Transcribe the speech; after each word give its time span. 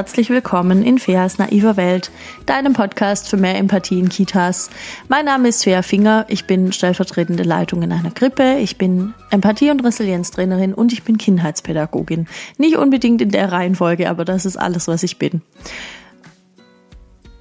herzlich 0.00 0.30
willkommen 0.30 0.82
in 0.82 0.98
Feas 0.98 1.36
naiver 1.36 1.76
Welt, 1.76 2.10
deinem 2.46 2.72
Podcast 2.72 3.28
für 3.28 3.36
mehr 3.36 3.58
Empathie 3.58 3.98
in 3.98 4.08
Kitas. 4.08 4.70
Mein 5.08 5.26
Name 5.26 5.48
ist 5.48 5.62
Fea 5.62 5.82
Finger, 5.82 6.24
ich 6.28 6.46
bin 6.46 6.72
stellvertretende 6.72 7.42
Leitung 7.42 7.82
in 7.82 7.92
einer 7.92 8.10
Krippe, 8.10 8.56
ich 8.60 8.78
bin 8.78 9.12
Empathie- 9.28 9.70
und 9.70 9.84
Resilienztrainerin 9.84 10.72
und 10.72 10.94
ich 10.94 11.02
bin 11.02 11.18
Kindheitspädagogin. 11.18 12.28
Nicht 12.56 12.78
unbedingt 12.78 13.20
in 13.20 13.28
der 13.28 13.52
Reihenfolge, 13.52 14.08
aber 14.08 14.24
das 14.24 14.46
ist 14.46 14.56
alles, 14.56 14.88
was 14.88 15.02
ich 15.02 15.18
bin. 15.18 15.42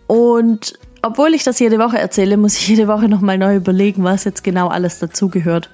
Und 0.08 0.74
obwohl 1.02 1.34
ich 1.34 1.46
das 1.46 1.60
jede 1.60 1.80
Woche 1.80 1.98
erzähle, 1.98 2.36
muss 2.36 2.58
ich 2.58 2.68
jede 2.68 2.90
Woche 2.90 3.08
nochmal 3.08 3.38
neu 3.38 3.56
überlegen, 3.56 4.04
was 4.04 4.26
jetzt 4.26 4.44
genau 4.44 4.68
alles 4.68 5.00
dazugehört. 5.00 5.70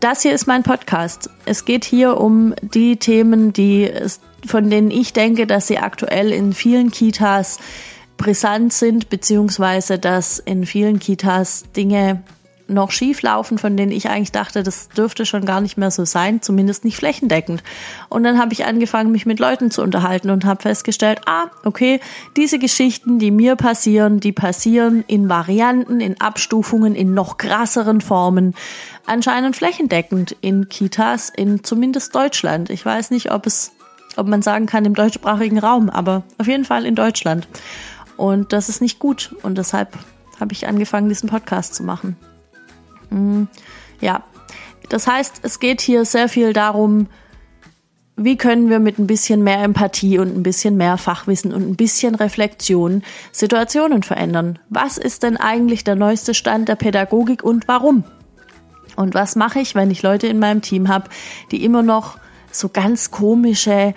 Das 0.00 0.22
hier 0.22 0.32
ist 0.32 0.48
mein 0.48 0.64
Podcast. 0.64 1.30
Es 1.44 1.64
geht 1.64 1.84
hier 1.84 2.18
um 2.20 2.52
die 2.60 2.96
Themen, 2.96 3.52
die 3.52 3.88
von 4.46 4.70
denen 4.70 4.90
ich 4.90 5.12
denke, 5.12 5.46
dass 5.46 5.66
sie 5.66 5.78
aktuell 5.78 6.32
in 6.32 6.52
vielen 6.52 6.90
Kitas 6.90 7.58
brisant 8.16 8.72
sind, 8.72 9.08
beziehungsweise 9.08 9.98
dass 9.98 10.38
in 10.38 10.66
vielen 10.66 10.98
Kitas 10.98 11.64
Dinge 11.76 12.22
noch 12.68 12.90
schief 12.90 13.22
laufen, 13.22 13.58
von 13.58 13.76
denen 13.76 13.92
ich 13.92 14.08
eigentlich 14.08 14.32
dachte, 14.32 14.62
das 14.62 14.88
dürfte 14.88 15.24
schon 15.26 15.44
gar 15.44 15.60
nicht 15.60 15.76
mehr 15.76 15.90
so 15.90 16.04
sein, 16.04 16.42
zumindest 16.42 16.84
nicht 16.84 16.96
flächendeckend. 16.96 17.62
Und 18.08 18.24
dann 18.24 18.38
habe 18.38 18.52
ich 18.52 18.64
angefangen, 18.64 19.12
mich 19.12 19.26
mit 19.26 19.38
Leuten 19.38 19.70
zu 19.70 19.82
unterhalten 19.82 20.30
und 20.30 20.44
habe 20.44 20.62
festgestellt, 20.62 21.20
ah, 21.26 21.44
okay, 21.64 22.00
diese 22.36 22.58
Geschichten, 22.58 23.18
die 23.18 23.30
mir 23.30 23.56
passieren, 23.56 24.20
die 24.20 24.32
passieren 24.32 25.04
in 25.06 25.28
Varianten, 25.28 26.00
in 26.00 26.20
Abstufungen, 26.20 26.94
in 26.94 27.14
noch 27.14 27.36
krasseren 27.36 28.00
Formen, 28.00 28.54
anscheinend 29.06 29.56
flächendeckend 29.56 30.36
in 30.40 30.68
Kitas 30.68 31.30
in 31.30 31.62
zumindest 31.62 32.14
Deutschland. 32.14 32.70
Ich 32.70 32.84
weiß 32.84 33.10
nicht, 33.10 33.30
ob 33.30 33.46
es 33.46 33.75
ob 34.16 34.26
man 34.26 34.42
sagen 34.42 34.66
kann 34.66 34.84
im 34.84 34.94
deutschsprachigen 34.94 35.58
Raum, 35.58 35.90
aber 35.90 36.22
auf 36.38 36.46
jeden 36.46 36.64
Fall 36.64 36.84
in 36.84 36.94
Deutschland. 36.94 37.48
Und 38.16 38.52
das 38.52 38.68
ist 38.68 38.80
nicht 38.80 38.98
gut. 38.98 39.34
Und 39.42 39.58
deshalb 39.58 39.96
habe 40.40 40.52
ich 40.52 40.66
angefangen, 40.66 41.08
diesen 41.08 41.28
Podcast 41.28 41.74
zu 41.74 41.82
machen. 41.82 42.16
Mhm. 43.10 43.48
Ja, 44.00 44.24
das 44.88 45.06
heißt, 45.06 45.40
es 45.42 45.58
geht 45.58 45.80
hier 45.80 46.04
sehr 46.04 46.28
viel 46.28 46.52
darum, 46.52 47.08
wie 48.18 48.36
können 48.38 48.70
wir 48.70 48.78
mit 48.78 48.98
ein 48.98 49.06
bisschen 49.06 49.44
mehr 49.44 49.62
Empathie 49.62 50.18
und 50.18 50.34
ein 50.34 50.42
bisschen 50.42 50.76
mehr 50.76 50.96
Fachwissen 50.96 51.52
und 51.52 51.68
ein 51.68 51.76
bisschen 51.76 52.14
Reflexion 52.14 53.02
Situationen 53.30 54.02
verändern? 54.02 54.58
Was 54.70 54.96
ist 54.96 55.22
denn 55.22 55.36
eigentlich 55.36 55.84
der 55.84 55.96
neueste 55.96 56.32
Stand 56.32 56.68
der 56.68 56.76
Pädagogik 56.76 57.42
und 57.42 57.68
warum? 57.68 58.04
Und 58.96 59.12
was 59.12 59.36
mache 59.36 59.60
ich, 59.60 59.74
wenn 59.74 59.90
ich 59.90 60.02
Leute 60.02 60.28
in 60.28 60.38
meinem 60.38 60.62
Team 60.62 60.88
habe, 60.88 61.10
die 61.50 61.62
immer 61.62 61.82
noch 61.82 62.16
so 62.58 62.68
ganz 62.68 63.10
komische 63.10 63.94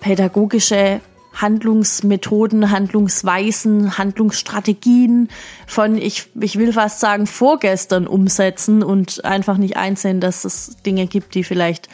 pädagogische 0.00 1.00
Handlungsmethoden, 1.34 2.70
Handlungsweisen, 2.70 3.96
Handlungsstrategien 3.96 5.28
von, 5.66 5.96
ich, 5.96 6.28
ich 6.40 6.58
will 6.58 6.72
fast 6.72 7.00
sagen, 7.00 7.26
vorgestern 7.26 8.06
umsetzen 8.06 8.82
und 8.82 9.24
einfach 9.24 9.56
nicht 9.56 9.76
einsehen, 9.76 10.20
dass 10.20 10.44
es 10.44 10.76
Dinge 10.84 11.06
gibt, 11.06 11.34
die 11.34 11.44
vielleicht 11.44 11.88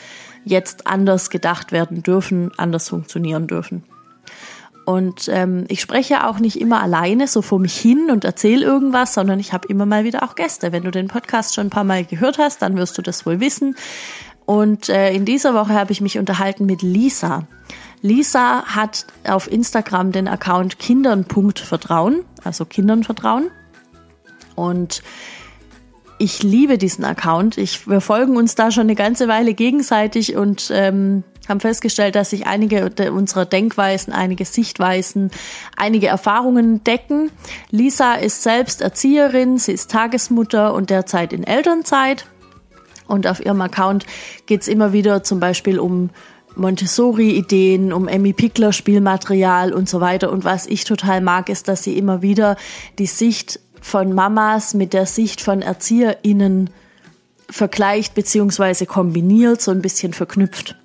jetzt 0.44 0.86
anders 0.86 1.30
gedacht 1.30 1.72
werden 1.72 2.02
dürfen, 2.02 2.50
anders 2.56 2.88
funktionieren 2.88 3.46
dürfen. 3.46 3.84
Und 4.88 5.28
ähm, 5.28 5.66
ich 5.68 5.82
spreche 5.82 6.26
auch 6.26 6.38
nicht 6.38 6.58
immer 6.58 6.82
alleine 6.82 7.26
so 7.28 7.42
vor 7.42 7.58
mich 7.58 7.76
hin 7.76 8.10
und 8.10 8.24
erzähle 8.24 8.64
irgendwas, 8.64 9.12
sondern 9.12 9.38
ich 9.38 9.52
habe 9.52 9.68
immer 9.68 9.84
mal 9.84 10.04
wieder 10.04 10.22
auch 10.22 10.34
Gäste. 10.34 10.72
Wenn 10.72 10.84
du 10.84 10.90
den 10.90 11.08
Podcast 11.08 11.54
schon 11.54 11.66
ein 11.66 11.70
paar 11.70 11.84
Mal 11.84 12.06
gehört 12.06 12.38
hast, 12.38 12.62
dann 12.62 12.74
wirst 12.78 12.96
du 12.96 13.02
das 13.02 13.26
wohl 13.26 13.38
wissen. 13.38 13.76
Und 14.48 14.88
äh, 14.88 15.12
in 15.12 15.26
dieser 15.26 15.52
Woche 15.52 15.74
habe 15.74 15.92
ich 15.92 16.00
mich 16.00 16.16
unterhalten 16.16 16.64
mit 16.64 16.80
Lisa. 16.80 17.46
Lisa 18.00 18.64
hat 18.64 19.04
auf 19.24 19.52
Instagram 19.52 20.10
den 20.10 20.26
Account 20.26 20.78
Kindern.vertrauen, 20.78 22.24
also 22.44 22.64
Kindern 22.64 23.04
vertrauen. 23.04 23.50
Und 24.54 25.02
ich 26.18 26.42
liebe 26.42 26.78
diesen 26.78 27.04
Account. 27.04 27.58
Ich, 27.58 27.86
wir 27.88 28.00
folgen 28.00 28.38
uns 28.38 28.54
da 28.54 28.70
schon 28.70 28.84
eine 28.84 28.94
ganze 28.94 29.28
Weile 29.28 29.52
gegenseitig 29.52 30.34
und 30.34 30.70
ähm, 30.72 31.24
haben 31.46 31.60
festgestellt, 31.60 32.14
dass 32.14 32.30
sich 32.30 32.46
einige 32.46 32.90
unserer 33.12 33.44
Denkweisen, 33.44 34.14
einige 34.14 34.46
Sichtweisen, 34.46 35.30
einige 35.76 36.06
Erfahrungen 36.06 36.82
decken. 36.84 37.30
Lisa 37.70 38.14
ist 38.14 38.42
selbst 38.42 38.80
Erzieherin, 38.80 39.58
sie 39.58 39.72
ist 39.72 39.90
Tagesmutter 39.90 40.72
und 40.72 40.88
derzeit 40.88 41.34
in 41.34 41.44
Elternzeit. 41.44 42.24
Und 43.08 43.26
auf 43.26 43.44
ihrem 43.44 43.60
Account 43.60 44.06
geht's 44.46 44.68
immer 44.68 44.92
wieder 44.92 45.24
zum 45.24 45.40
Beispiel 45.40 45.80
um 45.80 46.10
Montessori-Ideen, 46.54 47.92
um 47.92 48.06
Emmy 48.06 48.32
Pickler 48.32 48.72
Spielmaterial 48.72 49.72
und 49.72 49.88
so 49.88 50.00
weiter. 50.00 50.30
Und 50.30 50.44
was 50.44 50.66
ich 50.66 50.84
total 50.84 51.20
mag, 51.20 51.48
ist, 51.48 51.68
dass 51.68 51.82
sie 51.82 51.98
immer 51.98 52.22
wieder 52.22 52.56
die 52.98 53.06
Sicht 53.06 53.60
von 53.80 54.12
Mamas 54.12 54.74
mit 54.74 54.92
der 54.92 55.06
Sicht 55.06 55.40
von 55.40 55.62
ErzieherInnen 55.62 56.70
vergleicht 57.50 58.14
beziehungsweise 58.14 58.86
kombiniert, 58.86 59.62
so 59.62 59.70
ein 59.70 59.82
bisschen 59.82 60.12
verknüpft. 60.12 60.76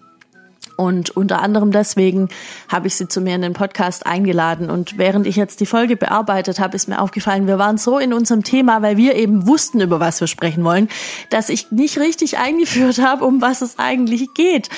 Und 0.76 1.12
unter 1.12 1.42
anderem 1.42 1.72
deswegen 1.72 2.30
habe 2.70 2.88
ich 2.88 2.96
sie 2.96 3.08
zu 3.08 3.22
mir 3.22 3.36
in 3.36 3.42
den 3.42 3.54
Podcast 3.54 4.06
eingeladen. 4.06 4.70
Und 4.70 4.98
während 4.98 5.28
ich 5.28 5.36
jetzt 5.36 5.60
die 5.60 5.66
Folge 5.66 5.96
bearbeitet 5.96 6.60
habe, 6.60 6.76
ist 6.76 6.88
mir 6.88 7.00
aufgefallen, 7.00 7.48
wir 7.48 7.60
waren 7.60 7.78
so 7.78 8.00
in 8.00 8.14
unserem 8.14 8.44
Thema, 8.44 8.82
weil 8.82 8.98
wir 8.98 9.16
eben 9.16 9.48
wussten, 9.48 9.82
über 9.82 10.00
was 10.00 10.20
wir 10.20 10.28
sprechen 10.28 10.64
wollen, 10.64 10.90
dass 11.30 11.50
ich 11.50 11.72
nicht 11.72 11.98
richtig 12.00 12.38
eingeführt 12.38 13.00
habe, 13.00 13.26
um 13.26 13.42
was 13.42 13.62
es 13.62 13.80
eigentlich 13.80 14.34
geht. 14.34 14.70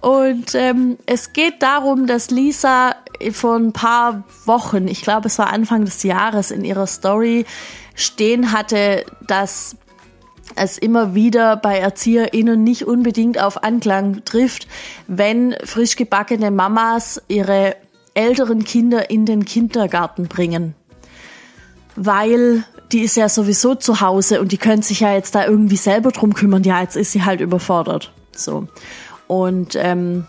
Und 0.00 0.54
ähm, 0.54 0.98
es 1.06 1.32
geht 1.32 1.62
darum, 1.62 2.06
dass 2.06 2.30
Lisa 2.30 2.94
vor 3.32 3.56
ein 3.56 3.72
paar 3.72 4.24
Wochen, 4.44 4.88
ich 4.88 5.02
glaube 5.02 5.28
es 5.28 5.38
war 5.38 5.52
Anfang 5.52 5.84
des 5.84 6.02
Jahres, 6.02 6.50
in 6.50 6.64
ihrer 6.64 6.86
Story 6.86 7.46
stehen 7.94 8.52
hatte, 8.52 9.04
dass 9.26 9.76
es 10.54 10.78
immer 10.78 11.14
wieder 11.14 11.56
bei 11.56 11.78
ErzieherInnen 11.78 12.62
nicht 12.62 12.86
unbedingt 12.86 13.40
auf 13.40 13.62
Anklang 13.62 14.24
trifft, 14.24 14.66
wenn 15.06 15.54
frisch 15.64 15.96
gebackene 15.96 16.50
Mamas 16.50 17.20
ihre 17.28 17.76
älteren 18.14 18.64
Kinder 18.64 19.10
in 19.10 19.26
den 19.26 19.44
Kindergarten 19.44 20.28
bringen. 20.28 20.74
Weil 21.94 22.64
die 22.92 23.00
ist 23.00 23.16
ja 23.16 23.28
sowieso 23.28 23.74
zu 23.74 24.00
Hause 24.00 24.40
und 24.40 24.52
die 24.52 24.58
können 24.58 24.82
sich 24.82 25.00
ja 25.00 25.12
jetzt 25.12 25.34
da 25.34 25.44
irgendwie 25.44 25.76
selber 25.76 26.12
drum 26.12 26.34
kümmern. 26.34 26.62
Ja, 26.62 26.80
jetzt 26.80 26.96
ist 26.96 27.12
sie 27.12 27.24
halt 27.24 27.40
überfordert. 27.40 28.12
So. 28.32 28.68
Und 29.26 29.76
ähm, 29.76 30.26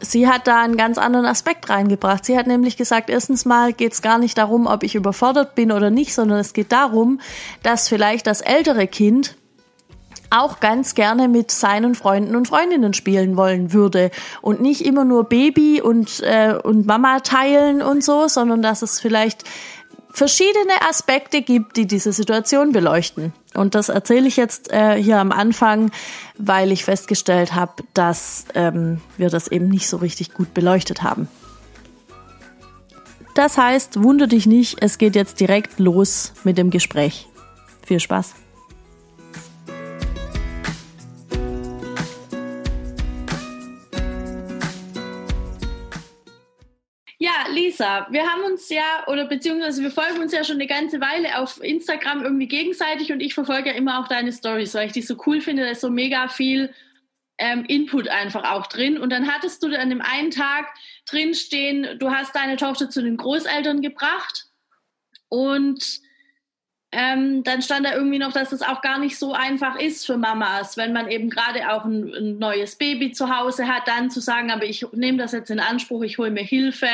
sie 0.00 0.28
hat 0.28 0.46
da 0.46 0.62
einen 0.62 0.76
ganz 0.76 0.98
anderen 0.98 1.26
Aspekt 1.26 1.68
reingebracht. 1.68 2.24
Sie 2.24 2.36
hat 2.36 2.46
nämlich 2.46 2.76
gesagt, 2.76 3.10
erstens 3.10 3.44
mal 3.44 3.72
geht 3.72 3.92
es 3.92 4.02
gar 4.02 4.18
nicht 4.18 4.38
darum, 4.38 4.66
ob 4.66 4.82
ich 4.82 4.94
überfordert 4.94 5.54
bin 5.54 5.70
oder 5.70 5.90
nicht, 5.90 6.14
sondern 6.14 6.38
es 6.38 6.52
geht 6.52 6.72
darum, 6.72 7.20
dass 7.62 7.88
vielleicht 7.88 8.26
das 8.26 8.40
ältere 8.40 8.86
Kind 8.86 9.36
auch 10.30 10.60
ganz 10.60 10.94
gerne 10.94 11.28
mit 11.28 11.50
seinen 11.50 11.94
Freunden 11.94 12.36
und 12.36 12.48
Freundinnen 12.48 12.94
spielen 12.94 13.36
wollen 13.36 13.72
würde 13.72 14.10
und 14.42 14.60
nicht 14.60 14.84
immer 14.84 15.04
nur 15.04 15.24
Baby 15.24 15.80
und 15.80 16.20
äh, 16.20 16.54
und 16.62 16.86
Mama 16.86 17.20
teilen 17.20 17.82
und 17.82 18.04
so, 18.04 18.28
sondern 18.28 18.62
dass 18.62 18.82
es 18.82 19.00
vielleicht 19.00 19.44
verschiedene 20.10 20.82
Aspekte 20.88 21.42
gibt, 21.42 21.76
die 21.76 21.86
diese 21.86 22.12
Situation 22.12 22.72
beleuchten. 22.72 23.32
Und 23.54 23.74
das 23.74 23.88
erzähle 23.88 24.26
ich 24.26 24.36
jetzt 24.36 24.72
äh, 24.72 25.00
hier 25.00 25.18
am 25.18 25.32
Anfang, 25.32 25.90
weil 26.36 26.72
ich 26.72 26.84
festgestellt 26.84 27.54
habe, 27.54 27.84
dass 27.94 28.46
ähm, 28.54 29.00
wir 29.16 29.30
das 29.30 29.48
eben 29.48 29.68
nicht 29.68 29.88
so 29.88 29.98
richtig 29.98 30.34
gut 30.34 30.54
beleuchtet 30.54 31.02
haben. 31.02 31.28
Das 33.34 33.56
heißt, 33.56 34.02
wunder 34.02 34.26
dich 34.26 34.46
nicht, 34.46 34.82
es 34.82 34.98
geht 34.98 35.14
jetzt 35.14 35.38
direkt 35.38 35.78
los 35.78 36.32
mit 36.42 36.58
dem 36.58 36.70
Gespräch. 36.70 37.28
Viel 37.86 38.00
Spaß! 38.00 38.34
Ja, 47.20 47.46
Lisa, 47.50 48.06
wir 48.10 48.24
haben 48.24 48.44
uns 48.44 48.68
ja, 48.68 49.04
oder 49.08 49.24
beziehungsweise 49.24 49.82
wir 49.82 49.90
folgen 49.90 50.20
uns 50.20 50.32
ja 50.32 50.44
schon 50.44 50.54
eine 50.54 50.68
ganze 50.68 51.00
Weile 51.00 51.38
auf 51.38 51.60
Instagram 51.60 52.22
irgendwie 52.22 52.46
gegenseitig 52.46 53.10
und 53.10 53.20
ich 53.20 53.34
verfolge 53.34 53.70
ja 53.70 53.74
immer 53.74 53.98
auch 53.98 54.06
deine 54.06 54.32
Stories, 54.32 54.72
weil 54.74 54.86
ich 54.86 54.92
die 54.92 55.02
so 55.02 55.16
cool 55.26 55.40
finde, 55.40 55.64
da 55.64 55.70
ist 55.70 55.80
so 55.80 55.90
mega 55.90 56.28
viel 56.28 56.72
ähm, 57.38 57.64
Input 57.64 58.06
einfach 58.08 58.44
auch 58.48 58.68
drin. 58.68 58.98
Und 58.98 59.10
dann 59.10 59.32
hattest 59.32 59.64
du 59.64 59.76
an 59.76 59.90
dem 59.90 60.00
einen 60.00 60.30
Tag 60.30 60.72
drin 61.10 61.34
stehen, 61.34 61.98
du 61.98 62.10
hast 62.10 62.36
deine 62.36 62.56
Tochter 62.56 62.88
zu 62.88 63.02
den 63.02 63.16
Großeltern 63.16 63.82
gebracht 63.82 64.46
und 65.28 66.00
ähm, 66.90 67.44
dann 67.44 67.60
stand 67.60 67.84
da 67.84 67.94
irgendwie 67.94 68.18
noch, 68.18 68.32
dass 68.32 68.52
es 68.52 68.62
auch 68.62 68.80
gar 68.80 68.98
nicht 68.98 69.18
so 69.18 69.34
einfach 69.34 69.78
ist 69.78 70.06
für 70.06 70.16
Mamas, 70.16 70.76
wenn 70.78 70.94
man 70.94 71.10
eben 71.10 71.28
gerade 71.28 71.70
auch 71.70 71.84
ein, 71.84 72.14
ein, 72.14 72.38
neues 72.38 72.76
Baby 72.76 73.12
zu 73.12 73.36
Hause 73.36 73.68
hat, 73.68 73.86
dann 73.86 74.10
zu 74.10 74.20
sagen, 74.20 74.50
aber 74.50 74.64
ich 74.64 74.86
nehme 74.92 75.18
das 75.18 75.32
jetzt 75.32 75.50
in 75.50 75.60
Anspruch, 75.60 76.02
ich 76.02 76.16
hole 76.16 76.30
mir 76.30 76.44
Hilfe, 76.44 76.88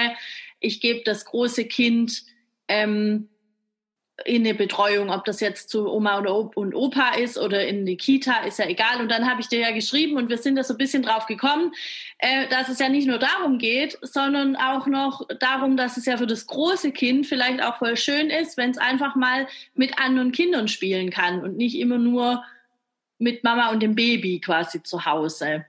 ich 0.59 0.81
gebe 0.81 1.03
das 1.05 1.25
große 1.25 1.67
Kind 1.67 2.25
ähm, 2.67 3.29
in 4.25 4.43
eine 4.43 4.55
Betreuung, 4.55 5.11
ob 5.11 5.25
das 5.25 5.41
jetzt 5.41 5.69
zu 5.71 5.91
Oma 5.91 6.19
und 6.19 6.75
Opa 6.75 7.15
ist 7.17 7.37
oder 7.37 7.67
in 7.67 7.85
die 7.85 7.97
Kita, 7.97 8.45
ist 8.47 8.61
ja 8.61 8.67
egal. 8.67 9.01
Und 9.01 9.11
dann 9.11 9.29
habe 9.29 9.41
ich 9.41 9.49
dir 9.49 9.59
ja 9.59 9.73
geschrieben 9.73 10.17
und 10.17 10.29
wir 10.29 10.39
sind 10.39 10.55
da 10.55 10.63
so 10.63 10.75
ein 10.75 10.79
bisschen 10.79 11.03
drauf 11.03 11.27
gekommen, 11.27 11.73
äh, 12.19 12.49
dass 12.49 12.69
es 12.69 12.79
ja 12.79 12.89
nicht 12.89 13.09
nur 13.09 13.19
darum 13.19 13.59
geht, 13.59 13.99
sondern 14.03 14.55
auch 14.55 14.87
noch 14.87 15.27
darum, 15.41 15.77
dass 15.77 15.97
es 15.97 16.07
ja 16.07 16.17
für 16.17 16.29
das 16.29 16.47
große 16.47 16.93
Kind 16.93 17.27
vielleicht 17.27 17.61
auch 17.61 17.79
voll 17.79 17.97
schön 17.97 18.31
ist, 18.31 18.57
wenn 18.57 18.71
es 18.71 18.79
einfach 18.79 19.17
mal 19.17 19.49
mit 19.75 19.99
anderen 19.99 20.31
Kindern 20.31 20.69
spielen 20.69 21.11
kann 21.11 21.43
und 21.43 21.57
nicht 21.57 21.77
immer 21.77 21.99
nur 21.99 22.45
mit 23.19 23.43
Mama 23.43 23.71
und 23.71 23.83
dem 23.83 23.97
Baby 23.97 24.41
quasi 24.41 24.83
zu 24.83 25.05
Hause. 25.05 25.67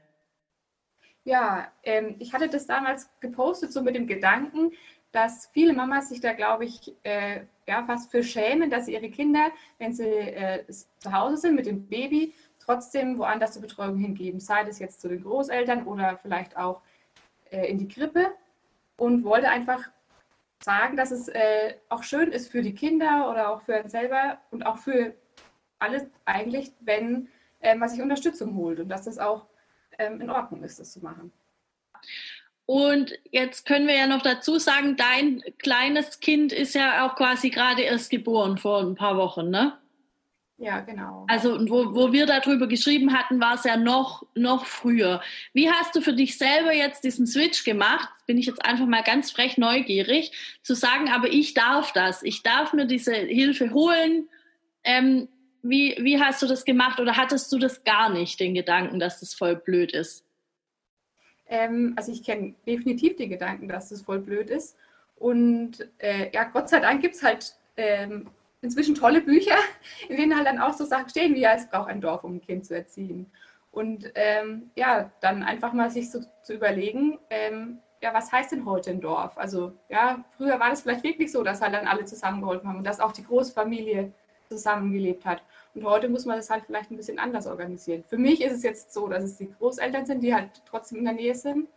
Ja, 1.24 1.72
ähm, 1.82 2.16
ich 2.20 2.34
hatte 2.34 2.48
das 2.48 2.68
damals 2.68 3.10
gepostet, 3.20 3.74
so 3.74 3.82
mit 3.82 3.96
dem 3.96 4.06
Gedanken, 4.06 4.72
dass 5.16 5.48
viele 5.54 5.72
Mamas 5.72 6.10
sich 6.10 6.20
da, 6.20 6.34
glaube 6.34 6.66
ich, 6.66 6.94
äh, 7.04 7.46
ja, 7.66 7.86
fast 7.86 8.12
für 8.12 8.22
schämen, 8.22 8.70
dass 8.70 8.86
sie 8.86 8.94
ihre 8.94 9.10
Kinder, 9.10 9.50
wenn 9.78 9.94
sie 9.94 10.04
äh, 10.04 10.66
zu 10.68 11.14
Hause 11.14 11.38
sind 11.38 11.56
mit 11.56 11.68
dem 11.68 11.88
Baby, 11.88 12.34
trotzdem 12.60 13.18
woanders 13.18 13.54
zur 13.54 13.62
Betreuung 13.62 13.98
hingeben, 13.98 14.42
sei 14.42 14.66
das 14.66 14.78
jetzt 14.80 15.00
zu 15.00 15.08
den 15.08 15.24
Großeltern 15.24 15.88
oder 15.88 16.18
vielleicht 16.18 16.58
auch 16.58 16.82
äh, 17.50 17.66
in 17.70 17.78
die 17.78 17.88
Krippe 17.88 18.30
und 18.98 19.24
wollte 19.24 19.48
einfach 19.48 19.90
sagen, 20.62 20.98
dass 20.98 21.12
es 21.12 21.30
äh, 21.30 21.76
auch 21.88 22.04
schön 22.04 22.34
ist 22.34 22.52
für 22.52 22.62
die 22.62 22.76
Kinder 22.76 23.30
oder 23.32 23.52
auch 23.52 23.62
für 23.62 23.76
einen 23.76 23.90
selber 23.90 24.40
und 24.52 24.66
auch 24.66 24.80
für 24.80 25.16
alles 25.80 26.04
eigentlich, 26.26 26.74
wenn 26.82 27.30
ähm, 27.62 27.80
man 27.80 27.88
sich 27.88 28.02
Unterstützung 28.02 28.56
holt 28.56 28.82
und 28.82 28.90
dass 28.90 29.06
das 29.06 29.18
auch 29.18 29.46
ähm, 29.98 30.20
in 30.20 30.30
Ordnung 30.30 30.62
ist, 30.64 30.78
das 30.78 30.92
zu 30.92 31.00
machen. 31.00 31.32
Und 32.66 33.14
jetzt 33.32 33.66
können 33.66 33.88
wir 33.88 33.96
ja 33.96 34.08
noch 34.08 34.24
dazu 34.24 34.58
sagen, 34.58 34.96
dein 34.96 35.44
kleines 35.60 36.20
Kind 36.20 36.52
ist 36.52 36.74
ja 36.74 37.06
auch 37.06 37.16
quasi 37.16 37.50
gerade 37.50 37.84
erst 37.84 38.10
geboren 38.10 38.58
vor 38.58 38.82
ein 38.82 38.96
paar 38.96 39.18
Wochen, 39.18 39.50
ne? 39.50 39.78
Ja, 40.58 40.80
genau. 40.80 41.26
Also 41.28 41.70
wo, 41.70 41.94
wo 41.94 42.14
wir 42.14 42.26
darüber 42.26 42.68
geschrieben 42.68 43.14
hatten, 43.14 43.42
war 43.42 43.56
es 43.56 43.66
ja 43.66 43.76
noch, 43.76 44.26
noch 44.36 44.66
früher. 44.66 45.22
Wie 45.54 45.70
hast 45.70 45.96
du 45.96 46.02
für 46.02 46.14
dich 46.14 46.38
selber 46.38 46.74
jetzt 46.74 47.04
diesen 47.04 47.28
Switch 47.28 47.66
gemacht? 47.66 48.08
Bin 48.26 48.38
ich 48.38 48.46
jetzt 48.46 48.66
einfach 48.66 48.86
mal 48.86 49.04
ganz 49.04 49.32
frech 49.32 49.58
neugierig, 49.58 50.32
zu 50.64 50.74
sagen, 50.74 51.10
aber 51.10 51.28
ich 51.28 51.54
darf 51.54 51.92
das. 51.92 52.24
Ich 52.24 52.42
darf 52.42 52.72
mir 52.72 52.86
diese 52.86 53.14
Hilfe 53.14 53.72
holen. 53.72 54.30
Ähm, 54.86 55.28
wie, 55.62 55.98
wie 56.00 56.22
hast 56.22 56.42
du 56.42 56.48
das 56.48 56.64
gemacht 56.64 57.00
oder 57.00 57.18
hattest 57.18 57.52
du 57.52 57.60
das 57.60 57.84
gar 57.84 58.10
nicht, 58.10 58.40
den 58.40 58.54
Gedanken, 58.54 59.00
dass 59.00 59.20
das 59.20 59.34
voll 59.34 59.58
blöd 59.58 59.92
ist? 59.92 60.25
Ähm, 61.48 61.94
also 61.96 62.12
ich 62.12 62.24
kenne 62.24 62.56
definitiv 62.68 63.18
den 63.18 63.30
Gedanken, 63.30 63.68
dass 63.68 63.90
das 63.90 64.02
voll 64.02 64.20
blöd 64.20 64.50
ist. 64.50 64.78
Und 65.18 65.88
äh, 66.00 66.32
ja, 66.34 66.46
Gott 66.46 66.70
sei 66.70 66.80
Dank 66.80 67.02
gibt 67.02 67.16
es 67.16 67.24
halt 67.24 67.56
ähm, 67.78 68.28
inzwischen 68.62 68.96
tolle 68.96 69.22
Bücher, 69.22 69.58
in 70.10 70.18
denen 70.18 70.36
halt 70.36 70.48
dann 70.48 70.60
auch 70.60 70.74
so 70.74 70.86
Sachen 70.86 71.10
stehen, 71.10 71.36
wie 71.36 71.42
ja, 71.42 71.54
es 71.54 71.70
braucht 71.70 71.90
ein 71.90 72.02
Dorf, 72.02 72.24
um 72.24 72.36
ein 72.36 72.42
Kind 72.42 72.66
zu 72.66 72.76
erziehen. 72.76 73.32
Und 73.72 74.12
ähm, 74.16 74.72
ja, 74.76 75.12
dann 75.20 75.44
einfach 75.44 75.74
mal 75.74 75.90
sich 75.92 76.10
so 76.10 76.22
zu 76.44 76.54
überlegen, 76.54 77.20
ähm, 77.30 77.80
ja, 78.02 78.14
was 78.14 78.32
heißt 78.32 78.52
denn 78.52 78.66
heute 78.66 78.92
ein 78.92 79.02
Dorf? 79.02 79.38
Also 79.38 79.74
ja, 79.90 80.24
früher 80.38 80.60
war 80.60 80.70
das 80.70 80.82
vielleicht 80.82 81.04
wirklich 81.04 81.32
so, 81.32 81.44
dass 81.44 81.62
halt 81.62 81.74
dann 81.74 81.88
alle 81.88 82.06
zusammengeholfen 82.06 82.70
haben 82.70 82.78
und 82.78 82.88
dass 82.88 83.00
auch 83.00 83.12
die 83.12 83.26
Großfamilie 83.26 84.12
zusammengelebt 84.48 85.26
hat. 85.26 85.44
Und 85.76 85.86
heute 85.86 86.08
muss 86.08 86.26
man 86.26 86.38
das 86.38 86.50
halt 86.50 86.64
vielleicht 86.66 86.90
ein 86.90 86.98
bisschen 86.98 87.20
anders 87.20 87.48
organisieren. 87.48 88.04
Für 88.08 88.18
mich 88.18 88.42
ist 88.42 88.54
es 88.54 88.64
jetzt 88.64 88.94
so, 88.94 89.08
dass 89.08 89.24
es 89.24 89.38
die 89.38 89.52
Großeltern 89.52 90.06
sind, 90.06 90.22
die 90.22 90.34
halt 90.34 90.50
trotzdem 90.66 91.00
in 91.00 91.06
der 91.06 91.14
Nähe 91.14 91.36
sind. 91.36 91.68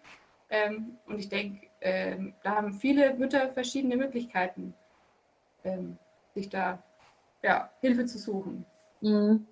Ähm, 0.50 0.97
und 1.06 1.19
ich 1.19 1.29
denke, 1.29 1.67
ähm, 1.81 2.35
da 2.43 2.56
haben 2.56 2.73
viele 2.73 3.15
Mütter 3.15 3.50
verschiedene 3.53 3.97
Möglichkeiten, 3.97 4.73
ähm, 5.65 5.99
sich 6.35 6.49
da 6.49 6.83
ja, 7.43 7.71
Hilfe 7.81 8.06
zu 8.06 8.19
suchen. 8.19 8.65
Mhm. 9.00 9.47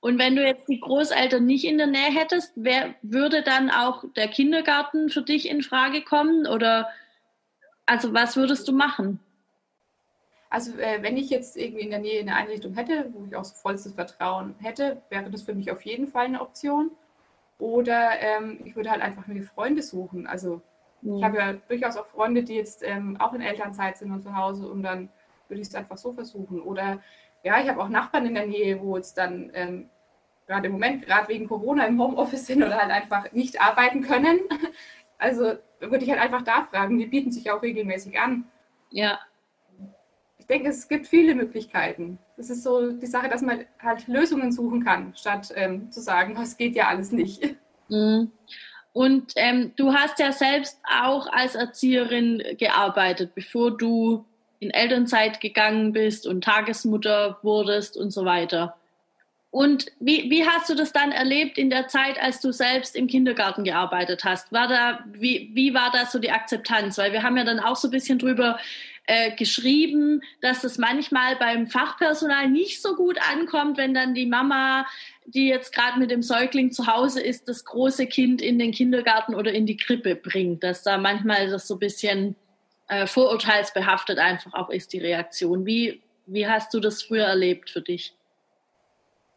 Und 0.00 0.18
wenn 0.18 0.36
du 0.36 0.44
jetzt 0.44 0.68
die 0.68 0.80
Großeltern 0.80 1.46
nicht 1.46 1.64
in 1.64 1.78
der 1.78 1.86
Nähe 1.86 2.12
hättest, 2.12 2.52
wer, 2.56 2.94
würde 3.00 3.42
dann 3.42 3.70
auch 3.70 4.04
der 4.16 4.28
Kindergarten 4.28 5.08
für 5.08 5.22
dich 5.22 5.48
in 5.48 5.62
Frage 5.62 6.02
kommen? 6.02 6.46
Oder 6.46 6.90
also 7.86 8.12
was 8.12 8.36
würdest 8.36 8.68
du 8.68 8.72
machen? 8.72 9.20
Also 10.50 10.78
äh, 10.78 11.02
wenn 11.02 11.16
ich 11.16 11.30
jetzt 11.30 11.56
irgendwie 11.56 11.82
in 11.82 11.90
der 11.90 11.98
Nähe 11.98 12.20
eine 12.20 12.36
Einrichtung 12.36 12.74
hätte, 12.74 13.10
wo 13.12 13.24
ich 13.26 13.34
auch 13.34 13.44
so 13.44 13.54
vollstes 13.54 13.94
Vertrauen 13.94 14.54
hätte, 14.60 15.02
wäre 15.08 15.30
das 15.30 15.42
für 15.42 15.54
mich 15.54 15.70
auf 15.70 15.82
jeden 15.82 16.06
Fall 16.06 16.26
eine 16.26 16.40
Option. 16.40 16.90
Oder 17.58 18.20
ähm, 18.20 18.60
ich 18.64 18.76
würde 18.76 18.90
halt 18.90 19.02
einfach 19.02 19.26
mir 19.26 19.42
Freunde 19.42 19.82
suchen. 19.82 20.26
Also 20.26 20.60
mhm. 21.02 21.16
ich 21.16 21.24
habe 21.24 21.38
ja 21.38 21.52
durchaus 21.68 21.96
auch 21.96 22.06
Freunde, 22.06 22.42
die 22.42 22.54
jetzt 22.54 22.82
ähm, 22.84 23.16
auch 23.20 23.32
in 23.32 23.40
Elternzeit 23.40 23.96
sind 23.96 24.12
und 24.12 24.22
zu 24.22 24.36
Hause 24.36 24.68
und 24.68 24.82
dann 24.82 25.08
würde 25.48 25.60
ich 25.60 25.68
es 25.68 25.74
einfach 25.74 25.98
so 25.98 26.12
versuchen. 26.12 26.60
Oder 26.60 27.00
ja, 27.42 27.60
ich 27.60 27.68
habe 27.68 27.82
auch 27.82 27.88
Nachbarn 27.88 28.26
in 28.26 28.34
der 28.34 28.46
Nähe, 28.46 28.80
wo 28.80 28.96
jetzt 28.96 29.18
dann 29.18 29.50
ähm, 29.54 29.90
gerade 30.46 30.66
im 30.66 30.72
Moment, 30.72 31.06
gerade 31.06 31.28
wegen 31.28 31.48
Corona 31.48 31.86
im 31.86 32.00
Homeoffice 32.00 32.46
sind 32.46 32.62
oder 32.62 32.76
halt 32.76 32.90
einfach 32.90 33.32
nicht 33.32 33.60
arbeiten 33.60 34.02
können. 34.02 34.40
Also 35.16 35.54
würde 35.78 36.04
ich 36.04 36.10
halt 36.10 36.20
einfach 36.20 36.42
da 36.42 36.66
fragen. 36.70 36.98
Die 36.98 37.06
bieten 37.06 37.30
sich 37.30 37.50
auch 37.50 37.62
regelmäßig 37.62 38.18
an. 38.18 38.44
Ja, 38.90 39.20
ich 40.44 40.48
denke, 40.48 40.68
es 40.68 40.88
gibt 40.88 41.06
viele 41.06 41.34
Möglichkeiten. 41.34 42.18
Es 42.36 42.50
ist 42.50 42.64
so 42.64 42.92
die 42.92 43.06
Sache, 43.06 43.30
dass 43.30 43.40
man 43.40 43.64
halt 43.78 44.06
Lösungen 44.08 44.52
suchen 44.52 44.84
kann, 44.84 45.14
statt 45.16 45.50
ähm, 45.54 45.90
zu 45.90 46.02
sagen, 46.02 46.36
es 46.40 46.58
geht 46.58 46.76
ja 46.76 46.88
alles 46.88 47.12
nicht. 47.12 47.56
Mhm. 47.88 48.30
Und 48.92 49.32
ähm, 49.36 49.72
du 49.76 49.94
hast 49.94 50.18
ja 50.18 50.32
selbst 50.32 50.78
auch 50.84 51.32
als 51.32 51.54
Erzieherin 51.54 52.42
gearbeitet, 52.58 53.34
bevor 53.34 53.74
du 53.74 54.26
in 54.58 54.70
Elternzeit 54.70 55.40
gegangen 55.40 55.92
bist 55.92 56.26
und 56.26 56.44
Tagesmutter 56.44 57.38
wurdest 57.42 57.96
und 57.96 58.10
so 58.10 58.26
weiter. 58.26 58.76
Und 59.50 59.86
wie, 59.98 60.30
wie 60.30 60.46
hast 60.46 60.68
du 60.68 60.74
das 60.74 60.92
dann 60.92 61.10
erlebt 61.10 61.56
in 61.56 61.70
der 61.70 61.88
Zeit, 61.88 62.20
als 62.20 62.40
du 62.40 62.52
selbst 62.52 62.94
im 62.94 63.06
Kindergarten 63.06 63.64
gearbeitet 63.64 64.24
hast? 64.24 64.52
War 64.52 64.68
da, 64.68 65.04
wie, 65.06 65.52
wie 65.54 65.72
war 65.72 65.90
da 65.90 66.04
so 66.04 66.18
die 66.18 66.32
Akzeptanz? 66.32 66.98
Weil 66.98 67.12
wir 67.12 67.22
haben 67.22 67.36
ja 67.38 67.44
dann 67.44 67.60
auch 67.60 67.76
so 67.76 67.88
ein 67.88 67.92
bisschen 67.92 68.18
drüber 68.18 68.58
äh, 69.06 69.34
geschrieben, 69.36 70.22
dass 70.40 70.64
es 70.64 70.78
manchmal 70.78 71.36
beim 71.36 71.66
Fachpersonal 71.66 72.48
nicht 72.48 72.80
so 72.80 72.96
gut 72.96 73.18
ankommt, 73.30 73.76
wenn 73.76 73.94
dann 73.94 74.14
die 74.14 74.26
Mama, 74.26 74.86
die 75.26 75.48
jetzt 75.48 75.74
gerade 75.74 75.98
mit 75.98 76.10
dem 76.10 76.22
Säugling 76.22 76.72
zu 76.72 76.86
Hause 76.86 77.20
ist, 77.20 77.48
das 77.48 77.64
große 77.64 78.06
Kind 78.06 78.40
in 78.40 78.58
den 78.58 78.72
Kindergarten 78.72 79.34
oder 79.34 79.52
in 79.52 79.66
die 79.66 79.76
Krippe 79.76 80.16
bringt. 80.16 80.62
Dass 80.64 80.82
da 80.82 80.96
manchmal 80.96 81.50
das 81.50 81.68
so 81.68 81.74
ein 81.74 81.80
bisschen 81.80 82.36
äh, 82.88 83.06
vorurteilsbehaftet 83.06 84.18
einfach 84.18 84.54
auch 84.54 84.70
ist, 84.70 84.92
die 84.92 85.00
Reaktion. 85.00 85.66
Wie, 85.66 86.02
wie 86.26 86.46
hast 86.46 86.72
du 86.72 86.80
das 86.80 87.02
früher 87.02 87.24
erlebt 87.24 87.70
für 87.70 87.82
dich? 87.82 88.14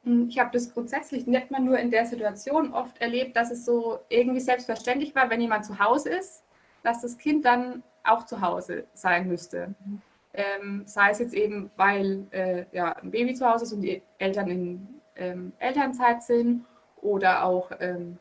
Hm, 0.03 0.29
ich 0.29 0.39
habe 0.39 0.51
das 0.53 0.73
grundsätzlich 0.73 1.27
nicht 1.27 1.51
mal 1.51 1.59
nur 1.59 1.77
in 1.77 1.91
der 1.91 2.05
Situation 2.05 2.73
oft 2.73 2.99
erlebt, 3.01 3.35
dass 3.35 3.51
es 3.51 3.65
so 3.65 3.99
irgendwie 4.09 4.39
selbstverständlich 4.39 5.13
war, 5.13 5.29
wenn 5.29 5.41
jemand 5.41 5.65
zu 5.65 5.77
Hause 5.77 6.09
ist, 6.09 6.43
dass 6.83 7.01
das 7.01 7.17
Kind 7.17 7.43
dann 7.43 7.83
auch 8.07 8.25
zu 8.25 8.41
Hause 8.41 8.85
sein 8.93 9.27
müsste. 9.27 9.73
Ähm, 10.33 10.83
sei 10.85 11.09
es 11.09 11.19
jetzt 11.19 11.33
eben, 11.33 11.71
weil 11.77 12.25
äh, 12.31 12.65
ja, 12.71 12.93
ein 12.93 13.11
Baby 13.11 13.33
zu 13.33 13.49
Hause 13.49 13.65
ist 13.65 13.73
und 13.73 13.81
die 13.81 14.01
Eltern 14.19 14.47
in 14.47 14.87
ähm, 15.15 15.53
Elternzeit 15.59 16.21
sind 16.23 16.65
oder 17.01 17.43
auch 17.43 17.71
ähm, 17.79 18.17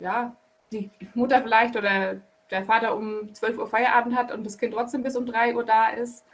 ja, 0.00 0.34
die 0.72 0.90
Mutter 1.14 1.42
vielleicht 1.42 1.76
oder 1.76 2.16
der 2.50 2.64
Vater 2.64 2.96
um 2.96 3.32
12 3.32 3.58
Uhr 3.58 3.68
Feierabend 3.68 4.16
hat 4.16 4.32
und 4.32 4.44
das 4.44 4.58
Kind 4.58 4.74
trotzdem 4.74 5.02
bis 5.02 5.16
um 5.16 5.26
3 5.26 5.54
Uhr 5.54 5.64
da 5.64 5.90
ist. 5.90 6.24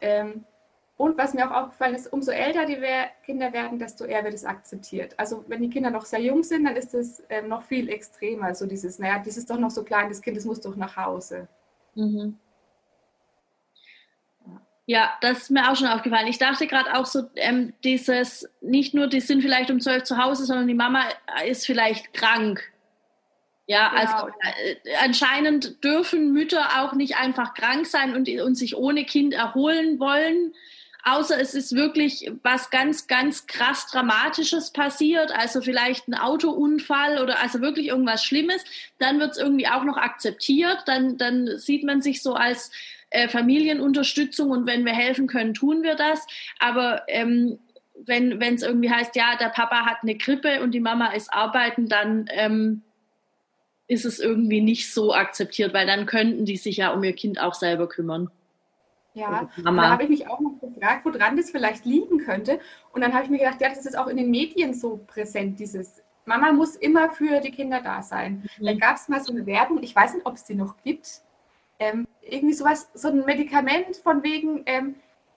Ähm, 0.00 0.44
und 0.96 1.16
was 1.16 1.32
mir 1.32 1.50
auch 1.50 1.62
aufgefallen 1.62 1.94
ist, 1.94 2.12
umso 2.12 2.30
älter 2.30 2.66
die 2.66 2.78
Kinder 3.24 3.54
werden, 3.54 3.78
desto 3.78 4.04
eher 4.04 4.22
wird 4.22 4.34
es 4.34 4.44
akzeptiert. 4.44 5.14
Also 5.18 5.44
wenn 5.48 5.62
die 5.62 5.70
Kinder 5.70 5.88
noch 5.90 6.04
sehr 6.04 6.20
jung 6.20 6.42
sind, 6.42 6.64
dann 6.66 6.76
ist 6.76 6.92
es 6.92 7.22
ähm, 7.30 7.48
noch 7.48 7.62
viel 7.62 7.88
extremer. 7.88 8.54
So 8.54 8.66
dieses, 8.66 8.98
naja, 8.98 9.22
das 9.24 9.38
ist 9.38 9.48
doch 9.48 9.58
noch 9.58 9.70
so 9.70 9.82
klein, 9.82 10.10
das 10.10 10.20
Kind, 10.20 10.36
das 10.36 10.44
muss 10.44 10.60
doch 10.60 10.76
nach 10.76 10.96
Hause. 10.96 11.48
Mhm. 12.00 12.38
Ja, 14.86 15.12
das 15.20 15.42
ist 15.42 15.50
mir 15.50 15.70
auch 15.70 15.76
schon 15.76 15.86
aufgefallen. 15.86 16.26
Ich 16.26 16.38
dachte 16.38 16.66
gerade 16.66 16.94
auch 16.94 17.06
so, 17.06 17.22
ähm, 17.36 17.74
dieses, 17.84 18.48
nicht 18.60 18.92
nur, 18.92 19.06
die 19.06 19.20
sind 19.20 19.42
vielleicht 19.42 19.70
um 19.70 19.80
zwölf 19.80 20.02
zu 20.02 20.16
Hause, 20.16 20.44
sondern 20.44 20.66
die 20.66 20.74
Mama 20.74 21.04
ist 21.46 21.64
vielleicht 21.64 22.12
krank. 22.12 22.60
Ja, 23.66 23.90
genau. 23.90 24.00
also 24.00 24.28
äh, 24.40 24.96
anscheinend 25.04 25.84
dürfen 25.84 26.32
Mütter 26.32 26.82
auch 26.82 26.94
nicht 26.94 27.16
einfach 27.16 27.54
krank 27.54 27.86
sein 27.86 28.16
und, 28.16 28.28
und 28.28 28.56
sich 28.56 28.76
ohne 28.76 29.04
Kind 29.04 29.32
erholen 29.32 30.00
wollen, 30.00 30.54
außer 31.04 31.40
es 31.40 31.54
ist 31.54 31.74
wirklich 31.74 32.30
was 32.42 32.70
ganz, 32.70 33.06
ganz 33.06 33.46
krass 33.46 33.86
Dramatisches 33.90 34.72
passiert, 34.72 35.32
also 35.32 35.60
vielleicht 35.60 36.08
ein 36.08 36.14
Autounfall 36.14 37.22
oder 37.22 37.42
also 37.42 37.60
wirklich 37.60 37.88
irgendwas 37.88 38.24
Schlimmes, 38.24 38.64
dann 38.98 39.18
wird 39.20 39.32
es 39.32 39.38
irgendwie 39.38 39.68
auch 39.68 39.84
noch 39.84 39.96
akzeptiert, 39.96 40.82
dann, 40.86 41.16
dann 41.16 41.58
sieht 41.58 41.84
man 41.84 42.02
sich 42.02 42.22
so 42.22 42.34
als 42.34 42.70
äh, 43.10 43.28
Familienunterstützung 43.28 44.50
und 44.50 44.66
wenn 44.66 44.84
wir 44.84 44.92
helfen 44.92 45.26
können, 45.26 45.54
tun 45.54 45.82
wir 45.82 45.96
das. 45.96 46.26
Aber 46.58 47.02
ähm, 47.08 47.58
wenn 48.06 48.40
es 48.40 48.62
irgendwie 48.62 48.90
heißt, 48.90 49.14
ja, 49.16 49.36
der 49.38 49.48
Papa 49.48 49.84
hat 49.84 49.98
eine 50.02 50.16
Grippe 50.16 50.62
und 50.62 50.72
die 50.72 50.80
Mama 50.80 51.12
ist 51.12 51.32
arbeiten, 51.32 51.88
dann 51.88 52.26
ähm, 52.30 52.82
ist 53.88 54.04
es 54.04 54.20
irgendwie 54.20 54.60
nicht 54.60 54.92
so 54.92 55.12
akzeptiert, 55.12 55.74
weil 55.74 55.86
dann 55.86 56.06
könnten 56.06 56.44
die 56.44 56.56
sich 56.56 56.78
ja 56.78 56.92
um 56.92 57.02
ihr 57.02 57.12
Kind 57.12 57.40
auch 57.40 57.54
selber 57.54 57.88
kümmern. 57.88 58.30
Ja, 59.14 59.48
da 59.56 59.90
habe 59.90 60.04
ich 60.04 60.08
mich 60.08 60.28
auch 60.28 60.40
noch 60.40 60.60
gefragt, 60.60 61.04
woran 61.04 61.36
das 61.36 61.50
vielleicht 61.50 61.84
liegen 61.84 62.18
könnte. 62.18 62.60
Und 62.92 63.00
dann 63.00 63.12
habe 63.12 63.24
ich 63.24 63.30
mir 63.30 63.38
gedacht, 63.38 63.60
ja, 63.60 63.68
das 63.68 63.84
ist 63.84 63.98
auch 63.98 64.06
in 64.06 64.16
den 64.16 64.30
Medien 64.30 64.72
so 64.72 65.00
präsent, 65.06 65.58
dieses 65.58 66.02
Mama 66.26 66.52
muss 66.52 66.76
immer 66.76 67.10
für 67.10 67.40
die 67.40 67.50
Kinder 67.50 67.80
da 67.80 68.02
sein. 68.02 68.48
Mhm. 68.58 68.66
Da 68.66 68.74
gab 68.74 68.96
es 68.96 69.08
mal 69.08 69.20
so 69.20 69.32
eine 69.32 69.46
Werbung, 69.46 69.82
ich 69.82 69.96
weiß 69.96 70.14
nicht, 70.14 70.26
ob 70.26 70.34
es 70.34 70.44
die 70.44 70.54
noch 70.54 70.76
gibt. 70.84 71.22
Ähm, 71.78 72.06
irgendwie 72.20 72.54
sowas, 72.54 72.90
so 72.94 73.08
ein 73.08 73.24
Medikament 73.24 73.96
von 73.96 74.22
wegen, 74.22 74.62
ähm, 74.66 74.96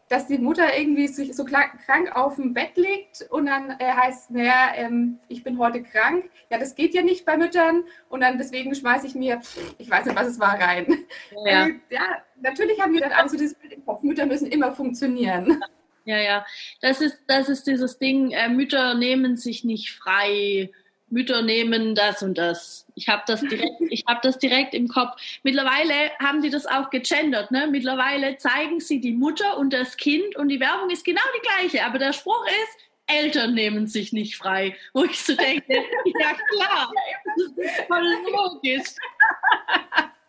dass 0.10 0.28
die 0.28 0.38
Mutter 0.38 0.78
irgendwie 0.78 1.08
sich 1.08 1.36
so 1.36 1.46
krank 1.46 2.16
auf 2.16 2.36
dem 2.36 2.54
Bett 2.54 2.76
liegt 2.76 3.26
und 3.30 3.48
dann 3.48 3.72
äh, 3.80 3.92
heißt, 3.92 4.32
naja, 4.32 4.74
ähm, 4.76 5.20
ich 5.28 5.44
bin 5.44 5.58
heute 5.58 5.82
krank. 5.84 6.30
Ja, 6.50 6.58
das 6.58 6.76
geht 6.76 6.94
ja 6.94 7.02
nicht 7.02 7.26
bei 7.26 7.38
Müttern 7.38 7.84
und 8.10 8.22
dann 8.22 8.38
deswegen 8.38 8.74
schmeiße 8.76 9.08
ich 9.08 9.16
mir, 9.16 9.42
ich 9.78 9.90
weiß 9.90 10.06
nicht, 10.06 10.18
was 10.18 10.28
es 10.28 10.40
war, 10.40 10.60
rein. 10.60 11.06
Ja, 11.46 11.68
äh, 11.68 11.74
ja 11.90 12.02
natürlich 12.42 12.80
haben 12.82 12.94
wir 12.94 13.02
dann 13.02 13.12
alles 13.12 13.32
so 13.32 13.38
dieses 13.38 13.56
Bild 13.56 13.74
im 13.74 13.86
Kopf, 13.86 14.04
Mütter 14.04 14.26
müssen 14.26 14.48
immer 14.48 14.72
funktionieren. 14.74 15.62
Ja, 16.06 16.18
ja, 16.18 16.46
das 16.82 17.00
ist, 17.00 17.20
das 17.28 17.48
ist 17.48 17.66
dieses 17.66 17.98
Ding, 17.98 18.32
äh, 18.32 18.50
Mütter 18.50 18.94
nehmen 18.94 19.38
sich 19.38 19.64
nicht 19.64 19.94
frei 19.94 20.70
Mütter 21.14 21.44
nehmen 21.44 21.96
das 21.96 22.24
und 22.24 22.38
das. 22.38 22.86
Ich 22.96 23.08
habe 23.08 23.24
das 23.28 23.42
direkt, 23.42 23.80
ich 23.90 24.04
habe 24.08 24.20
das 24.24 24.40
direkt 24.40 24.74
im 24.74 24.88
Kopf. 24.88 25.12
Mittlerweile 25.44 26.12
haben 26.20 26.42
die 26.42 26.50
das 26.50 26.66
auch 26.66 26.90
gegendert. 26.90 27.52
Ne? 27.52 27.68
Mittlerweile 27.68 28.38
zeigen 28.38 28.80
sie 28.80 29.00
die 29.00 29.14
Mutter 29.14 29.58
und 29.58 29.72
das 29.72 29.96
Kind 29.96 30.36
und 30.36 30.50
die 30.50 30.60
Werbung 30.60 30.90
ist 30.90 31.06
genau 31.06 31.22
die 31.36 31.48
gleiche. 31.48 31.86
Aber 31.86 32.00
der 32.00 32.14
Spruch 32.14 32.46
ist, 32.48 32.84
Eltern 33.06 33.54
nehmen 33.54 33.88
sich 33.88 34.12
nicht 34.12 34.38
frei. 34.38 34.76
Wo 34.94 35.04
ich 35.04 35.22
so 35.22 35.36
denke, 35.36 35.74
ja 36.20 36.34
klar, 36.50 36.92
das 37.36 37.66
ist 37.66 37.82
voll 37.88 38.06
logisch. 38.32 38.96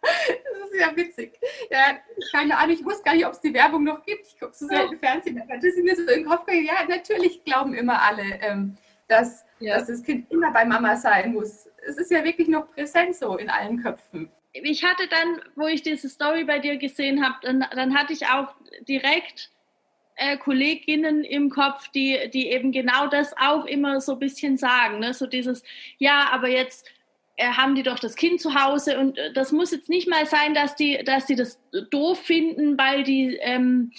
Das 0.03 0.71
ist 0.71 0.81
ja 0.81 0.95
witzig. 0.95 1.33
Ja, 1.71 1.99
keine 2.33 2.59
Ahnung, 2.59 2.77
ich 2.77 2.85
wusste 2.85 3.05
gar 3.05 3.15
nicht, 3.15 3.25
ob 3.25 3.33
es 3.33 3.41
die 3.41 3.55
Werbung 3.55 3.85
noch 3.85 4.05
gibt. 4.05 4.27
Ich 4.27 4.39
gucke 4.39 4.53
so 4.55 4.67
selten 4.67 4.99
Fernsehen. 4.99 5.43
Das 5.49 5.65
ist 5.65 5.79
mir 5.79 5.97
so 5.97 6.03
im 6.11 6.27
Kopf 6.27 6.45
gegangen. 6.45 6.67
Ja, 6.67 6.85
natürlich 6.87 7.43
glauben 7.45 7.73
immer 7.75 8.03
alle, 8.03 8.39
ähm, 8.43 8.77
dass 9.09 9.45
ja. 9.65 9.79
dass 9.79 9.89
das 9.89 10.03
Kind 10.03 10.31
immer 10.31 10.53
bei 10.53 10.65
Mama 10.65 10.97
sein 10.97 11.33
muss. 11.33 11.69
Es 11.87 11.97
ist 11.97 12.11
ja 12.11 12.25
wirklich 12.25 12.49
noch 12.49 12.71
präsent 12.73 13.17
so 13.17 13.37
in 13.37 13.51
allen 13.51 13.83
Köpfen. 13.83 14.31
Ich 14.53 14.85
hatte 14.85 15.09
dann, 15.09 15.41
wo 15.57 15.67
ich 15.67 15.83
diese 15.83 16.09
Story 16.09 16.45
bei 16.45 16.61
dir 16.61 16.77
gesehen 16.77 17.25
habe, 17.25 17.35
dann, 17.43 17.67
dann 17.75 17.99
hatte 17.99 18.13
ich 18.13 18.27
auch 18.27 18.55
direkt 18.89 19.51
äh, 20.17 20.37
Kolleginnen 20.37 21.25
im 21.25 21.51
Kopf, 21.51 21.89
die, 21.89 22.31
die 22.33 22.51
eben 22.51 22.71
genau 22.71 23.09
das 23.09 23.35
auch 23.37 23.65
immer 23.65 24.01
so 24.01 24.13
ein 24.13 24.21
bisschen 24.21 24.57
sagen. 24.57 25.01
Ne? 25.01 25.13
So 25.13 25.27
dieses, 25.27 25.65
ja, 25.99 26.29
aber 26.31 26.49
jetzt 26.49 26.87
äh, 27.37 27.49
haben 27.49 27.75
die 27.75 27.83
doch 27.83 27.99
das 27.99 28.15
Kind 28.15 28.41
zu 28.41 28.55
Hause 28.55 29.01
und 29.01 29.19
äh, 29.19 29.33
das 29.33 29.51
muss 29.51 29.73
jetzt 29.73 29.89
nicht 29.89 30.09
mal 30.09 30.25
sein, 30.25 30.55
dass 30.55 30.77
die, 30.77 31.03
dass 31.05 31.27
die 31.27 31.35
das 31.35 31.61
doof 31.91 32.21
finden, 32.21 32.79
weil 32.79 33.03
die 33.03 33.37
ähm, 33.41 33.91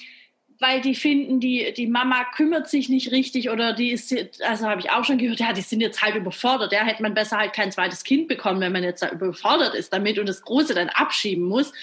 weil 0.59 0.81
die 0.81 0.95
finden, 0.95 1.39
die, 1.39 1.73
die 1.75 1.87
Mama 1.87 2.25
kümmert 2.35 2.69
sich 2.69 2.87
nicht 2.87 3.11
richtig 3.11 3.49
oder 3.49 3.73
die 3.73 3.91
ist, 3.91 4.15
also 4.41 4.67
habe 4.67 4.79
ich 4.79 4.89
auch 4.91 5.03
schon 5.03 5.17
gehört, 5.17 5.39
ja, 5.39 5.53
die 5.53 5.61
sind 5.61 5.81
jetzt 5.81 6.01
halt 6.01 6.15
überfordert. 6.15 6.71
Ja, 6.71 6.83
hätte 6.83 7.01
man 7.01 7.13
besser 7.13 7.37
halt 7.37 7.53
kein 7.53 7.71
zweites 7.71 8.03
Kind 8.03 8.27
bekommen, 8.27 8.61
wenn 8.61 8.71
man 8.71 8.83
jetzt 8.83 9.01
da 9.01 9.09
überfordert 9.09 9.75
ist 9.75 9.91
damit 9.91 10.17
und 10.17 10.29
das 10.29 10.41
Große 10.41 10.73
dann 10.73 10.89
abschieben 10.89 11.43
muss. 11.43 11.73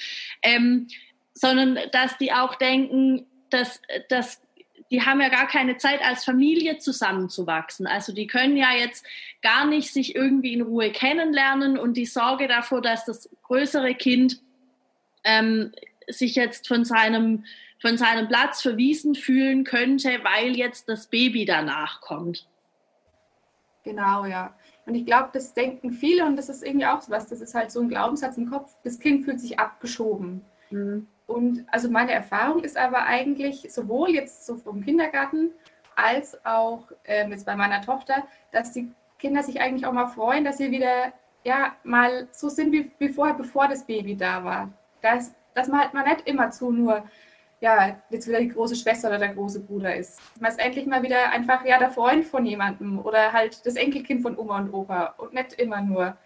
Ähm, 0.43 0.89
sondern 1.35 1.79
dass 1.93 2.17
die 2.19 2.33
auch 2.33 2.55
denken, 2.55 3.27
dass, 3.51 3.81
dass 4.09 4.41
die 4.91 5.03
haben 5.03 5.23
ja 5.23 5.31
gar 5.31 5.49
keine 5.49 5.79
Zeit 5.79 6.03
als 6.03 6.25
Familie 6.25 6.79
zusammenzuwachsen. 6.79 7.87
Also 7.87 8.13
die 8.13 8.27
können 8.27 8.59
ja 8.59 8.73
jetzt 8.75 9.07
gar 9.41 9.67
nicht 9.67 9.91
sich 9.93 10.15
irgendwie 10.15 10.53
in 10.53 10.61
Ruhe 10.61 10.93
kennenlernen 10.93 11.79
und 11.79 11.97
die 11.97 12.05
Sorge 12.05 12.47
davor, 12.47 12.83
dass 12.83 13.07
das 13.07 13.31
größere 13.43 13.95
Kind 13.95 14.41
ähm, 15.25 15.73
sich 16.09 16.35
jetzt 16.35 16.69
von 16.69 16.85
seinem 16.85 17.45
von 17.83 17.99
seinem 17.99 18.29
Platz 18.29 18.63
verwiesen 18.63 19.17
fühlen 19.17 19.65
könnte, 19.65 20.21
weil 20.23 20.57
jetzt 20.57 20.89
das 20.89 21.09
Baby 21.09 21.45
danach 21.45 22.01
kommt. 22.01 22.47
Genau, 23.83 24.25
ja. 24.25 24.55
Und 24.87 24.95
ich 24.95 25.05
glaube, 25.05 25.31
das 25.33 25.53
denken 25.53 25.91
viele 25.91 26.25
und 26.25 26.37
das 26.37 26.49
ist 26.49 26.65
irgendwie 26.65 26.87
auch 26.87 27.01
so 27.01 27.11
was. 27.11 27.27
Das 27.27 27.41
ist 27.41 27.57
halt 27.57 27.73
so 27.73 27.81
ein 27.81 27.89
Glaubenssatz 27.89 28.37
im 28.39 28.49
Kopf. 28.49 28.73
Das 28.85 29.01
Kind 29.01 29.25
fühlt 29.25 29.41
sich 29.41 29.59
abgeschoben. 29.59 30.43
Mhm. 30.71 31.09
Und 31.27 31.65
also 31.73 31.91
meine 31.91 32.13
Erfahrung 32.13 32.63
ist 32.63 32.77
aber 32.77 33.05
eigentlich 33.05 33.73
sowohl 33.73 34.11
jetzt 34.11 34.47
so 34.47 34.57
vom 34.57 34.85
Kindergarten 34.85 35.51
als 35.97 36.39
auch 36.47 36.93
ähm, 37.05 37.33
jetzt 37.33 37.47
bei 37.47 37.57
meiner 37.57 37.81
Tochter, 37.83 38.25
dass 38.53 38.73
die 38.73 38.93
Kinder 39.19 39.43
sich 39.43 39.61
eigentlich 39.61 39.87
auch 39.87 39.93
mal 39.93 40.07
freuen, 40.07 40.45
dass 40.45 40.59
sie 40.59 40.71
wieder 40.71 41.13
ja 41.45 41.75
mal 41.83 42.29
so 42.31 42.49
sind 42.49 42.71
wie, 42.71 42.93
wie 42.99 43.09
vorher, 43.09 43.35
bevor 43.35 43.67
das 43.67 43.85
Baby 43.85 44.17
da 44.17 44.45
war. 44.45 44.73
Dass, 45.01 45.35
dass 45.55 45.67
man 45.67 45.81
halt 45.81 45.95
mal 45.95 46.05
nicht 46.05 46.29
immer 46.29 46.51
zu 46.53 46.71
nur 46.71 47.05
ja, 47.63 47.97
jetzt 48.11 48.27
wieder 48.27 48.41
die 48.41 48.49
große 48.49 48.75
Schwester 48.75 49.09
oder 49.09 49.19
der 49.19 49.35
große 49.35 49.61
Bruder 49.61 49.95
ist. 49.95 50.21
Man 50.41 50.51
ist 50.51 50.59
endlich 50.59 50.85
mal 50.85 51.05
wieder 51.05 51.31
einfach 51.31 51.65
ja 51.65 51.79
der 51.79 51.93
Freund 51.93 52.25
von 52.25 52.45
jemandem 52.45 52.99
oder 52.99 53.33
halt 53.33 53.65
das 53.65 53.77
Enkelkind 53.77 54.21
von 54.21 54.37
Oma 54.37 54.59
und 54.59 54.75
Opa 54.75 55.15
und 55.19 55.33
nicht 55.33 55.53
immer 55.55 55.81
nur, 55.81 56.17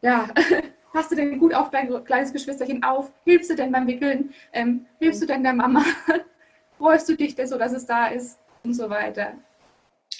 ja, 0.00 0.28
passt 0.94 1.12
du 1.12 1.14
denn 1.14 1.38
gut 1.38 1.52
auf 1.52 1.70
dein 1.70 2.02
kleines 2.06 2.32
Geschwisterchen 2.32 2.82
auf? 2.82 3.12
Hilfst 3.24 3.50
du 3.50 3.54
denn 3.54 3.70
beim 3.70 3.86
Wickeln? 3.86 4.32
Ähm, 4.54 4.86
hilfst 4.98 5.20
du 5.20 5.26
denn 5.26 5.42
der 5.42 5.52
Mama? 5.52 5.84
Freust 6.78 7.06
du 7.10 7.16
dich 7.16 7.34
denn 7.34 7.46
so, 7.46 7.58
dass 7.58 7.72
es 7.72 7.84
da 7.84 8.06
ist? 8.06 8.38
Und 8.64 8.72
so 8.72 8.88
weiter. 8.88 9.34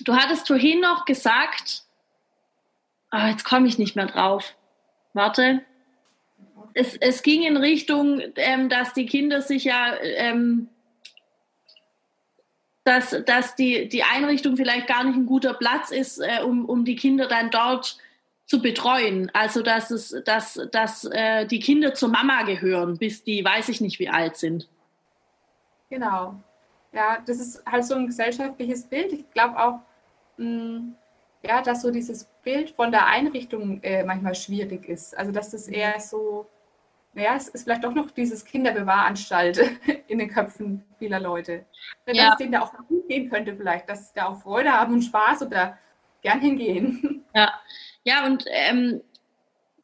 Du 0.04 0.14
hattest 0.14 0.46
vorhin 0.46 0.80
noch 0.80 1.06
gesagt, 1.06 1.84
oh, 3.10 3.26
jetzt 3.26 3.44
komme 3.44 3.68
ich 3.68 3.78
nicht 3.78 3.96
mehr 3.96 4.06
drauf. 4.06 4.54
Warte, 5.14 5.62
es, 6.74 6.96
es 6.96 7.22
ging 7.22 7.42
in 7.42 7.56
Richtung, 7.56 8.20
ähm, 8.36 8.68
dass 8.68 8.92
die 8.92 9.06
Kinder 9.06 9.40
sich 9.42 9.64
ja, 9.64 9.94
ähm, 10.00 10.68
dass, 12.84 13.16
dass 13.24 13.56
die, 13.56 13.88
die 13.88 14.02
Einrichtung 14.02 14.56
vielleicht 14.56 14.86
gar 14.86 15.04
nicht 15.04 15.16
ein 15.16 15.26
guter 15.26 15.54
Platz 15.54 15.90
ist, 15.90 16.18
äh, 16.18 16.42
um, 16.42 16.64
um 16.66 16.84
die 16.84 16.96
Kinder 16.96 17.26
dann 17.26 17.50
dort 17.50 17.98
zu 18.44 18.62
betreuen. 18.62 19.30
Also 19.34 19.62
dass 19.62 19.90
es, 19.90 20.14
dass, 20.24 20.60
dass 20.70 21.04
äh, 21.04 21.46
die 21.46 21.60
Kinder 21.60 21.94
zur 21.94 22.10
Mama 22.10 22.42
gehören, 22.42 22.96
bis 22.96 23.24
die 23.24 23.44
weiß 23.44 23.68
ich 23.68 23.80
nicht 23.80 23.98
wie 23.98 24.08
alt 24.08 24.36
sind. 24.36 24.68
Genau. 25.90 26.34
Ja, 26.92 27.18
das 27.26 27.38
ist 27.38 27.62
halt 27.66 27.84
so 27.84 27.94
ein 27.94 28.06
gesellschaftliches 28.06 28.84
Bild. 28.84 29.12
Ich 29.12 29.30
glaube 29.32 29.58
auch, 29.58 29.80
mh, 30.36 30.46
mm, 30.46 30.94
ja, 31.42 31.62
dass 31.62 31.82
so 31.82 31.90
dieses 31.90 32.24
Bild 32.42 32.70
von 32.70 32.90
der 32.90 33.06
Einrichtung 33.06 33.82
äh, 33.82 34.04
manchmal 34.04 34.34
schwierig 34.34 34.88
ist. 34.88 35.16
Also 35.16 35.32
dass 35.32 35.50
das 35.50 35.68
eher 35.68 36.00
so 36.00 36.46
naja, 37.16 37.34
es 37.34 37.48
ist 37.48 37.64
vielleicht 37.64 37.82
doch 37.82 37.94
noch 37.94 38.10
dieses 38.10 38.44
Kinderbewahranstalt 38.44 39.58
in 40.06 40.18
den 40.18 40.28
Köpfen 40.28 40.84
vieler 40.98 41.18
Leute. 41.18 41.64
Wenn 42.04 42.14
ja. 42.14 42.28
es 42.32 42.36
denen 42.36 42.52
da 42.52 42.60
auch 42.60 42.74
gut 42.88 43.08
gehen 43.08 43.30
könnte, 43.30 43.56
vielleicht, 43.56 43.88
dass 43.88 44.08
sie 44.08 44.14
da 44.16 44.26
auch 44.26 44.42
Freude 44.42 44.70
haben 44.70 44.92
und 44.92 45.02
Spaß 45.02 45.42
oder 45.42 45.78
gern 46.22 46.40
hingehen. 46.40 47.22
Ja, 47.34 47.52
ja 48.02 48.24
und 48.24 48.46
ähm, 48.48 49.02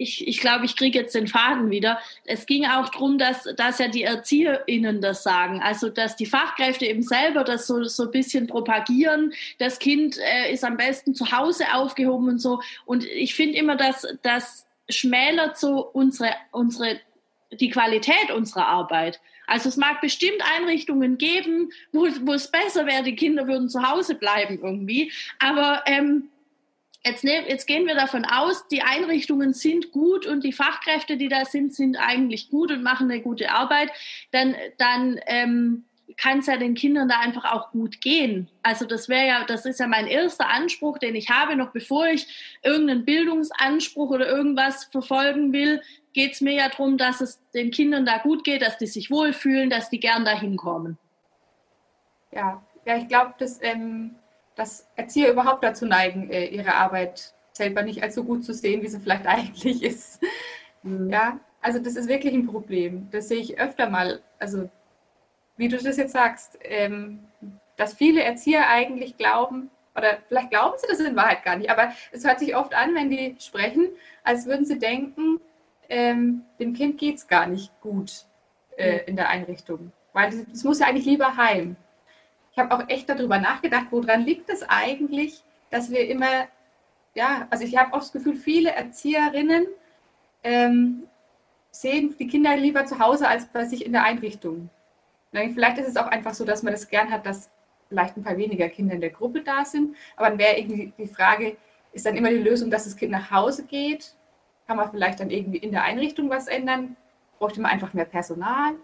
ich, 0.02 0.26
ich 0.26 0.40
glaube, 0.40 0.64
ich 0.64 0.76
kriege 0.76 0.98
jetzt 0.98 1.14
den 1.14 1.28
Faden 1.28 1.70
wieder. 1.70 1.98
Es 2.24 2.46
ging 2.46 2.66
auch 2.66 2.88
darum, 2.88 3.18
dass, 3.18 3.44
dass 3.56 3.78
ja 3.78 3.88
die 3.88 4.02
ErzieherInnen 4.02 5.00
das 5.00 5.22
sagen. 5.22 5.60
Also, 5.62 5.88
dass 5.88 6.16
die 6.16 6.26
Fachkräfte 6.26 6.86
eben 6.86 7.02
selber 7.02 7.44
das 7.44 7.66
so, 7.66 7.84
so 7.84 8.04
ein 8.04 8.10
bisschen 8.10 8.46
propagieren. 8.46 9.32
Das 9.58 9.78
Kind 9.78 10.18
äh, 10.18 10.52
ist 10.52 10.64
am 10.64 10.76
besten 10.76 11.14
zu 11.14 11.32
Hause 11.32 11.64
aufgehoben 11.72 12.28
und 12.28 12.38
so. 12.38 12.60
Und 12.84 13.04
ich 13.04 13.34
finde 13.34 13.58
immer, 13.58 13.76
dass 13.76 14.06
das 14.22 14.66
schmälert 14.88 15.58
so 15.58 15.86
unsere, 15.92 16.34
unsere 16.50 17.00
die 17.52 17.70
Qualität 17.70 18.30
unserer 18.34 18.66
Arbeit. 18.66 19.20
Also 19.46 19.68
es 19.68 19.76
mag 19.76 20.00
bestimmt 20.00 20.42
Einrichtungen 20.56 21.18
geben, 21.18 21.70
wo, 21.92 22.06
wo 22.22 22.32
es 22.32 22.50
besser 22.50 22.86
wäre, 22.86 23.02
die 23.02 23.16
Kinder 23.16 23.46
würden 23.46 23.68
zu 23.68 23.82
Hause 23.82 24.14
bleiben 24.14 24.58
irgendwie. 24.62 25.12
Aber 25.38 25.82
ähm, 25.86 26.28
jetzt, 27.04 27.24
ne, 27.24 27.48
jetzt 27.48 27.66
gehen 27.66 27.86
wir 27.86 27.94
davon 27.94 28.24
aus, 28.24 28.66
die 28.68 28.82
Einrichtungen 28.82 29.52
sind 29.52 29.92
gut 29.92 30.26
und 30.26 30.44
die 30.44 30.52
Fachkräfte, 30.52 31.16
die 31.16 31.28
da 31.28 31.44
sind, 31.44 31.74
sind 31.74 31.96
eigentlich 31.96 32.50
gut 32.50 32.70
und 32.70 32.82
machen 32.82 33.10
eine 33.10 33.20
gute 33.20 33.50
Arbeit. 33.50 33.90
Dann, 34.30 34.54
dann 34.78 35.20
ähm, 35.26 35.84
kann 36.16 36.38
es 36.38 36.46
ja 36.46 36.56
den 36.56 36.74
Kindern 36.74 37.08
da 37.08 37.18
einfach 37.20 37.44
auch 37.52 37.70
gut 37.70 38.00
gehen. 38.00 38.48
Also 38.62 38.84
das 38.84 39.08
wäre 39.08 39.26
ja, 39.26 39.44
das 39.44 39.66
ist 39.66 39.80
ja 39.80 39.86
mein 39.86 40.06
erster 40.06 40.48
Anspruch, 40.48 40.98
den 40.98 41.14
ich 41.14 41.30
habe, 41.30 41.56
noch 41.56 41.72
bevor 41.72 42.06
ich 42.06 42.58
irgendeinen 42.62 43.04
Bildungsanspruch 43.04 44.10
oder 44.10 44.28
irgendwas 44.28 44.84
verfolgen 44.84 45.52
will, 45.52 45.82
geht 46.12 46.32
es 46.32 46.40
mir 46.40 46.54
ja 46.54 46.68
darum, 46.68 46.98
dass 46.98 47.20
es 47.20 47.40
den 47.52 47.70
Kindern 47.70 48.04
da 48.04 48.18
gut 48.18 48.44
geht, 48.44 48.62
dass 48.62 48.78
die 48.78 48.86
sich 48.86 49.10
wohlfühlen, 49.10 49.70
dass 49.70 49.90
die 49.90 50.00
gern 50.00 50.24
dahin 50.24 50.56
kommen. 50.56 50.98
Ja, 52.32 52.62
ja, 52.84 52.96
ich 52.96 53.08
glaube, 53.08 53.34
dass, 53.38 53.62
ähm, 53.62 54.16
dass 54.54 54.88
Erzieher 54.96 55.32
überhaupt 55.32 55.64
dazu 55.64 55.86
neigen, 55.86 56.30
äh, 56.30 56.46
ihre 56.46 56.74
Arbeit 56.74 57.34
selber 57.52 57.82
nicht 57.82 58.02
als 58.02 58.14
so 58.14 58.24
gut 58.24 58.44
zu 58.44 58.52
sehen, 58.54 58.82
wie 58.82 58.88
sie 58.88 59.00
vielleicht 59.00 59.26
eigentlich 59.26 59.82
ist. 59.82 60.22
Mhm. 60.82 61.10
Ja, 61.10 61.40
also 61.60 61.78
das 61.78 61.96
ist 61.96 62.08
wirklich 62.08 62.34
ein 62.34 62.46
Problem. 62.46 63.08
Das 63.10 63.28
sehe 63.28 63.40
ich 63.40 63.58
öfter 63.58 63.88
mal. 63.88 64.20
Also 64.38 64.68
wie 65.56 65.68
du 65.68 65.76
das 65.76 65.96
jetzt 65.96 66.12
sagst, 66.12 66.58
ähm, 66.62 67.20
dass 67.76 67.94
viele 67.94 68.22
Erzieher 68.22 68.68
eigentlich 68.68 69.16
glauben, 69.16 69.70
oder 69.94 70.18
vielleicht 70.26 70.50
glauben 70.50 70.76
sie 70.78 70.86
das 70.88 71.00
in 71.00 71.16
Wahrheit 71.16 71.44
gar 71.44 71.56
nicht, 71.56 71.70
aber 71.70 71.92
es 72.12 72.24
hört 72.24 72.38
sich 72.38 72.56
oft 72.56 72.74
an, 72.74 72.94
wenn 72.94 73.10
die 73.10 73.36
sprechen, 73.38 73.88
als 74.24 74.46
würden 74.46 74.64
sie 74.64 74.78
denken, 74.78 75.40
ähm, 75.88 76.42
dem 76.58 76.72
Kind 76.72 76.98
geht 76.98 77.16
es 77.16 77.28
gar 77.28 77.46
nicht 77.46 77.78
gut 77.80 78.24
äh, 78.76 79.04
in 79.04 79.16
der 79.16 79.28
Einrichtung. 79.28 79.92
weil 80.14 80.32
es 80.52 80.64
muss 80.64 80.78
ja 80.80 80.86
eigentlich 80.86 81.06
lieber 81.06 81.36
heim. 81.36 81.76
Ich 82.52 82.58
habe 82.58 82.74
auch 82.74 82.88
echt 82.88 83.08
darüber 83.08 83.38
nachgedacht, 83.38 83.86
woran 83.90 84.22
liegt 84.22 84.50
es 84.50 84.62
eigentlich, 84.62 85.42
dass 85.70 85.90
wir 85.90 86.06
immer, 86.08 86.48
ja, 87.14 87.46
also 87.50 87.64
ich 87.64 87.76
habe 87.76 87.94
auch 87.94 88.00
das 88.00 88.12
Gefühl, 88.12 88.36
viele 88.36 88.70
Erzieherinnen 88.70 89.66
ähm, 90.44 91.04
sehen 91.70 92.14
die 92.18 92.26
Kinder 92.26 92.56
lieber 92.56 92.84
zu 92.84 92.98
Hause 92.98 93.26
als 93.26 93.46
bei 93.46 93.64
sich 93.64 93.86
in 93.86 93.92
der 93.92 94.04
Einrichtung. 94.04 94.68
Vielleicht 95.30 95.78
ist 95.78 95.88
es 95.88 95.96
auch 95.96 96.08
einfach 96.08 96.34
so, 96.34 96.44
dass 96.44 96.62
man 96.62 96.74
das 96.74 96.88
gern 96.88 97.10
hat, 97.10 97.24
dass 97.24 97.50
vielleicht 97.88 98.18
ein 98.18 98.22
paar 98.22 98.36
weniger 98.36 98.68
Kinder 98.68 98.94
in 98.94 99.00
der 99.00 99.10
Gruppe 99.10 99.42
da 99.42 99.64
sind. 99.64 99.96
Aber 100.16 100.28
dann 100.28 100.38
wäre 100.38 100.58
irgendwie 100.58 100.92
die 100.98 101.06
Frage, 101.06 101.56
ist 101.92 102.04
dann 102.04 102.16
immer 102.16 102.28
die 102.28 102.36
Lösung, 102.36 102.70
dass 102.70 102.84
das 102.84 102.96
Kind 102.96 103.12
nach 103.12 103.30
Hause 103.30 103.64
geht? 103.64 104.14
Kann 104.66 104.76
man 104.76 104.90
vielleicht 104.90 105.20
dann 105.20 105.30
irgendwie 105.30 105.58
in 105.58 105.72
der 105.72 105.84
Einrichtung 105.84 106.28
was 106.28 106.48
ändern? 106.48 106.96
Bräuchte 107.38 107.62
man 107.62 107.70
einfach 107.70 107.94
mehr 107.94 108.04
Personal? 108.04 108.74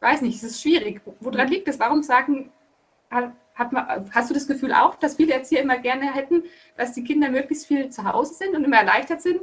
Weiß 0.00 0.20
nicht, 0.22 0.36
es 0.36 0.44
ist 0.44 0.62
schwierig. 0.62 1.00
Woran 1.18 1.48
liegt 1.48 1.66
es? 1.66 1.80
Warum 1.80 2.04
sagen, 2.04 2.52
man, 3.10 4.10
hast 4.12 4.30
du 4.30 4.34
das 4.34 4.46
Gefühl 4.46 4.72
auch, 4.72 4.96
dass 4.96 5.16
viele 5.16 5.34
Erzieher 5.34 5.62
immer 5.62 5.78
gerne 5.78 6.12
hätten, 6.12 6.44
dass 6.76 6.92
die 6.92 7.04
Kinder 7.04 7.30
möglichst 7.30 7.66
viel 7.66 7.90
zu 7.90 8.04
Hause 8.04 8.34
sind 8.34 8.54
und 8.54 8.64
immer 8.64 8.78
erleichtert 8.78 9.22
sind, 9.22 9.40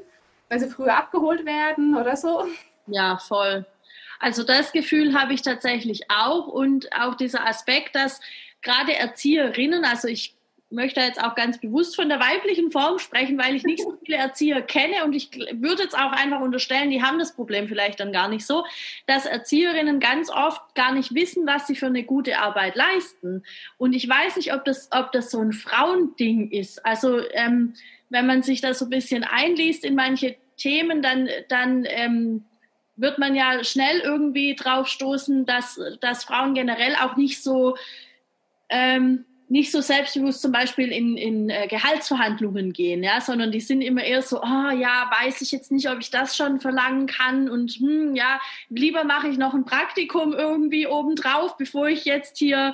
weil 0.50 0.60
sie 0.60 0.70
früher 0.70 0.96
abgeholt 0.96 1.46
werden 1.46 1.96
oder 1.96 2.15
so? 2.18 2.46
Ja, 2.88 3.18
voll. 3.18 3.65
Also 4.20 4.44
das 4.44 4.72
Gefühl 4.72 5.20
habe 5.20 5.34
ich 5.34 5.41
tatsächlich 5.41 6.12
auch 6.12 6.48
und 6.48 6.89
auch 6.94 7.15
dieser 7.15 7.48
Aspekt, 7.48 7.96
dass 7.96 8.20
gerade 8.62 8.94
Erzieherinnen, 8.94 9.84
also 9.86 10.08
ich 10.08 10.36
möchte 10.72 11.01
jetzt 11.01 11.22
auch 11.22 11.36
ganz 11.36 11.60
bewusst 11.60 11.96
von 11.96 12.10
der 12.10 12.20
weiblichen 12.20 12.72
Form 12.72 13.00
sprechen, 13.00 13.38
weil 13.38 13.56
ich 13.56 13.63
nicht 13.63 13.84
so 13.84 13.98
viele 14.04 14.18
Erzieher 14.18 14.62
kenne 14.62 15.04
und 15.04 15.13
ich 15.13 15.30
würde 15.54 15.84
jetzt 15.84 15.98
auch 15.98 16.12
einfach 16.12 16.40
unterstellen, 16.40 16.90
die 16.90 17.04
haben 17.04 17.20
das 17.20 17.36
Problem 17.36 17.68
vielleicht 17.68 18.00
dann 18.00 18.12
gar 18.12 18.30
nicht 18.30 18.46
so, 18.46 18.66
dass 19.06 19.25
Erzieherinnen 19.25 20.00
ganz 20.00 20.30
oft 20.30 20.75
gar 20.75 20.94
nicht 20.94 21.13
wissen, 21.13 21.46
was 21.46 21.68
sie 21.68 21.75
für 21.75 21.88
eine 21.88 22.04
gute 22.04 22.40
Arbeit 22.40 22.75
leisten. 22.75 23.44
Und 23.78 23.94
ich 23.94 24.08
weiß 24.08 24.38
nicht, 24.38 24.54
ob 24.54 24.66
das, 24.66 24.90
ob 24.92 25.12
das 25.12 25.32
so 25.32 25.40
ein 25.40 25.54
Frauending 25.54 26.51
ist. 26.51 26.86
Also 26.86 27.20
ähm, 27.32 27.74
wenn 28.10 28.25
man 28.25 28.44
sich 28.44 28.62
da 28.62 28.74
so 28.74 28.86
ein 28.86 28.90
bisschen 28.90 29.24
einliest 29.24 29.84
in 29.84 29.96
manche 29.96 30.38
Themen, 30.58 31.01
dann, 31.01 31.30
dann 31.50 31.86
ähm, 31.88 32.46
wird 32.96 33.18
man 33.18 33.36
ja 33.36 33.63
schnell 33.63 34.00
irgendwie 34.00 34.56
drauf 34.56 34.88
stoßen, 34.88 35.46
dass, 35.46 35.80
dass 36.01 36.24
Frauen 36.24 36.54
generell 36.54 36.96
auch 36.96 37.16
nicht 37.18 37.42
so 37.42 37.75
ähm, 38.70 39.25
nicht 39.51 39.70
so 39.70 39.81
selbstbewusst 39.81 40.41
zum 40.41 40.53
Beispiel 40.53 40.93
in, 40.93 41.17
in 41.17 41.50
äh, 41.50 41.67
Gehaltsverhandlungen 41.67 42.72
gehen, 42.72 43.03
ja, 43.03 43.20
sondern 43.20 43.51
die 43.51 43.60
sind 43.60 43.81
immer 43.81 44.01
eher 44.01 44.22
so, 44.22 44.41
oh 44.41 44.70
ja, 44.72 45.12
weiß 45.20 45.41
ich 45.41 45.51
jetzt 45.51 45.74
nicht, 45.74 45.89
ob 45.89 46.00
ich 46.00 46.10
das 46.10 46.38
schon 46.38 46.62
verlangen 46.62 47.05
kann 47.05 47.50
und 47.50 47.72
hm, 47.72 48.15
ja, 48.15 48.39
lieber 48.70 49.03
mache 49.03 49.27
ich 49.27 49.38
noch 49.38 49.53
ein 49.53 49.65
Praktikum 49.65 50.31
irgendwie 50.31 50.88
obendrauf, 50.88 51.58
bevor 51.58 51.89
ich 51.89 52.05
jetzt 52.05 52.38
hier 52.38 52.74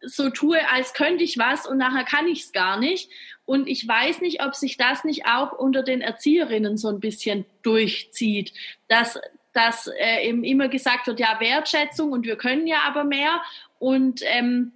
so 0.00 0.30
tue, 0.30 0.58
als 0.70 0.94
könnte 0.94 1.24
ich 1.24 1.38
was 1.38 1.66
und 1.66 1.78
nachher 1.78 2.04
kann 2.04 2.28
ich 2.28 2.42
es 2.44 2.52
gar 2.52 2.78
nicht. 2.78 3.10
Und 3.44 3.68
ich 3.68 3.86
weiß 3.86 4.20
nicht, 4.20 4.44
ob 4.44 4.54
sich 4.54 4.76
das 4.76 5.02
nicht 5.02 5.26
auch 5.26 5.50
unter 5.52 5.82
den 5.82 6.02
Erzieherinnen 6.02 6.76
so 6.76 6.88
ein 6.88 7.00
bisschen 7.00 7.46
durchzieht, 7.62 8.52
dass, 8.86 9.18
dass 9.52 9.88
äh, 9.88 10.28
eben 10.28 10.44
immer 10.44 10.68
gesagt 10.68 11.08
wird, 11.08 11.18
ja, 11.18 11.40
Wertschätzung 11.40 12.12
und 12.12 12.26
wir 12.26 12.36
können 12.36 12.68
ja 12.68 12.82
aber 12.86 13.02
mehr. 13.02 13.42
Und 13.80 14.22
ähm, 14.24 14.70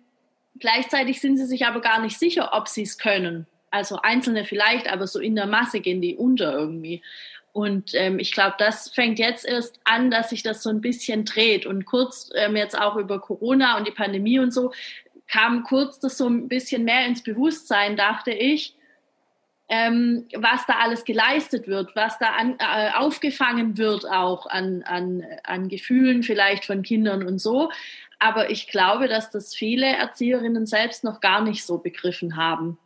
Gleichzeitig 0.58 1.20
sind 1.20 1.36
sie 1.36 1.46
sich 1.46 1.66
aber 1.66 1.80
gar 1.80 2.00
nicht 2.00 2.18
sicher, 2.18 2.50
ob 2.52 2.68
sie 2.68 2.82
es 2.82 2.98
können. 2.98 3.46
Also 3.70 3.98
Einzelne 4.02 4.44
vielleicht, 4.44 4.88
aber 4.90 5.06
so 5.06 5.18
in 5.18 5.36
der 5.36 5.46
Masse 5.46 5.80
gehen 5.80 6.00
die 6.00 6.16
unter 6.16 6.52
irgendwie. 6.52 7.02
Und 7.52 7.94
ähm, 7.94 8.18
ich 8.18 8.32
glaube, 8.32 8.54
das 8.58 8.90
fängt 8.90 9.18
jetzt 9.18 9.46
erst 9.46 9.80
an, 9.84 10.10
dass 10.10 10.30
sich 10.30 10.42
das 10.42 10.62
so 10.62 10.68
ein 10.68 10.82
bisschen 10.82 11.24
dreht. 11.24 11.64
Und 11.64 11.86
kurz 11.86 12.30
ähm, 12.34 12.54
jetzt 12.54 12.78
auch 12.78 12.96
über 12.96 13.18
Corona 13.18 13.78
und 13.78 13.86
die 13.86 13.92
Pandemie 13.92 14.38
und 14.38 14.52
so 14.52 14.72
kam 15.26 15.64
kurz 15.64 15.98
das 15.98 16.18
so 16.18 16.28
ein 16.28 16.48
bisschen 16.48 16.84
mehr 16.84 17.06
ins 17.06 17.22
Bewusstsein, 17.22 17.96
dachte 17.96 18.30
ich, 18.30 18.76
ähm, 19.68 20.28
was 20.34 20.64
da 20.66 20.74
alles 20.74 21.04
geleistet 21.04 21.66
wird, 21.66 21.96
was 21.96 22.18
da 22.18 22.30
an, 22.30 22.56
äh, 22.58 22.90
aufgefangen 22.94 23.76
wird 23.78 24.08
auch 24.08 24.46
an, 24.46 24.84
an, 24.84 25.24
an 25.42 25.68
Gefühlen 25.68 26.22
vielleicht 26.22 26.64
von 26.64 26.82
Kindern 26.82 27.26
und 27.26 27.38
so. 27.38 27.70
Aber 28.18 28.50
ich 28.50 28.68
glaube, 28.68 29.08
dass 29.08 29.30
das 29.30 29.54
viele 29.54 29.86
Erzieherinnen 29.86 30.66
selbst 30.66 31.04
noch 31.04 31.20
gar 31.20 31.42
nicht 31.42 31.64
so 31.64 31.78
begriffen 31.78 32.36
haben. 32.36 32.78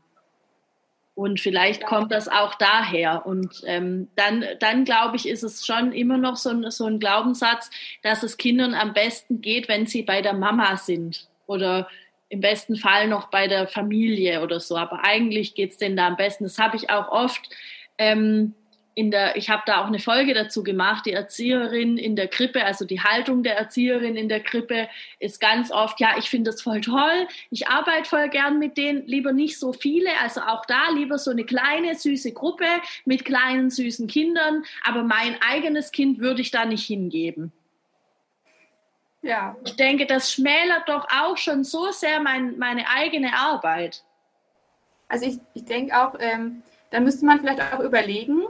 Und 1.15 1.39
vielleicht 1.39 1.85
kommt 1.85 2.13
das 2.13 2.29
auch 2.29 2.55
daher. 2.55 3.27
Und 3.27 3.63
ähm, 3.67 4.09
dann, 4.17 4.45
dann 4.59 4.85
glaube 4.85 5.17
ich, 5.17 5.29
ist 5.29 5.43
es 5.43 5.67
schon 5.67 5.93
immer 5.93 6.17
noch 6.17 6.37
so 6.37 6.51
ein, 6.51 6.71
so 6.71 6.87
ein 6.87 6.99
Glaubenssatz, 6.99 7.71
dass 8.03 8.23
es 8.23 8.39
Kindern 8.39 8.75
am 8.75 8.95
besten 8.95 9.41
geht, 9.41 9.69
wenn 9.69 9.87
sie 9.87 10.03
bei 10.03 10.23
der 10.23 10.33
Mama 10.33 10.77
sind 10.77 11.29
oder 11.47 11.89
im 12.31 12.41
besten 12.41 12.77
Fall 12.77 13.09
noch 13.09 13.29
bei 13.29 13.49
der 13.49 13.67
Familie 13.67 14.41
oder 14.41 14.61
so. 14.61 14.77
Aber 14.77 15.05
eigentlich 15.05 15.55
geht 15.55 15.73
es 15.73 15.77
denen 15.77 15.97
da 15.97 16.07
am 16.07 16.17
besten. 16.17 16.45
Das 16.45 16.59
habe 16.59 16.77
ich 16.77 16.89
auch 16.89 17.09
oft 17.09 17.51
ähm, 17.99 18.55
in 19.01 19.11
der, 19.11 19.35
ich 19.35 19.49
habe 19.49 19.63
da 19.65 19.81
auch 19.81 19.87
eine 19.87 19.99
Folge 19.99 20.35
dazu 20.35 20.63
gemacht, 20.63 21.07
die 21.07 21.13
Erzieherin 21.13 21.97
in 21.97 22.17
der 22.17 22.29
Krippe, 22.29 22.67
also 22.67 22.85
die 22.85 23.01
Haltung 23.01 23.43
der 23.43 23.57
Erzieherin 23.57 24.15
in 24.15 24.29
der 24.29 24.41
Krippe 24.41 24.91
ist 25.19 25.41
ganz 25.41 25.73
oft, 25.73 25.99
ja, 26.01 26.19
ich 26.19 26.29
finde 26.29 26.51
das 26.51 26.61
voll 26.61 26.83
toll, 26.83 27.27
ich 27.51 27.67
arbeite 27.69 28.07
voll 28.07 28.29
gern 28.29 28.59
mit 28.59 28.77
denen, 28.77 29.07
lieber 29.07 29.33
nicht 29.33 29.59
so 29.59 29.73
viele, 29.73 30.11
also 30.21 30.43
auch 30.43 30.67
da 30.67 30.91
lieber 30.91 31.17
so 31.17 31.31
eine 31.31 31.45
kleine, 31.45 31.95
süße 31.95 32.33
Gruppe 32.33 32.67
mit 33.07 33.25
kleinen, 33.25 33.71
süßen 33.71 34.07
Kindern, 34.07 34.65
aber 34.85 35.03
mein 35.03 35.35
eigenes 35.41 35.93
Kind 35.93 36.19
würde 36.19 36.43
ich 36.43 36.51
da 36.51 36.67
nicht 36.67 36.85
hingeben. 36.85 37.53
Ja. 39.23 39.57
Ich 39.65 39.77
denke, 39.77 40.05
das 40.05 40.31
schmälert 40.31 40.91
doch 40.91 41.07
auch 41.11 41.39
schon 41.39 41.65
so 41.65 41.91
sehr 41.91 42.21
mein, 42.21 42.59
meine 42.59 42.87
eigene 42.87 43.35
Arbeit. 43.35 44.05
Also 45.09 45.25
ich, 45.25 45.39
ich 45.55 45.65
denke 45.65 45.99
auch, 45.99 46.17
ähm, 46.21 46.63
da 46.91 47.01
müsste 47.01 47.25
man 47.25 47.41
vielleicht 47.41 47.63
auch 47.63 47.81
überlegen, 47.81 48.43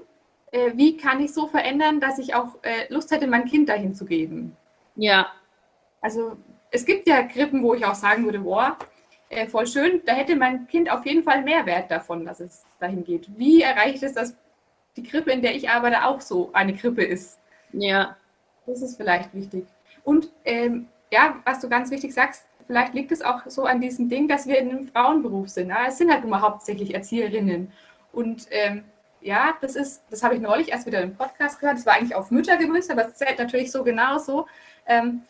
äh, 0.52 0.72
wie 0.74 0.96
kann 0.96 1.20
ich 1.20 1.32
so 1.32 1.46
verändern, 1.46 2.00
dass 2.00 2.18
ich 2.18 2.34
auch 2.34 2.56
äh, 2.62 2.92
Lust 2.92 3.10
hätte, 3.10 3.26
mein 3.26 3.44
Kind 3.44 3.68
dahin 3.68 3.94
zu 3.94 4.04
geben. 4.04 4.56
Ja. 4.96 5.28
Also 6.00 6.36
es 6.70 6.84
gibt 6.84 7.06
ja 7.06 7.22
Krippen, 7.22 7.62
wo 7.62 7.74
ich 7.74 7.84
auch 7.84 7.94
sagen 7.94 8.24
würde, 8.24 8.40
boah, 8.40 8.76
äh, 9.28 9.46
voll 9.46 9.66
schön, 9.66 10.02
da 10.06 10.12
hätte 10.12 10.34
mein 10.34 10.66
Kind 10.66 10.90
auf 10.90 11.06
jeden 11.06 11.22
Fall 11.22 11.42
Mehrwert 11.42 11.90
davon, 11.90 12.24
dass 12.24 12.40
es 12.40 12.64
dahin 12.80 13.04
geht. 13.04 13.28
Wie 13.36 13.62
erreiche 13.62 13.96
ich 13.96 14.02
es, 14.02 14.14
dass 14.14 14.36
die 14.96 15.02
Krippe, 15.02 15.30
in 15.30 15.42
der 15.42 15.54
ich 15.54 15.70
arbeite, 15.70 16.04
auch 16.04 16.20
so 16.20 16.50
eine 16.52 16.74
Krippe 16.74 17.04
ist? 17.04 17.38
Ja. 17.72 18.16
Das 18.66 18.82
ist 18.82 18.96
vielleicht 18.96 19.32
wichtig. 19.34 19.66
Und 20.04 20.30
ähm, 20.44 20.88
ja, 21.12 21.40
was 21.44 21.60
du 21.60 21.68
ganz 21.68 21.90
wichtig 21.90 22.12
sagst, 22.12 22.46
vielleicht 22.66 22.94
liegt 22.94 23.12
es 23.12 23.22
auch 23.22 23.46
so 23.46 23.64
an 23.64 23.80
diesem 23.80 24.08
Ding, 24.08 24.28
dass 24.28 24.46
wir 24.46 24.58
in 24.58 24.70
einem 24.70 24.88
Frauenberuf 24.88 25.48
sind. 25.48 25.68
Ja? 25.68 25.86
Es 25.86 25.98
sind 25.98 26.12
halt 26.12 26.24
immer 26.24 26.40
hauptsächlich 26.40 26.94
Erzieherinnen. 26.94 27.72
Und 28.12 28.46
ähm, 28.50 28.84
ja, 29.20 29.56
das 29.60 29.76
ist, 29.76 30.02
das 30.10 30.22
habe 30.22 30.34
ich 30.34 30.40
neulich 30.40 30.70
erst 30.70 30.86
wieder 30.86 31.00
im 31.00 31.14
Podcast 31.14 31.60
gehört. 31.60 31.78
Das 31.78 31.86
war 31.86 31.94
eigentlich 31.94 32.14
auf 32.14 32.30
Mütter 32.30 32.56
gemünzt, 32.56 32.90
aber 32.90 33.06
es 33.06 33.14
zählt 33.14 33.38
natürlich 33.38 33.70
so 33.70 33.84
genauso. 33.84 34.46
Ähm, 34.86 35.22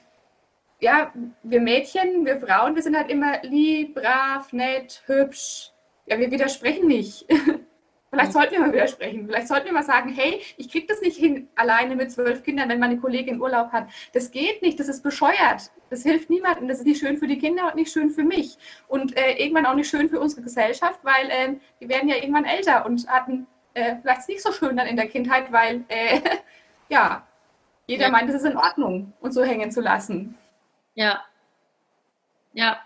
ja, 0.80 1.12
wir 1.42 1.60
Mädchen, 1.60 2.24
wir 2.24 2.40
Frauen, 2.40 2.74
wir 2.74 2.82
sind 2.82 2.96
halt 2.96 3.10
immer 3.10 3.42
lieb, 3.42 3.94
brav, 3.94 4.52
nett, 4.52 5.02
hübsch. 5.06 5.72
Ja, 6.06 6.18
wir 6.18 6.30
widersprechen 6.30 6.88
nicht. 6.88 7.26
Vielleicht 8.10 8.32
sollten 8.32 8.52
wir 8.52 8.60
mal 8.60 8.72
widersprechen. 8.72 9.26
Vielleicht 9.26 9.46
sollten 9.46 9.66
wir 9.66 9.72
mal 9.72 9.84
sagen, 9.84 10.12
hey, 10.12 10.40
ich 10.56 10.68
kriege 10.68 10.86
das 10.88 11.00
nicht 11.00 11.16
hin, 11.16 11.48
alleine 11.54 11.94
mit 11.94 12.10
zwölf 12.10 12.42
Kindern, 12.42 12.68
wenn 12.68 12.80
meine 12.80 12.98
Kollegin 12.98 13.40
Urlaub 13.40 13.70
hat. 13.70 13.88
Das 14.12 14.32
geht 14.32 14.62
nicht, 14.62 14.80
das 14.80 14.88
ist 14.88 15.02
bescheuert. 15.02 15.70
Das 15.90 16.02
hilft 16.02 16.28
niemandem. 16.28 16.66
Das 16.66 16.78
ist 16.78 16.86
nicht 16.86 16.98
schön 16.98 17.18
für 17.18 17.28
die 17.28 17.38
Kinder 17.38 17.68
und 17.68 17.76
nicht 17.76 17.92
schön 17.92 18.10
für 18.10 18.24
mich. 18.24 18.58
Und 18.88 19.16
äh, 19.16 19.34
irgendwann 19.34 19.66
auch 19.66 19.76
nicht 19.76 19.88
schön 19.88 20.08
für 20.08 20.18
unsere 20.18 20.42
Gesellschaft, 20.42 20.98
weil 21.04 21.30
äh, 21.30 21.54
die 21.80 21.88
werden 21.88 22.08
ja 22.08 22.16
irgendwann 22.16 22.46
älter 22.46 22.84
und 22.84 23.06
hatten 23.06 23.46
äh, 23.74 23.96
vielleicht 24.00 24.28
nicht 24.28 24.42
so 24.42 24.52
schön 24.52 24.76
dann 24.76 24.86
in 24.86 24.96
der 24.96 25.08
Kindheit, 25.08 25.50
weil 25.52 25.84
äh, 25.88 26.20
ja, 26.88 27.26
jeder 27.86 28.04
ja. 28.04 28.10
meint, 28.10 28.28
es 28.28 28.36
ist 28.36 28.44
in 28.44 28.56
Ordnung, 28.56 29.12
uns 29.20 29.34
so 29.34 29.42
hängen 29.42 29.70
zu 29.70 29.80
lassen. 29.80 30.36
Ja. 30.94 31.24
Ja. 32.52 32.80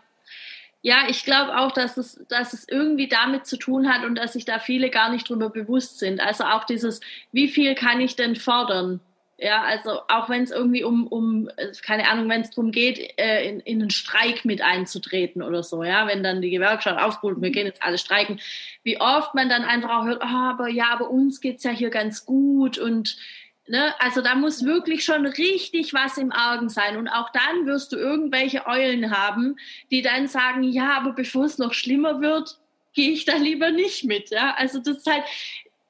Ja, 0.82 1.04
ich 1.08 1.24
glaube 1.24 1.58
auch, 1.58 1.72
dass 1.72 1.96
es, 1.96 2.22
dass 2.28 2.52
es 2.52 2.68
irgendwie 2.68 3.08
damit 3.08 3.46
zu 3.46 3.56
tun 3.56 3.90
hat 3.90 4.04
und 4.04 4.16
dass 4.16 4.34
sich 4.34 4.44
da 4.44 4.58
viele 4.58 4.90
gar 4.90 5.10
nicht 5.10 5.28
drüber 5.28 5.48
bewusst 5.48 5.98
sind. 5.98 6.20
Also 6.20 6.44
auch 6.44 6.64
dieses, 6.64 7.00
wie 7.32 7.48
viel 7.48 7.74
kann 7.74 8.00
ich 8.02 8.16
denn 8.16 8.36
fordern? 8.36 9.00
Ja, 9.44 9.60
also 9.60 10.00
auch 10.08 10.30
wenn 10.30 10.42
es 10.42 10.50
irgendwie 10.50 10.84
um, 10.84 11.06
um, 11.06 11.50
keine 11.84 12.08
Ahnung, 12.08 12.30
wenn 12.30 12.40
es 12.40 12.48
darum 12.48 12.70
geht, 12.70 13.12
äh, 13.18 13.46
in, 13.46 13.60
in 13.60 13.82
einen 13.82 13.90
Streik 13.90 14.46
mit 14.46 14.62
einzutreten 14.62 15.42
oder 15.42 15.62
so, 15.62 15.84
ja, 15.84 16.06
wenn 16.06 16.22
dann 16.22 16.40
die 16.40 16.48
Gewerkschaft 16.48 16.98
aufruft, 16.98 17.42
wir 17.42 17.50
gehen 17.50 17.66
jetzt 17.66 17.82
alle 17.82 17.98
streiken, 17.98 18.40
wie 18.84 18.98
oft 18.98 19.34
man 19.34 19.50
dann 19.50 19.62
einfach 19.62 19.90
auch 19.90 20.06
hört, 20.06 20.22
oh, 20.24 20.26
aber 20.26 20.68
ja, 20.68 20.86
aber 20.92 21.10
uns 21.10 21.42
geht's 21.42 21.62
ja 21.62 21.72
hier 21.72 21.90
ganz 21.90 22.24
gut 22.24 22.78
und 22.78 23.18
ne, 23.66 23.94
also 23.98 24.22
da 24.22 24.34
muss 24.34 24.64
wirklich 24.64 25.04
schon 25.04 25.26
richtig 25.26 25.92
was 25.92 26.16
im 26.16 26.32
Argen 26.32 26.70
sein. 26.70 26.96
Und 26.96 27.08
auch 27.08 27.28
dann 27.28 27.66
wirst 27.66 27.92
du 27.92 27.96
irgendwelche 27.96 28.66
Eulen 28.66 29.10
haben, 29.10 29.56
die 29.90 30.00
dann 30.00 30.26
sagen, 30.26 30.62
ja, 30.62 30.96
aber 30.96 31.12
bevor 31.12 31.44
es 31.44 31.58
noch 31.58 31.74
schlimmer 31.74 32.22
wird, 32.22 32.56
gehe 32.94 33.10
ich 33.10 33.26
da 33.26 33.36
lieber 33.36 33.70
nicht 33.72 34.04
mit, 34.04 34.30
ja, 34.30 34.54
also 34.56 34.78
das 34.78 34.96
ist 34.96 35.06
halt, 35.06 35.24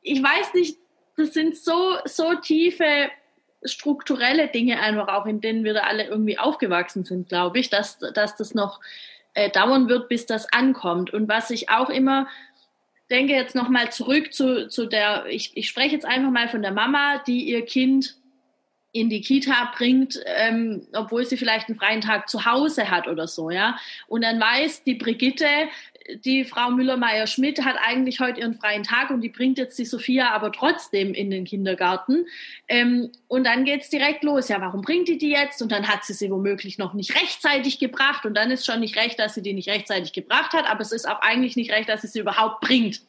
ich 0.02 0.20
weiß 0.20 0.54
nicht, 0.54 0.76
das 1.16 1.34
sind 1.34 1.56
so, 1.56 1.98
so 2.04 2.34
tiefe 2.34 3.12
strukturelle 3.64 4.48
Dinge 4.48 4.80
einfach 4.80 5.08
auch, 5.08 5.26
in 5.26 5.40
denen 5.40 5.64
wir 5.64 5.74
da 5.74 5.80
alle 5.80 6.04
irgendwie 6.04 6.38
aufgewachsen 6.38 7.04
sind, 7.04 7.28
glaube 7.28 7.58
ich, 7.58 7.70
dass, 7.70 7.98
dass 7.98 8.36
das 8.36 8.54
noch 8.54 8.80
äh, 9.34 9.50
dauern 9.50 9.88
wird, 9.88 10.08
bis 10.08 10.26
das 10.26 10.52
ankommt. 10.52 11.12
Und 11.12 11.28
was 11.28 11.50
ich 11.50 11.70
auch 11.70 11.90
immer 11.90 12.28
denke, 13.10 13.34
jetzt 13.34 13.54
nochmal 13.54 13.92
zurück 13.92 14.32
zu, 14.32 14.68
zu 14.68 14.86
der, 14.86 15.26
ich, 15.26 15.56
ich 15.56 15.68
spreche 15.68 15.94
jetzt 15.94 16.06
einfach 16.06 16.30
mal 16.30 16.48
von 16.48 16.62
der 16.62 16.72
Mama, 16.72 17.22
die 17.26 17.44
ihr 17.44 17.64
Kind 17.64 18.16
in 18.92 19.10
die 19.10 19.22
Kita 19.22 19.72
bringt, 19.76 20.20
ähm, 20.24 20.86
obwohl 20.92 21.24
sie 21.24 21.36
vielleicht 21.36 21.68
einen 21.68 21.78
freien 21.78 22.00
Tag 22.00 22.28
zu 22.28 22.44
Hause 22.44 22.90
hat 22.90 23.08
oder 23.08 23.26
so, 23.26 23.50
ja. 23.50 23.76
Und 24.06 24.22
dann 24.22 24.40
weiß 24.40 24.84
die 24.84 24.94
Brigitte, 24.94 25.48
die 26.24 26.44
Frau 26.44 26.70
Müller-Meyer-Schmidt 26.70 27.64
hat 27.64 27.76
eigentlich 27.82 28.20
heute 28.20 28.40
ihren 28.40 28.54
freien 28.54 28.82
Tag 28.82 29.10
und 29.10 29.22
die 29.22 29.30
bringt 29.30 29.56
jetzt 29.56 29.78
die 29.78 29.86
Sophia 29.86 30.30
aber 30.30 30.52
trotzdem 30.52 31.14
in 31.14 31.30
den 31.30 31.44
Kindergarten. 31.44 32.26
Ähm, 32.68 33.10
und 33.26 33.44
dann 33.44 33.64
geht's 33.64 33.88
direkt 33.88 34.22
los. 34.22 34.48
Ja, 34.48 34.60
warum 34.60 34.82
bringt 34.82 35.08
die 35.08 35.16
die 35.16 35.30
jetzt? 35.30 35.62
Und 35.62 35.72
dann 35.72 35.88
hat 35.88 36.04
sie 36.04 36.12
sie 36.12 36.30
womöglich 36.30 36.76
noch 36.76 36.92
nicht 36.92 37.14
rechtzeitig 37.14 37.78
gebracht. 37.78 38.26
Und 38.26 38.34
dann 38.34 38.50
ist 38.50 38.66
schon 38.66 38.80
nicht 38.80 38.96
recht, 38.96 39.18
dass 39.18 39.34
sie 39.34 39.42
die 39.42 39.54
nicht 39.54 39.68
rechtzeitig 39.68 40.12
gebracht 40.12 40.52
hat. 40.52 40.70
Aber 40.70 40.82
es 40.82 40.92
ist 40.92 41.08
auch 41.08 41.20
eigentlich 41.22 41.56
nicht 41.56 41.72
recht, 41.72 41.88
dass 41.88 42.02
sie 42.02 42.08
sie 42.08 42.20
überhaupt 42.20 42.60
bringt. 42.60 43.00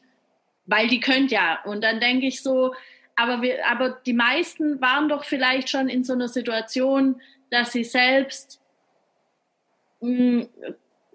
Weil 0.66 0.88
die 0.88 1.02
könnte 1.02 1.36
ja. 1.36 1.60
Und 1.66 1.84
dann 1.84 2.00
denke 2.00 2.28
ich 2.28 2.42
so, 2.42 2.74
aber, 3.18 3.42
wir, 3.42 3.68
aber 3.70 3.90
die 4.06 4.14
meisten 4.14 4.80
waren 4.80 5.10
doch 5.10 5.26
vielleicht 5.26 5.70
schon 5.70 5.90
in 5.90 6.04
so 6.06 6.14
einer 6.14 6.30
Situation, 6.30 7.22
dass 7.50 7.74
sie 7.74 7.84
selbst 7.84 8.62
mh, 10.00 10.44
mm, 10.44 10.48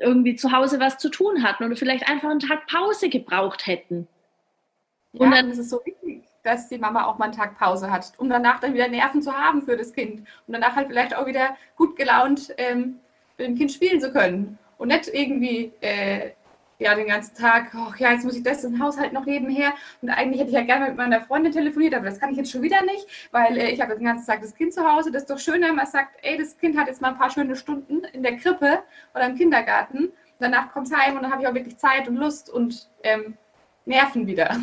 irgendwie 0.01 0.35
zu 0.35 0.53
Hause 0.53 0.81
was 0.81 0.99
zu 0.99 1.11
tun 1.11 1.43
hatten 1.43 1.65
oder 1.65 1.77
vielleicht 1.77 2.09
einfach 2.09 2.31
einen 2.31 2.41
Tag 2.41 2.67
Pause 2.67 3.09
gebraucht 3.09 3.67
hätten. 3.67 4.09
Ja, 5.13 5.27
und 5.27 5.31
dann 5.33 5.51
ist 5.51 5.59
es 5.59 5.71
so 5.71 5.81
wichtig, 5.85 6.23
dass 6.43 6.69
die 6.69 6.79
Mama 6.79 7.05
auch 7.05 7.19
mal 7.19 7.27
einen 7.27 7.35
Tag 7.35 7.59
Pause 7.59 7.91
hat, 7.91 8.13
um 8.17 8.29
danach 8.29 8.61
dann 8.61 8.75
wieder 8.75 8.89
Nerven 8.89 9.23
zu 9.23 9.33
haben 9.37 9.63
für 9.63 9.77
das 9.77 9.93
Kind 9.93 10.21
und 10.47 10.55
danach 10.55 10.75
halt 10.75 10.89
vielleicht 10.89 11.15
auch 11.15 11.27
wieder 11.27 11.57
gut 11.77 11.97
gelaunt 11.97 12.55
ähm, 12.57 12.99
mit 13.37 13.47
dem 13.47 13.57
Kind 13.57 13.73
spielen 13.73 14.01
zu 14.01 14.13
können 14.13 14.59
und 14.79 14.89
nicht 14.89 15.09
irgendwie 15.09 15.73
äh, 15.81 16.31
ja 16.81 16.95
den 16.95 17.07
ganzen 17.07 17.37
Tag, 17.37 17.73
oh 17.75 17.93
ja, 17.99 18.13
jetzt 18.13 18.25
muss 18.25 18.37
ich 18.37 18.43
das 18.43 18.65
im 18.65 18.83
Haushalt 18.83 19.13
noch 19.13 19.27
nebenher 19.27 19.75
und 20.01 20.11
eigentlich 20.11 20.41
hätte 20.41 20.51
ich 20.51 20.57
ja 20.57 20.63
gerne 20.63 20.87
mit 20.87 20.97
meiner 20.97 21.21
Freundin 21.21 21.53
telefoniert, 21.53 21.95
aber 21.95 22.07
das 22.07 22.19
kann 22.19 22.31
ich 22.31 22.39
jetzt 22.39 22.51
schon 22.51 22.63
wieder 22.63 22.83
nicht, 22.83 23.07
weil 23.31 23.57
äh, 23.59 23.71
ich 23.71 23.81
habe 23.81 23.95
den 23.95 24.05
ganzen 24.05 24.27
Tag 24.27 24.41
das 24.41 24.55
Kind 24.55 24.73
zu 24.73 24.85
Hause. 24.85 25.13
Das 25.13 25.23
ist 25.23 25.31
doch 25.31 25.39
schön, 25.39 25.63
wenn 25.63 25.77
man 25.77 25.87
sagt, 25.87 26.17
ey, 26.23 26.39
das 26.39 26.59
Kind 26.59 26.77
hat 26.77 26.89
jetzt 26.89 27.01
mal 27.01 27.09
ein 27.09 27.19
paar 27.19 27.31
schöne 27.31 27.55
Stunden 27.55 28.03
in 28.13 28.23
der 28.23 28.37
Krippe 28.37 28.83
oder 29.15 29.27
im 29.27 29.37
Kindergarten. 29.37 30.11
Danach 30.39 30.73
kommt 30.73 30.87
es 30.87 30.95
heim 30.95 31.17
und 31.17 31.23
dann 31.23 31.31
habe 31.31 31.43
ich 31.43 31.49
auch 31.49 31.55
wirklich 31.55 31.77
Zeit 31.77 32.09
und 32.09 32.17
Lust 32.17 32.49
und 32.49 32.89
ähm, 33.03 33.37
Nerven 33.85 34.27
wieder. 34.27 34.59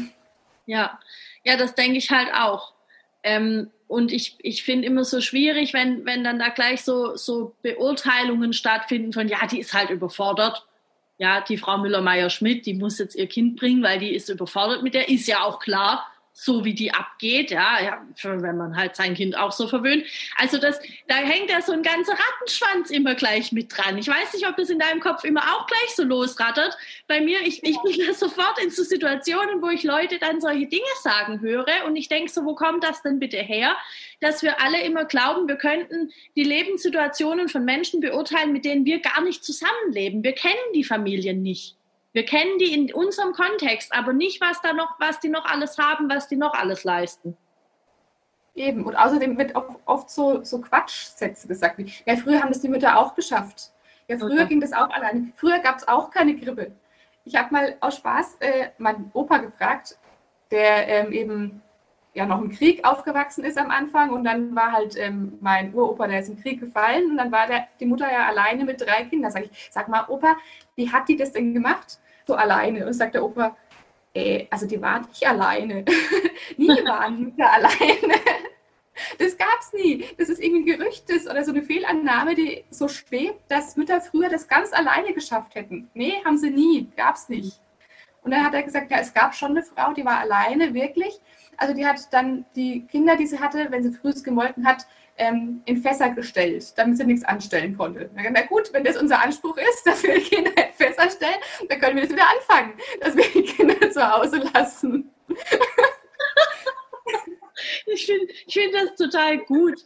Ja, 0.65 0.99
ja, 1.43 1.56
das 1.56 1.75
denke 1.75 1.97
ich 1.97 2.10
halt 2.12 2.34
auch. 2.34 2.73
Ähm, 3.23 3.69
und 3.88 4.12
ich, 4.12 4.36
ich 4.39 4.63
finde 4.63 4.88
immer 4.88 5.06
so 5.06 5.21
schwierig, 5.21 5.73
wenn, 5.73 6.06
wenn 6.06 6.23
dann 6.23 6.39
da 6.39 6.49
gleich 6.49 6.84
so, 6.84 7.15
so 7.15 7.56
Beurteilungen 7.62 8.53
stattfinden 8.53 9.13
von, 9.13 9.27
ja, 9.27 9.45
die 9.47 9.60
ist 9.60 9.73
halt 9.73 9.91
überfordert 9.91 10.67
ja, 11.17 11.41
die 11.41 11.58
Frau 11.58 11.77
Müller-Meyer-Schmidt, 11.77 12.65
die 12.65 12.73
muss 12.73 12.99
jetzt 12.99 13.15
ihr 13.15 13.27
Kind 13.27 13.60
bringen, 13.60 13.84
weil 13.84 13.99
die 13.99 14.13
ist 14.13 14.30
überfordert 14.30 14.84
mit 14.84 14.93
der, 14.93 15.10
ist 15.10 15.27
ja 15.27 15.43
auch 15.43 15.60
klar 15.60 16.06
so 16.39 16.63
wie 16.63 16.75
die 16.75 16.93
abgeht, 16.93 17.49
ja, 17.49 17.82
ja, 17.82 18.01
wenn 18.21 18.58
man 18.58 18.77
halt 18.77 18.95
sein 18.95 19.15
Kind 19.15 19.36
auch 19.36 19.51
so 19.51 19.67
verwöhnt. 19.67 20.06
Also 20.36 20.60
das, 20.60 20.80
da 21.08 21.15
hängt 21.15 21.49
ja 21.49 21.63
so 21.63 21.71
ein 21.71 21.82
ganzer 21.82 22.13
Rattenschwanz 22.13 22.91
immer 22.91 23.15
gleich 23.15 23.51
mit 23.51 23.75
dran. 23.75 23.97
Ich 23.97 24.08
weiß 24.08 24.34
nicht, 24.34 24.47
ob 24.47 24.56
das 24.56 24.69
in 24.69 24.77
deinem 24.77 24.99
Kopf 24.99 25.23
immer 25.23 25.41
auch 25.41 25.65
gleich 25.65 25.95
so 25.95 26.03
losrattert. 26.03 26.77
Bei 27.08 27.21
mir, 27.21 27.41
ich, 27.41 27.63
ich 27.63 27.82
bin 27.82 28.06
da 28.06 28.13
sofort 28.13 28.60
in 28.63 28.69
so 28.69 28.84
Situationen, 28.84 29.63
wo 29.63 29.69
ich 29.69 29.82
Leute 29.82 30.19
dann 30.19 30.39
solche 30.39 30.67
Dinge 30.67 30.84
sagen 31.01 31.41
höre 31.41 31.65
und 31.88 31.95
ich 31.95 32.08
denke 32.08 32.32
so, 32.32 32.45
wo 32.45 32.53
kommt 32.53 32.84
das 32.84 33.01
denn 33.01 33.17
bitte 33.17 33.38
her? 33.38 33.75
Dass 34.19 34.41
wir 34.41 34.62
alle 34.62 34.82
immer 34.82 35.06
glauben, 35.06 35.47
wir 35.47 35.58
könnten 35.58 36.12
die 36.36 36.43
Lebenssituationen 36.43 37.49
von 37.49 37.63
Menschen 37.65 37.99
beurteilen, 37.99 38.51
mit 38.51 38.65
denen 38.65 38.86
wir 38.86 38.99
gar 38.99 39.21
nicht 39.21 39.43
zusammenleben. 39.43 40.23
Wir 40.23 40.34
kennen 40.34 40.73
die 40.73 40.84
Familien 40.84 41.43
nicht. 41.43 41.77
Wir 42.13 42.25
kennen 42.25 42.58
die 42.58 42.73
in 42.73 42.91
unserem 42.91 43.34
Kontext, 43.34 43.93
aber 43.93 44.12
nicht, 44.12 44.41
was 44.41 44.60
da 44.62 44.73
noch, 44.73 44.99
was 44.99 45.19
die 45.19 45.30
noch 45.30 45.45
alles 45.45 45.77
haben, 45.77 46.10
was 46.10 46.27
die 46.27 46.36
noch 46.36 46.56
alles 46.56 46.84
leisten. 46.84 47.38
Eben. 48.56 48.86
Und 48.86 48.95
außerdem 48.95 49.38
wird 49.38 49.53
oft 49.86 50.10
so, 50.10 50.43
so 50.43 50.60
Quatschsätze 50.60 51.47
gesagt 51.47 51.77
wie, 51.77 51.93
ja, 52.08 52.15
früher 52.15 52.41
haben 52.41 52.49
das 52.51 52.62
die 52.62 52.69
Mütter 52.69 52.97
auch 52.97 53.13
geschafft. 53.13 53.71
Ja, 54.08 54.17
früher 54.17 54.32
okay. 54.32 54.47
ging 54.47 54.62
das 54.62 54.73
auch 54.73 54.89
alleine. 54.89 55.32
Früher 55.36 55.60
gab 55.60 55.77
es 55.77 55.88
auch 55.88 56.10
keine 56.10 56.36
Grippe. 56.36 56.71
Ich 57.23 57.36
habe 57.36 57.53
mal 57.53 57.77
aus 57.82 57.97
Spaß 57.97 58.38
äh, 58.39 58.69
meinen 58.80 59.12
Opa 59.13 59.38
gefragt, 59.38 59.99
der 60.49 60.88
ähm, 60.88 61.12
eben 61.12 61.62
ja 62.17 62.25
noch 62.25 62.41
im 62.41 62.51
Krieg 62.51 62.86
aufgewachsen 62.86 63.43
ist 63.45 63.58
am 63.58 63.71
Anfang 63.71 64.10
und 64.10 64.23
dann 64.23 64.56
war 64.56 64.71
halt 64.71 64.97
ähm, 64.97 65.38
mein 65.39 65.73
Uropa, 65.73 66.08
der 66.08 66.19
ist 66.19 66.30
im 66.30 66.41
Krieg 66.41 66.60
gefallen 66.60 67.12
und 67.12 67.17
dann 67.17 67.32
war 67.32 67.47
der, 67.47 67.67
die 67.80 67.86
Mutter 67.86 68.12
ja 68.12 68.27
alleine 68.27 68.65
mit 68.65 68.82
drei 68.82 69.06
Kindern. 69.06 69.32
Sag 69.32 69.45
ich, 69.45 69.69
sag 69.71 69.88
mal, 69.88 70.06
Opa, 70.10 70.36
wie 70.75 70.91
hat 70.91 71.08
die 71.08 71.15
das 71.15 71.32
denn 71.32 71.53
gemacht? 71.53 71.99
so 72.27 72.36
alleine. 72.36 72.86
Und 72.86 72.93
sagt 72.93 73.15
der 73.15 73.23
Opa, 73.23 73.56
ey, 74.13 74.47
also 74.51 74.67
die 74.67 74.82
waren 74.82 75.08
nicht 75.08 75.25
alleine. 75.25 75.86
nie 76.58 76.86
waren 76.86 77.23
Mütter 77.23 77.51
alleine. 77.51 78.13
Das 79.17 79.38
gab 79.38 79.60
es 79.62 79.73
nie. 79.73 80.06
Das 80.17 80.27
ist 80.27 80.41
irgendwie 80.41 80.73
ein 80.73 80.80
Gerücht 80.80 81.06
oder 81.30 81.43
so 81.43 81.51
eine 81.51 81.63
Fehlannahme, 81.63 82.36
die 82.36 82.65
so 82.69 82.88
schwebt, 82.88 83.39
dass 83.49 83.77
Mütter 83.77 84.01
früher 84.01 84.30
das 84.30 84.47
ganz 84.47 84.73
alleine 84.73 85.13
geschafft 85.13 85.56
hätten. 85.56 85.89
Nee, 85.93 86.13
haben 86.25 86.38
sie 86.38 86.49
nie. 86.49 86.89
Gab 86.97 87.15
es 87.15 87.30
nicht. 87.30 87.60
Und 88.23 88.32
dann 88.32 88.43
hat 88.43 88.53
er 88.53 88.63
gesagt, 88.63 88.91
ja, 88.91 88.97
es 88.97 89.13
gab 89.13 89.36
schon 89.36 89.51
eine 89.51 89.63
Frau, 89.63 89.93
die 89.93 90.03
war 90.03 90.19
alleine, 90.19 90.73
wirklich. 90.73 91.21
Also 91.58 91.74
die 91.74 91.86
hat 91.86 92.00
dann 92.12 92.46
die 92.56 92.86
Kinder, 92.88 93.15
die 93.15 93.28
sie 93.28 93.39
hatte, 93.39 93.67
wenn 93.70 93.84
sie 93.84 93.91
frühst 93.91 94.24
gemolken 94.24 94.65
hat, 94.65 94.86
ähm, 95.17 95.62
in 95.65 95.78
Fässer 95.78 96.12
gestellt, 96.12 96.74
damit 96.78 96.98
sie 96.98 97.06
nichts 97.06 97.26
anstellen 97.26 97.76
konnte. 97.76 98.10
Na 98.13 98.41
gut, 98.43 98.72
wenn 98.74 98.84
das 98.84 98.98
unser 98.98 99.22
Anspruch 99.22 99.58
ist, 99.58 99.82
dass 99.86 100.04
wir 100.04 100.15
die 100.15 100.22
Kinder 100.22 100.52
in 100.52 100.74
Fässer 100.74 101.10
stellen, 101.10 101.39
dann 101.67 101.80
können 101.80 101.96
wir 101.96 102.04
das 102.04 102.12
wieder 102.12 102.30
anfangen, 102.30 102.74
dass 103.02 103.15
wir 103.15 103.24
die 103.24 103.43
Kinder 103.43 103.91
zu 103.91 104.08
Hause 104.08 104.38
lassen. 104.54 105.12
ich 107.88 108.06
finde 108.06 108.28
ich 108.46 108.54
find 108.54 108.74
das 108.74 108.96
total 108.96 109.39
gut. 109.39 109.84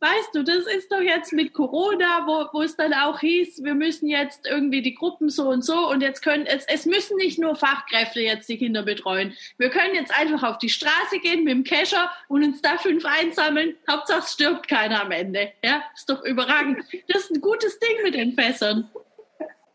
Weißt 0.00 0.34
du, 0.34 0.42
das 0.42 0.66
ist 0.66 0.90
doch 0.92 1.00
jetzt 1.00 1.32
mit 1.32 1.52
Corona, 1.52 2.26
wo, 2.26 2.46
wo 2.52 2.62
es 2.62 2.76
dann 2.76 2.94
auch 2.94 3.20
hieß, 3.20 3.64
wir 3.64 3.74
müssen 3.74 4.08
jetzt 4.08 4.46
irgendwie 4.46 4.82
die 4.82 4.94
Gruppen 4.94 5.28
so 5.28 5.48
und 5.48 5.62
so 5.64 5.88
und 5.90 6.00
jetzt 6.02 6.22
können 6.22 6.46
es, 6.46 6.64
es 6.66 6.86
müssen 6.86 7.16
nicht 7.16 7.38
nur 7.38 7.56
Fachkräfte 7.56 8.20
jetzt 8.20 8.48
die 8.48 8.58
Kinder 8.58 8.82
betreuen. 8.82 9.34
Wir 9.58 9.70
können 9.70 9.94
jetzt 9.94 10.16
einfach 10.16 10.42
auf 10.42 10.58
die 10.58 10.68
Straße 10.68 11.18
gehen 11.22 11.44
mit 11.44 11.52
dem 11.52 11.64
Kescher 11.64 12.10
und 12.28 12.44
uns 12.44 12.62
da 12.62 12.78
fünf 12.78 13.04
einsammeln. 13.04 13.76
Hauptsache 13.90 14.20
es 14.20 14.32
stirbt 14.32 14.68
keiner 14.68 15.02
am 15.02 15.10
Ende. 15.10 15.52
Ja, 15.64 15.82
ist 15.94 16.08
doch 16.08 16.22
überragend. 16.24 16.84
Das 17.08 17.24
ist 17.24 17.30
ein 17.30 17.40
gutes 17.40 17.78
Ding 17.78 18.02
mit 18.02 18.14
den 18.14 18.34
Fässern. 18.34 18.90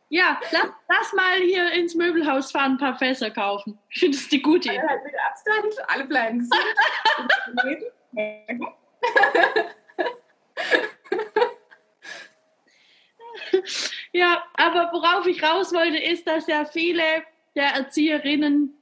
Ja, 0.09 0.39
lass, 0.51 0.67
lass 0.87 1.13
mal 1.13 1.39
hier 1.41 1.71
ins 1.73 1.95
Möbelhaus 1.95 2.51
fahren, 2.51 2.73
ein 2.73 2.77
paar 2.77 2.97
Fässer 2.97 3.31
kaufen. 3.31 3.79
Ich 3.89 3.99
finde 3.99 4.17
das 4.17 4.27
die 4.27 4.41
gute 4.41 4.69
Idee. 4.69 4.79
Alle 4.79 4.89
halt 4.89 5.03
mit 5.03 5.13
Abstand, 5.27 5.89
alle 5.89 6.05
bleiben 6.05 6.39
gesund. 6.39 6.63
ja, 14.13 14.43
aber 14.53 14.91
worauf 14.91 15.25
ich 15.27 15.41
raus 15.43 15.73
wollte, 15.73 15.97
ist, 15.97 16.27
dass 16.27 16.47
ja 16.47 16.65
viele 16.65 17.03
der 17.55 17.69
Erzieherinnen, 17.69 18.73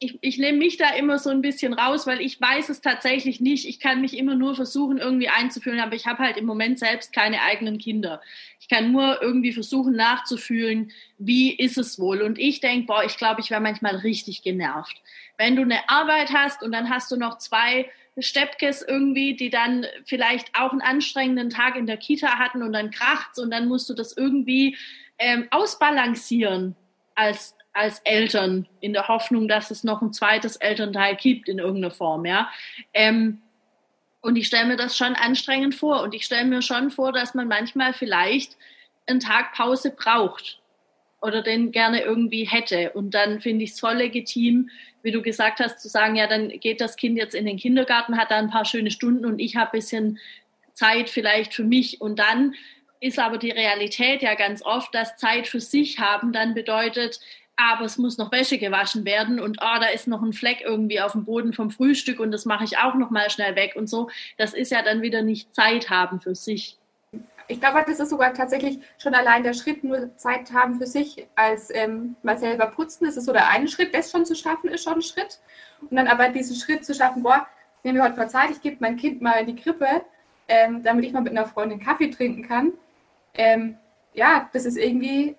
ich, 0.00 0.16
ich 0.20 0.38
nehme 0.38 0.58
mich 0.58 0.76
da 0.76 0.90
immer 0.90 1.18
so 1.18 1.30
ein 1.30 1.42
bisschen 1.42 1.72
raus, 1.72 2.06
weil 2.06 2.20
ich 2.20 2.40
weiß 2.40 2.68
es 2.68 2.80
tatsächlich 2.80 3.40
nicht. 3.40 3.66
Ich 3.66 3.80
kann 3.80 4.00
mich 4.00 4.16
immer 4.16 4.36
nur 4.36 4.54
versuchen, 4.54 4.98
irgendwie 4.98 5.28
einzufühlen, 5.28 5.80
aber 5.80 5.96
ich 5.96 6.06
habe 6.06 6.22
halt 6.22 6.36
im 6.36 6.46
Moment 6.46 6.78
selbst 6.78 7.12
keine 7.12 7.42
eigenen 7.42 7.78
Kinder. 7.78 8.20
Ich 8.60 8.68
kann 8.68 8.92
nur 8.92 9.20
irgendwie 9.20 9.52
versuchen 9.52 9.96
nachzufühlen, 9.96 10.92
wie 11.18 11.52
ist 11.52 11.78
es 11.78 11.98
wohl. 11.98 12.22
Und 12.22 12.38
ich 12.38 12.60
denke, 12.60 12.86
boah, 12.86 13.02
ich 13.04 13.16
glaube, 13.16 13.40
ich 13.40 13.50
wäre 13.50 13.60
manchmal 13.60 13.96
richtig 13.96 14.42
genervt. 14.42 15.02
Wenn 15.36 15.56
du 15.56 15.62
eine 15.62 15.88
Arbeit 15.88 16.32
hast 16.32 16.62
und 16.62 16.70
dann 16.70 16.90
hast 16.90 17.10
du 17.10 17.16
noch 17.16 17.38
zwei 17.38 17.90
Steppkes 18.22 18.82
irgendwie, 18.82 19.34
die 19.34 19.50
dann 19.50 19.86
vielleicht 20.04 20.50
auch 20.58 20.72
einen 20.72 20.80
anstrengenden 20.80 21.50
Tag 21.50 21.76
in 21.76 21.86
der 21.86 21.96
Kita 21.96 22.38
hatten 22.38 22.62
und 22.62 22.72
dann 22.72 22.90
kracht's 22.90 23.38
und 23.38 23.50
dann 23.50 23.68
musst 23.68 23.88
du 23.88 23.94
das 23.94 24.16
irgendwie 24.16 24.76
ähm, 25.18 25.48
ausbalancieren 25.50 26.76
als 27.14 27.54
als 27.74 28.00
Eltern 28.00 28.66
in 28.80 28.92
der 28.92 29.06
Hoffnung, 29.06 29.46
dass 29.46 29.70
es 29.70 29.84
noch 29.84 30.02
ein 30.02 30.12
zweites 30.12 30.56
Elternteil 30.56 31.14
gibt 31.14 31.48
in 31.48 31.60
irgendeiner 31.60 31.92
Form, 31.92 32.26
ja. 32.26 32.50
Ähm, 32.92 33.40
und 34.20 34.36
ich 34.36 34.48
stelle 34.48 34.66
mir 34.66 34.76
das 34.76 34.96
schon 34.96 35.14
anstrengend 35.14 35.76
vor 35.76 36.02
und 36.02 36.12
ich 36.12 36.24
stelle 36.24 36.44
mir 36.44 36.60
schon 36.60 36.90
vor, 36.90 37.12
dass 37.12 37.34
man 37.34 37.46
manchmal 37.46 37.92
vielleicht 37.92 38.56
einen 39.06 39.20
Tag 39.20 39.54
Pause 39.54 39.90
braucht 39.90 40.60
oder 41.20 41.42
den 41.42 41.70
gerne 41.70 42.02
irgendwie 42.02 42.44
hätte. 42.44 42.90
Und 42.90 43.12
dann 43.12 43.40
finde 43.40 43.64
ich 43.64 43.72
es 43.72 43.80
voll 43.80 43.94
legitim, 43.94 44.70
wie 45.02 45.12
du 45.12 45.22
gesagt 45.22 45.60
hast, 45.60 45.80
zu 45.80 45.88
sagen, 45.88 46.16
ja, 46.16 46.26
dann 46.26 46.48
geht 46.48 46.80
das 46.80 46.96
Kind 46.96 47.16
jetzt 47.16 47.34
in 47.34 47.46
den 47.46 47.56
Kindergarten, 47.56 48.16
hat 48.16 48.30
da 48.30 48.36
ein 48.36 48.50
paar 48.50 48.64
schöne 48.64 48.90
Stunden 48.90 49.24
und 49.24 49.38
ich 49.38 49.56
habe 49.56 49.72
ein 49.72 49.78
bisschen 49.78 50.18
Zeit 50.74 51.10
vielleicht 51.10 51.54
für 51.54 51.64
mich. 51.64 52.00
Und 52.00 52.18
dann 52.18 52.54
ist 53.00 53.18
aber 53.18 53.38
die 53.38 53.50
Realität 53.50 54.22
ja 54.22 54.34
ganz 54.34 54.62
oft, 54.62 54.94
dass 54.94 55.16
Zeit 55.16 55.46
für 55.46 55.60
sich 55.60 55.98
haben 55.98 56.32
dann 56.32 56.54
bedeutet, 56.54 57.20
aber 57.56 57.84
es 57.84 57.98
muss 57.98 58.18
noch 58.18 58.30
Wäsche 58.30 58.58
gewaschen 58.58 59.04
werden 59.04 59.40
und 59.40 59.58
oh, 59.60 59.78
da 59.80 59.86
ist 59.86 60.06
noch 60.06 60.22
ein 60.22 60.32
Fleck 60.32 60.62
irgendwie 60.64 61.00
auf 61.00 61.12
dem 61.12 61.24
Boden 61.24 61.52
vom 61.52 61.70
Frühstück 61.70 62.20
und 62.20 62.30
das 62.30 62.44
mache 62.44 62.64
ich 62.64 62.78
auch 62.78 62.94
noch 62.94 63.10
mal 63.10 63.30
schnell 63.30 63.56
weg 63.56 63.74
und 63.74 63.88
so. 63.88 64.08
Das 64.36 64.54
ist 64.54 64.70
ja 64.70 64.82
dann 64.82 65.02
wieder 65.02 65.22
nicht 65.22 65.52
Zeit 65.54 65.90
haben 65.90 66.20
für 66.20 66.36
sich. 66.36 66.76
Ich 67.48 67.60
glaube, 67.60 67.82
das 67.86 67.98
ist 67.98 68.10
sogar 68.10 68.34
tatsächlich 68.34 68.80
schon 68.98 69.14
allein 69.14 69.42
der 69.42 69.54
Schritt, 69.54 69.82
nur 69.82 70.14
Zeit 70.16 70.52
haben 70.52 70.78
für 70.78 70.86
sich 70.86 71.26
als 71.34 71.74
ähm, 71.74 72.16
mal 72.22 72.38
selber 72.38 72.66
putzen. 72.66 73.06
Das 73.06 73.16
ist 73.16 73.24
so 73.24 73.32
der 73.32 73.48
eine 73.48 73.68
Schritt, 73.68 73.94
das 73.94 74.10
schon 74.10 74.26
zu 74.26 74.34
schaffen, 74.34 74.68
ist 74.68 74.84
schon 74.84 74.94
ein 74.94 75.02
Schritt. 75.02 75.40
Und 75.80 75.96
dann 75.96 76.08
aber 76.08 76.28
diesen 76.28 76.56
Schritt 76.56 76.84
zu 76.84 76.94
schaffen, 76.94 77.22
boah, 77.22 77.46
ich 77.78 77.84
nehme 77.84 77.98
mir 77.98 78.04
heute 78.04 78.16
mal 78.16 78.28
Zeit, 78.28 78.50
ich 78.50 78.60
gebe 78.60 78.76
mein 78.80 78.96
Kind 78.96 79.22
mal 79.22 79.40
in 79.40 79.46
die 79.46 79.56
Krippe, 79.56 80.02
ähm, 80.46 80.82
damit 80.82 81.04
ich 81.04 81.12
mal 81.12 81.22
mit 81.22 81.32
einer 81.32 81.46
Freundin 81.46 81.80
Kaffee 81.80 82.10
trinken 82.10 82.46
kann. 82.46 82.72
Ähm, 83.34 83.78
ja, 84.14 84.48
das 84.52 84.64
ist 84.66 84.76
irgendwie 84.76 85.36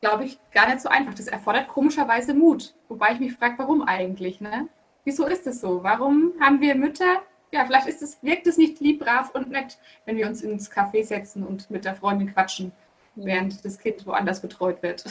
glaube 0.00 0.24
ich, 0.24 0.38
gar 0.52 0.68
nicht 0.68 0.80
so 0.80 0.88
einfach. 0.88 1.14
Das 1.14 1.26
erfordert 1.26 1.68
komischerweise 1.68 2.34
Mut. 2.34 2.74
Wobei 2.88 3.12
ich 3.12 3.20
mich 3.20 3.34
frage, 3.34 3.58
warum 3.58 3.82
eigentlich? 3.82 4.40
Ne? 4.40 4.68
Wieso 5.04 5.26
ist 5.26 5.46
es 5.46 5.60
so? 5.60 5.82
Warum 5.82 6.32
haben 6.40 6.60
wir 6.60 6.74
Mütter? 6.74 7.22
Ja, 7.56 7.64
vielleicht 7.64 7.86
ist 7.86 8.02
es, 8.02 8.22
wirkt 8.22 8.46
es 8.46 8.58
nicht 8.58 8.80
lieb, 8.80 8.98
brav 8.98 9.30
und 9.30 9.50
nett, 9.50 9.78
wenn 10.04 10.18
wir 10.18 10.26
uns 10.26 10.42
ins 10.42 10.70
Café 10.70 11.02
setzen 11.02 11.42
und 11.42 11.70
mit 11.70 11.86
der 11.86 11.94
Freundin 11.94 12.30
quatschen, 12.30 12.70
während 13.14 13.64
das 13.64 13.78
Kind 13.78 14.06
woanders 14.06 14.42
betreut 14.42 14.82
wird. 14.82 15.04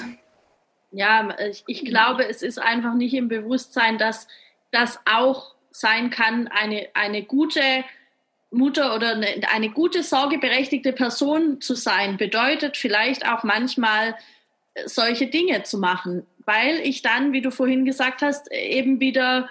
Ja, 0.92 1.36
ich, 1.40 1.64
ich 1.66 1.86
glaube, 1.86 2.30
es 2.30 2.44
ist 2.44 2.60
einfach 2.60 2.94
nicht 2.94 3.16
im 3.16 3.30
Bewusstsein, 3.30 3.98
dass 3.98 4.28
das 4.70 5.00
auch 5.06 5.56
sein 5.72 6.12
kann, 6.12 6.48
eine, 6.50 6.88
eine 6.94 7.24
gute 7.24 7.84
Mutter 8.52 8.96
oder 8.96 9.14
eine, 9.14 9.42
eine 9.52 9.72
gute 9.72 10.04
sorgeberechtigte 10.04 10.94
Person 10.94 11.62
zu 11.62 11.74
sein, 11.74 12.18
bedeutet 12.18 12.78
vielleicht 12.78 13.28
auch 13.28 13.44
manchmal 13.44 14.16
solche 14.86 15.26
Dinge 15.26 15.64
zu 15.64 15.80
machen, 15.80 16.28
weil 16.46 16.76
ich 16.84 17.02
dann, 17.02 17.34
wie 17.34 17.42
du 17.42 17.50
vorhin 17.50 17.86
gesagt 17.86 18.22
hast, 18.22 18.52
eben 18.52 19.00
wieder 19.00 19.50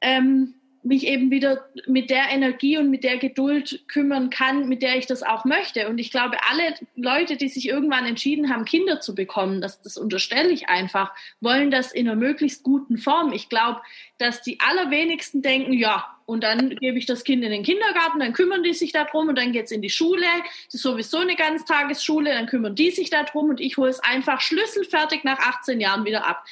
ähm, 0.00 0.54
mich 0.86 1.06
eben 1.06 1.30
wieder 1.30 1.66
mit 1.86 2.10
der 2.10 2.30
Energie 2.30 2.78
und 2.78 2.90
mit 2.90 3.02
der 3.02 3.18
Geduld 3.18 3.82
kümmern 3.88 4.30
kann, 4.30 4.68
mit 4.68 4.82
der 4.82 4.96
ich 4.96 5.06
das 5.06 5.24
auch 5.24 5.44
möchte. 5.44 5.88
Und 5.88 5.98
ich 5.98 6.12
glaube, 6.12 6.36
alle 6.48 6.74
Leute, 6.94 7.36
die 7.36 7.48
sich 7.48 7.68
irgendwann 7.68 8.06
entschieden 8.06 8.52
haben, 8.52 8.64
Kinder 8.64 9.00
zu 9.00 9.14
bekommen, 9.14 9.60
das, 9.60 9.82
das 9.82 9.96
unterstelle 9.96 10.50
ich 10.50 10.68
einfach, 10.68 11.12
wollen 11.40 11.72
das 11.72 11.92
in 11.92 12.08
einer 12.08 12.16
möglichst 12.16 12.62
guten 12.62 12.98
Form. 12.98 13.32
Ich 13.32 13.48
glaube, 13.48 13.80
dass 14.18 14.42
die 14.42 14.60
allerwenigsten 14.60 15.42
denken, 15.42 15.72
ja, 15.72 16.06
und 16.24 16.42
dann 16.42 16.70
gebe 16.76 16.98
ich 16.98 17.06
das 17.06 17.24
Kind 17.24 17.44
in 17.44 17.50
den 17.50 17.62
Kindergarten, 17.64 18.20
dann 18.20 18.32
kümmern 18.32 18.62
die 18.62 18.72
sich 18.72 18.92
darum 18.92 19.28
und 19.28 19.36
dann 19.36 19.52
geht 19.52 19.66
es 19.66 19.72
in 19.72 19.82
die 19.82 19.90
Schule. 19.90 20.26
Das 20.66 20.74
ist 20.74 20.82
sowieso 20.82 21.18
eine 21.18 21.36
Ganztagesschule, 21.36 22.30
dann 22.32 22.46
kümmern 22.46 22.76
die 22.76 22.90
sich 22.90 23.10
darum 23.10 23.50
und 23.50 23.60
ich 23.60 23.76
hole 23.76 23.90
es 23.90 24.00
einfach 24.00 24.40
schlüsselfertig 24.40 25.24
nach 25.24 25.38
18 25.38 25.80
Jahren 25.80 26.04
wieder 26.04 26.26
ab. 26.26 26.44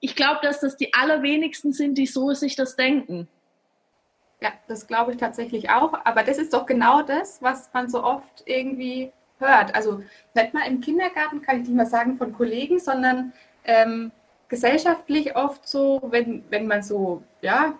Ich 0.00 0.16
glaube, 0.16 0.40
dass 0.42 0.60
das 0.60 0.76
die 0.76 0.92
allerwenigsten 0.94 1.72
sind, 1.72 1.96
die 1.96 2.06
so 2.06 2.32
sich 2.32 2.56
das 2.56 2.76
denken. 2.76 3.28
Ja, 4.40 4.52
das 4.68 4.86
glaube 4.86 5.12
ich 5.12 5.16
tatsächlich 5.18 5.70
auch. 5.70 5.94
Aber 6.04 6.22
das 6.22 6.38
ist 6.38 6.52
doch 6.52 6.66
genau 6.66 7.02
das, 7.02 7.40
was 7.42 7.70
man 7.72 7.88
so 7.88 8.02
oft 8.02 8.42
irgendwie 8.46 9.12
hört. 9.38 9.74
Also 9.74 10.02
nicht 10.34 10.54
mal 10.54 10.66
im 10.66 10.80
Kindergarten, 10.80 11.42
kann 11.42 11.62
ich 11.62 11.68
nicht 11.68 11.76
mal 11.76 11.86
sagen 11.86 12.16
von 12.16 12.32
Kollegen, 12.32 12.78
sondern 12.78 13.32
ähm, 13.64 14.12
gesellschaftlich 14.48 15.36
oft 15.36 15.66
so, 15.66 16.00
wenn, 16.10 16.44
wenn 16.50 16.66
man 16.66 16.82
so, 16.82 17.22
ja, 17.40 17.78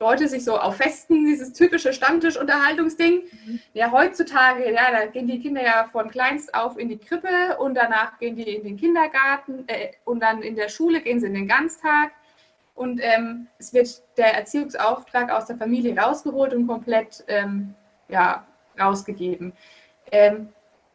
Leute 0.00 0.28
sich 0.28 0.44
so 0.44 0.58
auf 0.58 0.76
Festen, 0.76 1.26
dieses 1.26 1.52
typische 1.52 1.92
Stammtisch-Unterhaltungsding. 1.92 3.22
Mhm. 3.46 3.60
Ja, 3.74 3.92
heutzutage, 3.92 4.72
ja, 4.72 4.90
da 4.90 5.06
gehen 5.06 5.26
die 5.26 5.40
Kinder 5.40 5.62
ja 5.62 5.88
von 5.92 6.10
kleinst 6.10 6.54
auf 6.54 6.78
in 6.78 6.88
die 6.88 6.96
Krippe 6.96 7.58
und 7.58 7.74
danach 7.74 8.18
gehen 8.18 8.34
die 8.34 8.54
in 8.54 8.64
den 8.64 8.78
Kindergarten 8.78 9.64
äh, 9.68 9.92
und 10.06 10.20
dann 10.20 10.40
in 10.40 10.56
der 10.56 10.70
Schule 10.70 11.02
gehen 11.02 11.20
sie 11.20 11.26
in 11.26 11.34
den 11.34 11.46
Ganztag. 11.46 12.12
Und 12.80 12.98
ähm, 13.02 13.46
es 13.58 13.74
wird 13.74 14.02
der 14.16 14.34
Erziehungsauftrag 14.38 15.30
aus 15.30 15.44
der 15.44 15.58
Familie 15.58 15.94
rausgeholt 15.98 16.54
und 16.54 16.66
komplett 16.66 17.22
ähm, 17.28 17.74
ja, 18.08 18.46
rausgegeben. 18.80 19.52
Ähm, 20.10 20.48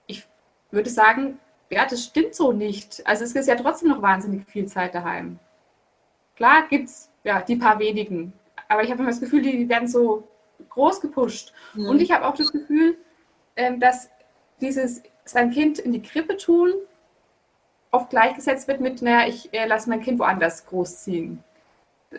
ich 0.07 0.25
würde 0.71 0.89
sagen, 0.89 1.37
ja, 1.69 1.85
das 1.87 2.05
stimmt 2.05 2.33
so 2.33 2.51
nicht. 2.51 3.05
Also 3.05 3.23
es 3.23 3.35
ist 3.35 3.47
ja 3.47 3.53
trotzdem 3.53 3.89
noch 3.89 4.01
wahnsinnig 4.01 4.47
viel 4.47 4.65
Zeit 4.65 4.95
daheim. 4.95 5.37
Klar 6.35 6.67
gibt 6.67 6.89
es 6.89 7.11
ja 7.23 7.43
die 7.43 7.55
paar 7.55 7.77
wenigen, 7.77 8.33
aber 8.67 8.81
ich 8.81 8.89
habe 8.89 9.01
immer 9.01 9.11
das 9.11 9.21
Gefühl, 9.21 9.43
die 9.43 9.69
werden 9.69 9.87
so 9.87 10.27
groß 10.69 11.01
gepusht. 11.01 11.53
Mhm. 11.75 11.89
Und 11.89 12.01
ich 12.01 12.11
habe 12.11 12.25
auch 12.25 12.35
das 12.35 12.51
Gefühl, 12.51 12.97
ähm, 13.55 13.79
dass 13.79 14.09
dieses 14.59 15.03
sein 15.23 15.51
Kind 15.51 15.77
in 15.77 15.91
die 15.91 16.01
Krippe 16.01 16.35
tun 16.37 16.73
oft 17.91 18.09
gleichgesetzt 18.09 18.67
wird 18.67 18.81
mit, 18.81 19.03
naja, 19.03 19.27
ich 19.27 19.53
äh, 19.53 19.67
lasse 19.67 19.87
mein 19.87 20.01
Kind 20.01 20.17
woanders 20.17 20.65
großziehen 20.65 21.43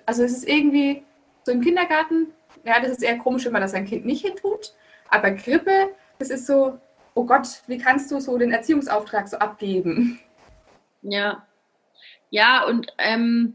also 0.04 0.22
es 0.24 0.32
ist 0.32 0.48
irgendwie 0.48 1.02
so 1.44 1.52
im 1.52 1.60
Kindergarten, 1.60 2.28
ja, 2.64 2.80
das 2.80 2.90
ist 2.90 3.02
eher 3.02 3.18
komisch, 3.18 3.44
wenn 3.44 3.52
man 3.52 3.62
das 3.62 3.70
sein 3.70 3.86
Kind 3.86 4.04
nicht 4.04 4.24
hintut. 4.24 4.74
Aber 5.08 5.30
Krippe, 5.30 5.90
das 6.18 6.30
ist 6.30 6.46
so, 6.46 6.78
oh 7.14 7.24
Gott, 7.24 7.46
wie 7.66 7.78
kannst 7.78 8.10
du 8.10 8.20
so 8.20 8.36
den 8.38 8.52
Erziehungsauftrag 8.52 9.28
so 9.28 9.38
abgeben? 9.38 10.20
Ja. 11.02 11.46
Ja, 12.30 12.64
und 12.64 12.92
ähm, 12.98 13.54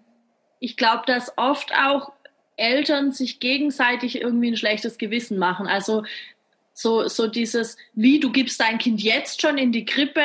ich 0.60 0.78
glaube, 0.78 1.04
dass 1.06 1.38
oft 1.38 1.74
auch 1.76 2.14
Eltern 2.56 3.12
sich 3.12 3.40
gegenseitig 3.40 4.22
irgendwie 4.22 4.52
ein 4.52 4.58
schlechtes 4.58 4.98
Gewissen 4.98 5.38
machen. 5.38 5.68
Also 5.68 6.04
so, 6.74 7.08
so 7.08 7.28
dieses, 7.28 7.78
wie 7.94 8.20
du 8.20 8.32
gibst 8.32 8.60
dein 8.62 8.78
Kind 8.78 9.02
jetzt 9.02 9.42
schon 9.42 9.58
in 9.58 9.72
die 9.72 9.86
Krippe, 9.86 10.24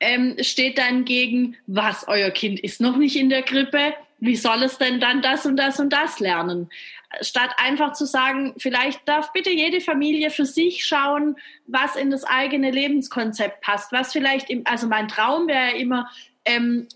ähm, 0.00 0.36
steht 0.40 0.78
dann 0.78 1.04
gegen, 1.04 1.56
was, 1.66 2.08
euer 2.08 2.30
Kind 2.30 2.60
ist 2.60 2.80
noch 2.80 2.96
nicht 2.96 3.16
in 3.16 3.30
der 3.30 3.42
Krippe, 3.42 3.94
wie 4.18 4.36
soll 4.36 4.62
es 4.62 4.78
denn 4.78 5.00
dann 5.00 5.22
das 5.22 5.46
und 5.46 5.56
das 5.56 5.78
und 5.78 5.92
das 5.92 6.20
lernen? 6.20 6.70
Statt 7.20 7.50
einfach 7.58 7.92
zu 7.92 8.06
sagen, 8.06 8.54
vielleicht 8.58 9.06
darf 9.08 9.32
bitte 9.32 9.50
jede 9.50 9.80
Familie 9.80 10.30
für 10.30 10.46
sich 10.46 10.84
schauen, 10.86 11.36
was 11.66 11.96
in 11.96 12.10
das 12.10 12.24
eigene 12.24 12.70
Lebenskonzept 12.70 13.60
passt. 13.60 13.92
Was 13.92 14.12
vielleicht, 14.12 14.50
im, 14.50 14.62
also 14.66 14.86
mein 14.86 15.08
Traum 15.08 15.48
wäre 15.48 15.70
ja 15.70 15.76
immer, 15.76 16.10
ähm, 16.44 16.88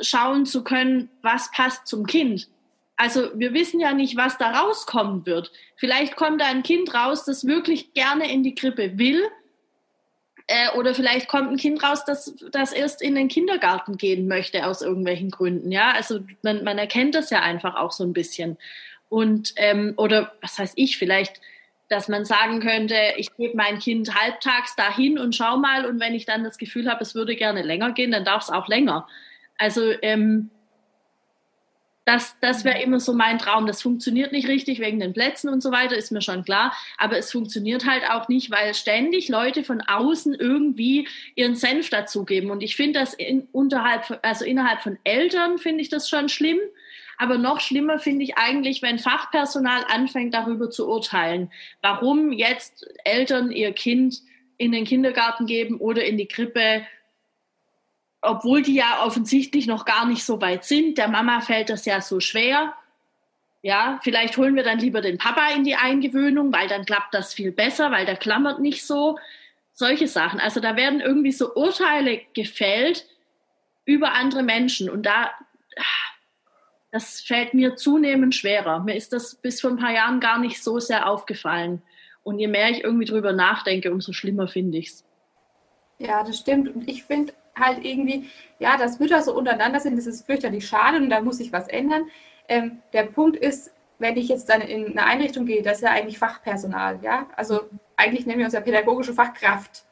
schauen 0.00 0.46
zu 0.46 0.64
können, 0.64 1.10
was 1.22 1.50
passt 1.50 1.86
zum 1.86 2.06
Kind. 2.06 2.48
Also 2.96 3.30
wir 3.34 3.52
wissen 3.52 3.80
ja 3.80 3.92
nicht, 3.92 4.16
was 4.16 4.38
da 4.38 4.50
rauskommen 4.50 5.26
wird. 5.26 5.50
Vielleicht 5.76 6.16
kommt 6.16 6.40
da 6.40 6.46
ein 6.46 6.62
Kind 6.62 6.94
raus, 6.94 7.24
das 7.24 7.46
wirklich 7.46 7.92
gerne 7.92 8.32
in 8.32 8.42
die 8.42 8.54
Krippe 8.54 8.98
will, 8.98 9.22
äh, 10.46 10.76
oder 10.76 10.94
vielleicht 10.94 11.28
kommt 11.28 11.50
ein 11.50 11.56
Kind 11.56 11.82
raus, 11.82 12.04
das, 12.04 12.34
das 12.52 12.72
erst 12.72 13.00
in 13.00 13.14
den 13.14 13.28
Kindergarten 13.28 13.96
gehen 13.96 14.28
möchte 14.28 14.66
aus 14.66 14.82
irgendwelchen 14.82 15.30
Gründen. 15.30 15.72
Ja, 15.72 15.92
also 15.92 16.20
man, 16.42 16.64
man 16.64 16.78
erkennt 16.78 17.14
das 17.14 17.30
ja 17.30 17.40
einfach 17.40 17.76
auch 17.76 17.92
so 17.92 18.04
ein 18.04 18.12
bisschen. 18.12 18.58
Und 19.08 19.54
ähm, 19.56 19.94
oder 19.96 20.32
was 20.42 20.58
heißt 20.58 20.74
ich, 20.76 20.98
vielleicht, 20.98 21.40
dass 21.88 22.08
man 22.08 22.24
sagen 22.24 22.60
könnte, 22.60 22.96
ich 23.16 23.34
gebe 23.36 23.56
mein 23.56 23.78
Kind 23.78 24.14
halbtags 24.14 24.76
dahin 24.76 25.18
und 25.18 25.34
schau 25.34 25.56
mal, 25.56 25.86
und 25.86 26.00
wenn 26.00 26.14
ich 26.14 26.26
dann 26.26 26.44
das 26.44 26.58
Gefühl 26.58 26.90
habe, 26.90 27.02
es 27.02 27.14
würde 27.14 27.36
gerne 27.36 27.62
länger 27.62 27.92
gehen, 27.92 28.10
dann 28.10 28.24
darf 28.24 28.42
es 28.42 28.50
auch 28.50 28.68
länger. 28.68 29.06
Also 29.56 29.92
ähm, 30.02 30.50
das, 32.04 32.36
das 32.40 32.64
wäre 32.64 32.82
immer 32.82 33.00
so 33.00 33.14
mein 33.14 33.38
Traum. 33.38 33.66
Das 33.66 33.80
funktioniert 33.82 34.32
nicht 34.32 34.48
richtig 34.48 34.80
wegen 34.80 35.00
den 35.00 35.12
Plätzen 35.12 35.48
und 35.48 35.62
so 35.62 35.72
weiter, 35.72 35.96
ist 35.96 36.12
mir 36.12 36.20
schon 36.20 36.44
klar. 36.44 36.74
Aber 36.98 37.16
es 37.16 37.32
funktioniert 37.32 37.86
halt 37.86 38.02
auch 38.10 38.28
nicht, 38.28 38.50
weil 38.50 38.74
ständig 38.74 39.28
Leute 39.28 39.64
von 39.64 39.80
außen 39.80 40.34
irgendwie 40.34 41.08
ihren 41.34 41.54
Senf 41.54 41.88
dazugeben. 41.90 42.50
Und 42.50 42.62
ich 42.62 42.76
finde 42.76 43.00
das 43.00 43.14
in, 43.14 43.48
unterhalb, 43.52 44.18
also 44.22 44.44
innerhalb 44.44 44.82
von 44.82 44.98
Eltern 45.04 45.58
finde 45.58 45.80
ich 45.80 45.88
das 45.88 46.08
schon 46.08 46.28
schlimm. 46.28 46.58
Aber 47.16 47.38
noch 47.38 47.60
schlimmer 47.60 47.98
finde 47.98 48.24
ich 48.24 48.36
eigentlich, 48.36 48.82
wenn 48.82 48.98
Fachpersonal 48.98 49.84
anfängt, 49.88 50.34
darüber 50.34 50.68
zu 50.68 50.88
urteilen, 50.88 51.50
warum 51.80 52.32
jetzt 52.32 52.86
Eltern 53.04 53.52
ihr 53.52 53.72
Kind 53.72 54.20
in 54.56 54.72
den 54.72 54.84
Kindergarten 54.84 55.46
geben 55.46 55.78
oder 55.78 56.04
in 56.04 56.18
die 56.18 56.26
Krippe 56.26 56.84
obwohl 58.24 58.62
die 58.62 58.74
ja 58.74 59.02
offensichtlich 59.04 59.66
noch 59.66 59.84
gar 59.84 60.06
nicht 60.06 60.24
so 60.24 60.40
weit 60.40 60.64
sind. 60.64 60.98
Der 60.98 61.08
Mama 61.08 61.40
fällt 61.40 61.70
das 61.70 61.84
ja 61.84 62.00
so 62.00 62.20
schwer. 62.20 62.74
Ja, 63.62 63.98
vielleicht 64.02 64.36
holen 64.36 64.56
wir 64.56 64.62
dann 64.62 64.78
lieber 64.78 65.00
den 65.00 65.18
Papa 65.18 65.48
in 65.54 65.64
die 65.64 65.76
Eingewöhnung, 65.76 66.52
weil 66.52 66.68
dann 66.68 66.84
klappt 66.84 67.14
das 67.14 67.32
viel 67.32 67.50
besser, 67.52 67.90
weil 67.90 68.04
der 68.04 68.16
klammert 68.16 68.60
nicht 68.60 68.86
so. 68.86 69.18
Solche 69.72 70.06
Sachen. 70.06 70.38
Also 70.38 70.60
da 70.60 70.76
werden 70.76 71.00
irgendwie 71.00 71.32
so 71.32 71.54
Urteile 71.54 72.20
gefällt 72.34 73.06
über 73.84 74.12
andere 74.12 74.42
Menschen 74.42 74.88
und 74.88 75.04
da, 75.04 75.30
das 76.92 77.20
fällt 77.20 77.54
mir 77.54 77.74
zunehmend 77.74 78.34
schwerer. 78.34 78.80
Mir 78.80 78.94
ist 78.94 79.12
das 79.12 79.34
bis 79.34 79.60
vor 79.60 79.70
ein 79.70 79.78
paar 79.78 79.92
Jahren 79.92 80.20
gar 80.20 80.38
nicht 80.38 80.62
so 80.62 80.78
sehr 80.78 81.08
aufgefallen. 81.08 81.82
Und 82.22 82.38
je 82.38 82.48
mehr 82.48 82.70
ich 82.70 82.84
irgendwie 82.84 83.04
drüber 83.04 83.32
nachdenke, 83.32 83.92
umso 83.92 84.12
schlimmer 84.12 84.46
finde 84.46 84.78
ich 84.78 84.88
es. 84.88 85.04
Ja, 85.98 86.22
das 86.22 86.38
stimmt. 86.38 86.74
Und 86.74 86.88
ich 86.88 87.04
finde 87.04 87.34
halt 87.58 87.84
irgendwie, 87.84 88.28
ja, 88.58 88.76
dass 88.76 88.98
Mütter 88.98 89.22
so 89.22 89.36
untereinander 89.36 89.80
sind, 89.80 89.96
das 89.96 90.06
ist 90.06 90.26
fürchterlich 90.26 90.66
schade 90.66 90.98
und 90.98 91.10
da 91.10 91.20
muss 91.20 91.38
sich 91.38 91.52
was 91.52 91.68
ändern. 91.68 92.06
Ähm, 92.48 92.82
der 92.92 93.04
Punkt 93.04 93.36
ist, 93.36 93.72
wenn 93.98 94.16
ich 94.16 94.28
jetzt 94.28 94.48
dann 94.48 94.60
in 94.60 94.98
eine 94.98 95.06
Einrichtung 95.06 95.46
gehe, 95.46 95.62
das 95.62 95.78
ist 95.78 95.84
ja 95.84 95.90
eigentlich 95.90 96.18
Fachpersonal, 96.18 96.98
ja. 97.02 97.28
Also 97.36 97.62
eigentlich 97.96 98.26
nennen 98.26 98.38
wir 98.38 98.46
uns 98.46 98.54
ja 98.54 98.60
pädagogische 98.60 99.14
Fachkraft. 99.14 99.84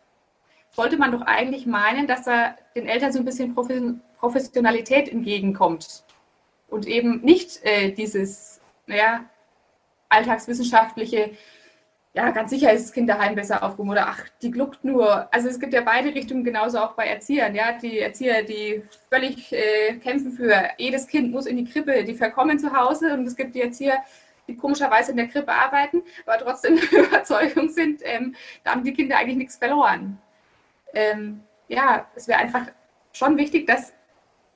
Sollte 0.70 0.96
man 0.96 1.12
doch 1.12 1.22
eigentlich 1.22 1.66
meinen, 1.66 2.06
dass 2.06 2.24
da 2.24 2.56
den 2.74 2.86
Eltern 2.86 3.12
so 3.12 3.18
ein 3.18 3.24
bisschen 3.24 3.54
Professionalität 4.18 5.08
entgegenkommt 5.08 6.04
und 6.68 6.86
eben 6.86 7.20
nicht 7.20 7.62
äh, 7.64 7.92
dieses, 7.92 8.60
naja, 8.86 9.24
alltagswissenschaftliche, 10.08 11.32
ja, 12.14 12.30
ganz 12.30 12.50
sicher 12.50 12.72
ist 12.72 12.84
das 12.84 12.92
Kind 12.92 13.08
daheim 13.08 13.34
besser 13.34 13.62
aufgehoben 13.62 13.90
oder 13.90 14.06
ach, 14.08 14.28
die 14.42 14.50
gluckt 14.50 14.84
nur. 14.84 15.32
Also 15.34 15.48
es 15.48 15.58
gibt 15.58 15.72
ja 15.72 15.80
beide 15.80 16.14
Richtungen, 16.14 16.44
genauso 16.44 16.78
auch 16.78 16.92
bei 16.92 17.06
Erziehern. 17.06 17.54
Ja, 17.54 17.72
die 17.72 18.00
Erzieher, 18.00 18.42
die 18.42 18.82
völlig 19.08 19.50
äh, 19.52 19.94
kämpfen 19.96 20.32
für 20.32 20.54
jedes 20.76 21.06
Kind 21.06 21.32
muss 21.32 21.46
in 21.46 21.56
die 21.56 21.64
Krippe, 21.64 22.04
die 22.04 22.14
verkommen 22.14 22.58
zu 22.58 22.76
Hause 22.76 23.14
und 23.14 23.26
es 23.26 23.34
gibt 23.34 23.54
die 23.54 23.62
Erzieher, 23.62 23.98
die 24.46 24.56
komischerweise 24.56 25.12
in 25.12 25.16
der 25.16 25.28
Krippe 25.28 25.52
arbeiten, 25.52 26.02
aber 26.26 26.38
trotzdem 26.38 26.76
Überzeugung 26.90 27.70
sind, 27.70 28.02
ähm, 28.04 28.34
da 28.64 28.72
haben 28.72 28.84
die 28.84 28.92
Kinder 28.92 29.16
eigentlich 29.16 29.38
nichts 29.38 29.56
verloren. 29.56 30.18
Ähm, 30.92 31.40
ja, 31.68 32.06
es 32.14 32.28
wäre 32.28 32.40
einfach 32.40 32.66
schon 33.14 33.38
wichtig, 33.38 33.66
dass, 33.66 33.94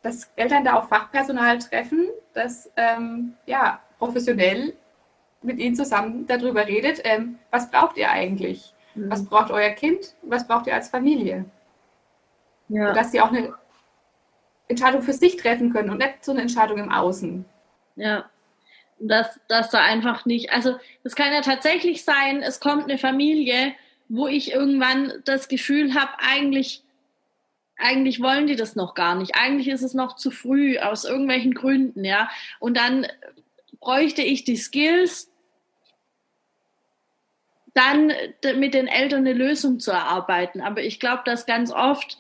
dass 0.03 0.31
Eltern 0.37 0.65
da 0.65 0.75
auch 0.75 0.89
Fachpersonal 0.89 1.59
treffen, 1.59 2.09
das 2.35 2.71
ähm, 2.77 3.35
ja, 3.47 3.81
professionell 3.99 4.75
mit 5.47 5.59
ihnen 5.59 5.75
zusammen 5.75 6.27
darüber 6.27 6.67
redet, 6.67 7.01
ähm, 7.05 7.39
was 7.51 7.71
braucht 7.71 7.97
ihr 7.97 8.11
eigentlich? 8.11 8.75
Mhm. 8.95 9.11
Was 9.11 9.25
braucht 9.25 9.51
euer 9.51 9.71
Kind? 9.71 10.15
Was 10.23 10.47
braucht 10.47 10.67
ihr 10.67 10.75
als 10.75 10.89
Familie? 10.89 11.47
Ja. 12.69 12.93
Dass 12.93 13.13
sie 13.13 13.21
auch 13.21 13.29
eine 13.29 13.55
Entscheidung 14.69 15.03
für 15.03 15.13
sich 15.13 15.37
treffen 15.37 15.73
können 15.73 15.91
und 15.91 15.99
nicht 15.99 16.25
so 16.25 16.33
eine 16.33 16.43
Entscheidung 16.43 16.79
im 16.79 16.91
Außen. 16.91 17.45
Ja. 17.95 18.29
Dass, 18.99 19.39
dass 19.49 19.71
da 19.71 19.81
einfach 19.81 20.27
nicht, 20.27 20.53
also 20.53 20.77
es 21.05 21.15
kann 21.15 21.33
ja 21.33 21.43
tatsächlich 21.43 22.05
sein, 22.05 22.43
es 22.43 22.61
kommt 22.61 22.85
eine 22.85 22.99
Familie, 22.99 23.75
wo 24.09 24.27
ich 24.27 24.53
irgendwann 24.53 25.13
das 25.25 25.49
Gefühl 25.49 25.95
habe, 25.95 26.13
eigentlich, 26.19 26.83
eigentlich 27.77 28.23
wollen 28.23 28.47
die 28.47 28.57
das 28.57 28.75
noch 28.75 28.95
gar 28.95 29.15
nicht. 29.15 29.37
Eigentlich 29.37 29.69
ist 29.69 29.83
es 29.83 29.95
noch 29.95 30.17
zu 30.17 30.31
früh, 30.31 30.79
aus 30.79 31.05
irgendwelchen 31.05 31.55
Gründen, 31.55 32.05
ja. 32.05 32.31
Und 32.59 32.77
dann 32.77 33.07
bräuchte 33.81 34.23
ich 34.23 34.45
die 34.45 34.57
Skills, 34.57 35.31
dann 37.77 38.11
mit 38.57 38.73
den 38.73 38.89
Eltern 38.89 39.21
eine 39.21 39.35
Lösung 39.35 39.81
zu 39.81 39.91
erarbeiten. 39.91 40.63
Aber 40.63 40.83
ich 40.83 40.99
glaube, 40.99 41.23
dass 41.27 41.45
ganz 41.45 41.71
oft 41.71 42.19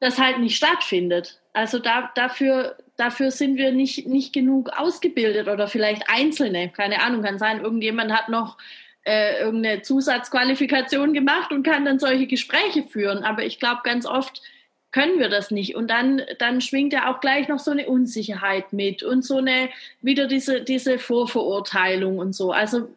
das 0.00 0.18
halt 0.18 0.40
nicht 0.40 0.56
stattfindet. 0.56 1.40
Also 1.52 1.78
da, 1.78 2.10
dafür, 2.16 2.76
dafür 2.96 3.30
sind 3.30 3.56
wir 3.56 3.70
nicht, 3.70 4.08
nicht 4.08 4.32
genug 4.32 4.70
ausgebildet 4.76 5.46
oder 5.46 5.68
vielleicht 5.68 6.02
Einzelne. 6.08 6.70
Keine 6.70 7.02
Ahnung, 7.02 7.22
kann 7.22 7.38
sein, 7.38 7.60
irgendjemand 7.60 8.12
hat 8.12 8.28
noch 8.28 8.58
äh, 9.04 9.40
irgendeine 9.40 9.82
Zusatzqualifikation 9.82 11.14
gemacht 11.14 11.52
und 11.52 11.62
kann 11.62 11.84
dann 11.84 12.00
solche 12.00 12.26
Gespräche 12.26 12.82
führen. 12.82 13.22
Aber 13.22 13.44
ich 13.44 13.60
glaube, 13.60 13.82
ganz 13.84 14.06
oft 14.06 14.42
können 14.90 15.20
wir 15.20 15.28
das 15.28 15.52
nicht. 15.52 15.76
Und 15.76 15.88
dann, 15.88 16.22
dann 16.40 16.60
schwingt 16.60 16.92
ja 16.92 17.12
auch 17.12 17.20
gleich 17.20 17.46
noch 17.46 17.60
so 17.60 17.70
eine 17.70 17.86
Unsicherheit 17.86 18.72
mit 18.72 19.04
und 19.04 19.24
so 19.24 19.38
eine, 19.38 19.68
wieder 20.00 20.26
diese, 20.26 20.62
diese 20.62 20.98
Vorverurteilung 20.98 22.18
und 22.18 22.34
so. 22.34 22.50
Also 22.50 22.88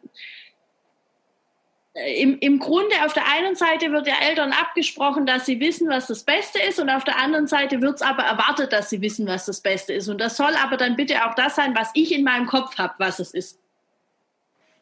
im, 1.94 2.40
im 2.40 2.60
Grunde 2.60 2.96
auf 3.06 3.14
der 3.14 3.28
einen 3.28 3.56
Seite 3.56 3.92
wird 3.92 4.08
der 4.08 4.22
Eltern 4.22 4.54
abgesprochen, 4.54 5.26
dass 5.26 5.46
sie 5.46 5.60
wissen, 5.60 5.90
was 5.90 6.08
das 6.08 6.24
Beste 6.24 6.62
ist, 6.62 6.80
und 6.80 6.90
auf 6.90 7.04
der 7.04 7.18
anderen 7.18 7.48
Seite 7.48 7.82
wird 7.82 7.96
es 7.96 8.02
aber 8.02 8.24
erwartet, 8.24 8.72
dass 8.72 8.90
sie 8.90 9.02
wissen, 9.02 9.28
was 9.28 9.46
das 9.46 9.62
Beste 9.62 9.94
ist. 9.94 10.08
Und 10.08 10.22
das 10.22 10.38
soll 10.38 10.54
aber 10.56 10.78
dann 10.78 10.96
bitte 10.96 11.26
auch 11.26 11.36
das 11.36 11.56
sein, 11.56 11.76
was 11.76 11.92
ich 11.94 12.14
in 12.14 12.24
meinem 12.24 12.48
Kopf 12.48 12.78
habe, 12.78 12.94
was 12.98 13.20
es 13.20 13.34
ist. 13.34 13.60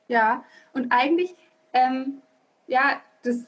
Ja, 0.08 0.44
und 0.74 0.92
eigentlich, 0.92 1.36
ähm, 1.74 2.22
ja, 2.68 3.02
das, 3.24 3.48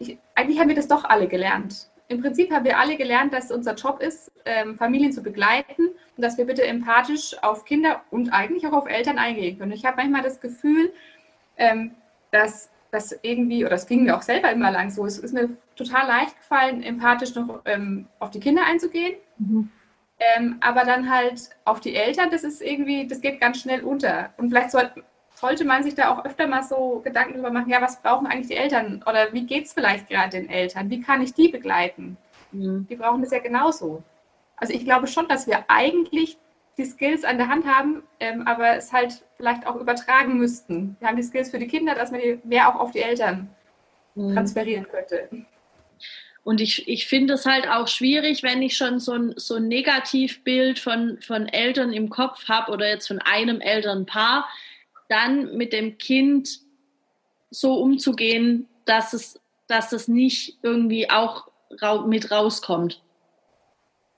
ich, 0.00 0.18
eigentlich 0.34 0.58
haben 0.58 0.68
wir 0.68 0.76
das 0.76 0.88
doch 0.88 1.04
alle 1.04 1.28
gelernt. 1.28 1.90
Im 2.08 2.20
Prinzip 2.20 2.52
haben 2.52 2.64
wir 2.64 2.78
alle 2.78 2.96
gelernt, 2.96 3.32
dass 3.32 3.52
unser 3.52 3.74
Job 3.74 4.00
ist, 4.00 4.32
ähm, 4.44 4.76
Familien 4.76 5.12
zu 5.12 5.22
begleiten 5.22 5.88
und 6.16 6.22
dass 6.22 6.36
wir 6.38 6.44
bitte 6.44 6.64
empathisch 6.64 7.36
auf 7.42 7.64
Kinder 7.64 8.02
und 8.10 8.30
eigentlich 8.30 8.66
auch 8.66 8.72
auf 8.72 8.86
Eltern 8.86 9.18
eingehen 9.18 9.58
können. 9.58 9.72
Ich 9.72 9.84
habe 9.84 9.96
manchmal 9.96 10.22
das 10.22 10.40
Gefühl, 10.40 10.92
ähm, 11.56 11.94
dass 12.34 12.70
das 12.90 13.18
irgendwie, 13.22 13.64
oder 13.64 13.74
es 13.74 13.86
ging 13.86 14.04
mir 14.04 14.16
auch 14.16 14.22
selber 14.22 14.50
immer 14.50 14.70
lang 14.70 14.90
so, 14.90 15.06
es 15.06 15.18
ist 15.18 15.32
mir 15.32 15.56
total 15.76 16.06
leicht 16.06 16.36
gefallen, 16.36 16.82
empathisch 16.82 17.34
noch 17.34 17.62
ähm, 17.64 18.06
auf 18.18 18.30
die 18.30 18.40
Kinder 18.40 18.64
einzugehen. 18.64 19.14
Mhm. 19.38 19.70
Ähm, 20.18 20.56
aber 20.60 20.84
dann 20.84 21.10
halt 21.10 21.50
auf 21.64 21.80
die 21.80 21.94
Eltern, 21.94 22.30
das 22.30 22.44
ist 22.44 22.62
irgendwie, 22.62 23.06
das 23.06 23.20
geht 23.20 23.40
ganz 23.40 23.60
schnell 23.60 23.82
unter. 23.82 24.30
Und 24.36 24.50
vielleicht 24.50 24.70
soll, 24.70 24.90
sollte 25.34 25.64
man 25.64 25.82
sich 25.82 25.94
da 25.94 26.12
auch 26.12 26.24
öfter 26.24 26.46
mal 26.46 26.62
so 26.62 27.00
Gedanken 27.04 27.34
darüber 27.34 27.50
machen, 27.50 27.70
ja, 27.70 27.82
was 27.82 28.00
brauchen 28.00 28.26
eigentlich 28.26 28.48
die 28.48 28.56
Eltern? 28.56 29.02
Oder 29.08 29.32
wie 29.32 29.44
geht 29.44 29.66
es 29.66 29.72
vielleicht 29.72 30.08
gerade 30.08 30.30
den 30.30 30.48
Eltern? 30.48 30.90
Wie 30.90 31.00
kann 31.00 31.22
ich 31.22 31.34
die 31.34 31.48
begleiten? 31.48 32.16
Mhm. 32.52 32.86
Die 32.88 32.96
brauchen 32.96 33.22
das 33.22 33.32
ja 33.32 33.40
genauso. 33.40 34.02
Also 34.56 34.72
ich 34.72 34.84
glaube 34.84 35.08
schon, 35.08 35.26
dass 35.26 35.48
wir 35.48 35.64
eigentlich 35.68 36.38
die 36.76 36.84
Skills 36.84 37.24
an 37.24 37.38
der 37.38 37.48
Hand 37.48 37.66
haben, 37.66 38.02
ähm, 38.20 38.46
aber 38.46 38.76
es 38.76 38.92
halt 38.92 39.24
vielleicht 39.36 39.66
auch 39.66 39.76
übertragen 39.76 40.38
müssten. 40.38 40.96
Wir 40.98 41.08
haben 41.08 41.16
die 41.16 41.22
Skills 41.22 41.50
für 41.50 41.58
die 41.58 41.68
Kinder, 41.68 41.94
dass 41.94 42.10
man 42.10 42.20
die 42.20 42.40
mehr 42.44 42.68
auch 42.68 42.80
auf 42.80 42.90
die 42.90 43.00
Eltern 43.00 43.48
mhm. 44.14 44.34
transferieren 44.34 44.86
könnte. 44.88 45.28
Und 46.42 46.60
ich, 46.60 46.86
ich 46.88 47.06
finde 47.06 47.34
es 47.34 47.46
halt 47.46 47.68
auch 47.68 47.88
schwierig, 47.88 48.42
wenn 48.42 48.60
ich 48.60 48.76
schon 48.76 49.00
so 49.00 49.12
ein, 49.12 49.34
so 49.36 49.54
ein 49.54 49.66
Negativbild 49.66 50.78
von, 50.78 51.18
von 51.22 51.48
Eltern 51.48 51.92
im 51.92 52.10
Kopf 52.10 52.48
habe 52.48 52.70
oder 52.70 52.86
jetzt 52.88 53.08
von 53.08 53.18
einem 53.20 53.60
Elternpaar, 53.60 54.46
dann 55.08 55.56
mit 55.56 55.72
dem 55.72 55.96
Kind 55.96 56.60
so 57.50 57.74
umzugehen, 57.74 58.68
dass 58.84 59.14
es, 59.14 59.40
dass 59.68 59.92
es 59.92 60.06
nicht 60.06 60.58
irgendwie 60.62 61.08
auch 61.08 61.48
mit 62.06 62.30
rauskommt. 62.30 63.02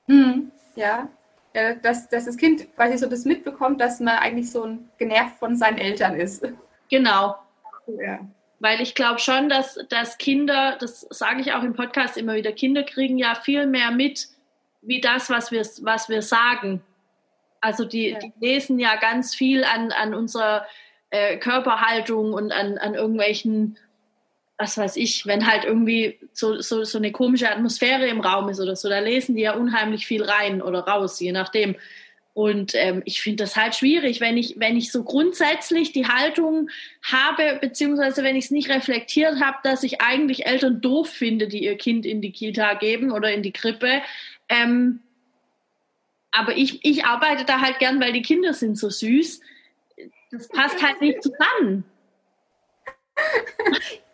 Hm, 0.07 0.51
ja, 0.75 1.09
äh, 1.57 1.77
dass, 1.81 2.09
dass 2.11 2.27
das 2.27 2.37
Kind 2.37 2.67
quasi 2.77 2.99
so 2.99 3.09
das 3.09 3.25
mitbekommt, 3.25 3.81
dass 3.81 3.99
man 3.99 4.19
eigentlich 4.19 4.51
so 4.51 4.65
ein 4.65 4.91
genervt 4.99 5.39
von 5.39 5.57
seinen 5.57 5.79
Eltern 5.79 6.15
ist. 6.15 6.47
Genau. 6.91 7.37
Ja. 7.87 8.21
Weil 8.59 8.83
ich 8.83 8.95
glaube 8.95 9.21
schon, 9.21 9.49
dass, 9.49 9.79
dass 9.89 10.19
Kinder, 10.19 10.77
das 10.79 11.07
sage 11.11 11.41
ich 11.41 11.55
auch 11.55 11.63
im 11.63 11.75
Podcast 11.75 12.19
immer 12.19 12.35
wieder, 12.35 12.53
Kinder 12.53 12.83
kriegen 12.83 13.17
ja 13.17 13.35
viel 13.35 13.67
mehr 13.67 13.91
mit, 13.91 14.29
wie 14.83 15.01
das, 15.01 15.31
was 15.31 15.51
wir, 15.51 15.63
was 15.81 16.11
wir 16.11 16.21
sagen. 16.21 16.83
Also 17.63 17.87
die, 17.87 18.11
ja. 18.11 18.19
die 18.19 18.33
lesen 18.39 18.79
ja 18.79 18.97
ganz 18.97 19.35
viel 19.35 19.65
an, 19.65 19.93
an 19.93 20.15
unserer 20.15 20.67
äh, 21.09 21.39
Körperhaltung 21.39 22.35
und 22.35 22.53
an, 22.53 22.77
an 22.77 22.95
irgendwelchen 22.95 23.79
was 24.59 24.79
weiß 24.79 24.97
ich, 24.97 25.27
wenn 25.27 25.47
halt 25.47 25.65
irgendwie 25.65 26.19
so, 26.33 26.61
so, 26.61 26.85
so 26.85 26.99
eine 26.99 27.13
komische 27.13 27.51
Atmosphäre 27.51 28.07
im 28.07 28.21
Raum 28.21 28.49
ist 28.49 28.61
oder 28.61 28.75
so, 28.75 28.89
da 28.89 29.01
lesen 29.01 29.37
die 29.37 29.43
ja 29.43 29.55
unheimlich 29.55 30.07
viel 30.07 30.23
rein 30.23 30.63
oder 30.63 30.81
raus, 30.81 31.21
je 31.21 31.33
nachdem. 31.33 31.77
Und 32.33 32.75
ähm, 32.75 33.03
ich 33.07 33.23
finde 33.23 33.45
das 33.45 33.57
halt 33.57 33.75
schwierig, 33.75 34.21
wenn 34.21 34.37
ich, 34.37 34.57
wenn 34.59 34.77
ich 34.77 34.93
so 34.93 35.05
grundsätzlich 35.05 35.93
die 35.93 36.07
Haltung 36.07 36.69
habe, 37.03 37.59
beziehungsweise 37.61 38.23
wenn 38.23 38.37
ich 38.37 38.47
es 38.47 38.51
nicht 38.51 38.69
reflektiert 38.69 39.41
habe, 39.41 39.57
dass 39.63 39.83
ich 39.83 40.03
eigentlich 40.03 40.45
Eltern 40.45 40.81
doof 40.83 41.09
finde, 41.09 41.49
die 41.49 41.65
ihr 41.65 41.77
Kind 41.79 42.05
in 42.05 42.21
die 42.21 42.33
Kita 42.33 42.75
geben 42.75 43.11
oder 43.11 43.33
in 43.33 43.43
die 43.43 43.53
Krippe. 43.53 44.03
Ähm, 44.51 45.01
aber 46.31 46.57
ich, 46.57 46.85
ich 46.85 47.07
arbeite 47.07 47.47
da 47.47 47.63
halt 47.63 47.79
gern, 47.79 48.01
weil 48.01 48.13
die 48.13 48.23
Kinder 48.23 48.53
sind 48.53 48.77
so 48.77 48.91
süß. 48.91 49.41
Das 50.31 50.49
passt 50.49 50.83
halt 50.83 51.01
nicht 51.01 51.23
zusammen. 51.23 51.85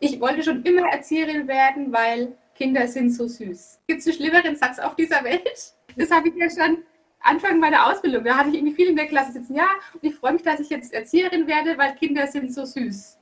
Ich 0.01 0.21
wollte 0.21 0.43
schon 0.43 0.63
immer 0.65 0.89
Erzieherin 0.91 1.47
werden, 1.47 1.93
weil 1.93 2.37
Kinder 2.55 2.87
sind 2.87 3.11
so 3.11 3.27
süß. 3.27 3.81
Gibt 3.87 4.01
es 4.01 4.07
einen 4.07 4.17
schlimmeren 4.17 4.57
Satz 4.57 4.79
auf 4.79 4.97
dieser 4.97 5.23
Welt? 5.25 5.75
Das 5.97 6.11
habe 6.11 6.29
ich 6.29 6.35
ja 6.35 6.49
schon 6.51 6.85
Anfang 7.21 7.61
meiner 7.61 7.87
Ausbildung. 7.87 8.25
Da 8.25 8.37
hatte 8.37 8.51
ich 8.51 8.57
irgendwie 8.57 8.75
viel 8.75 8.89
in 8.89 8.97
der 8.97 9.07
Klasse 9.07 9.33
sitzen. 9.33 9.55
Ja, 9.55 9.69
und 9.95 10.05
ich 10.05 10.15
freue 10.15 10.33
mich, 10.33 10.43
dass 10.43 10.61
ich 10.61 10.71
jetzt 10.71 10.93
Erzieherin 10.93 11.47
werde, 11.47 11.79
weil 11.79 11.95
Kinder 11.95 12.27
sind 12.27 12.53
so 12.53 12.65
süß. 12.65 13.19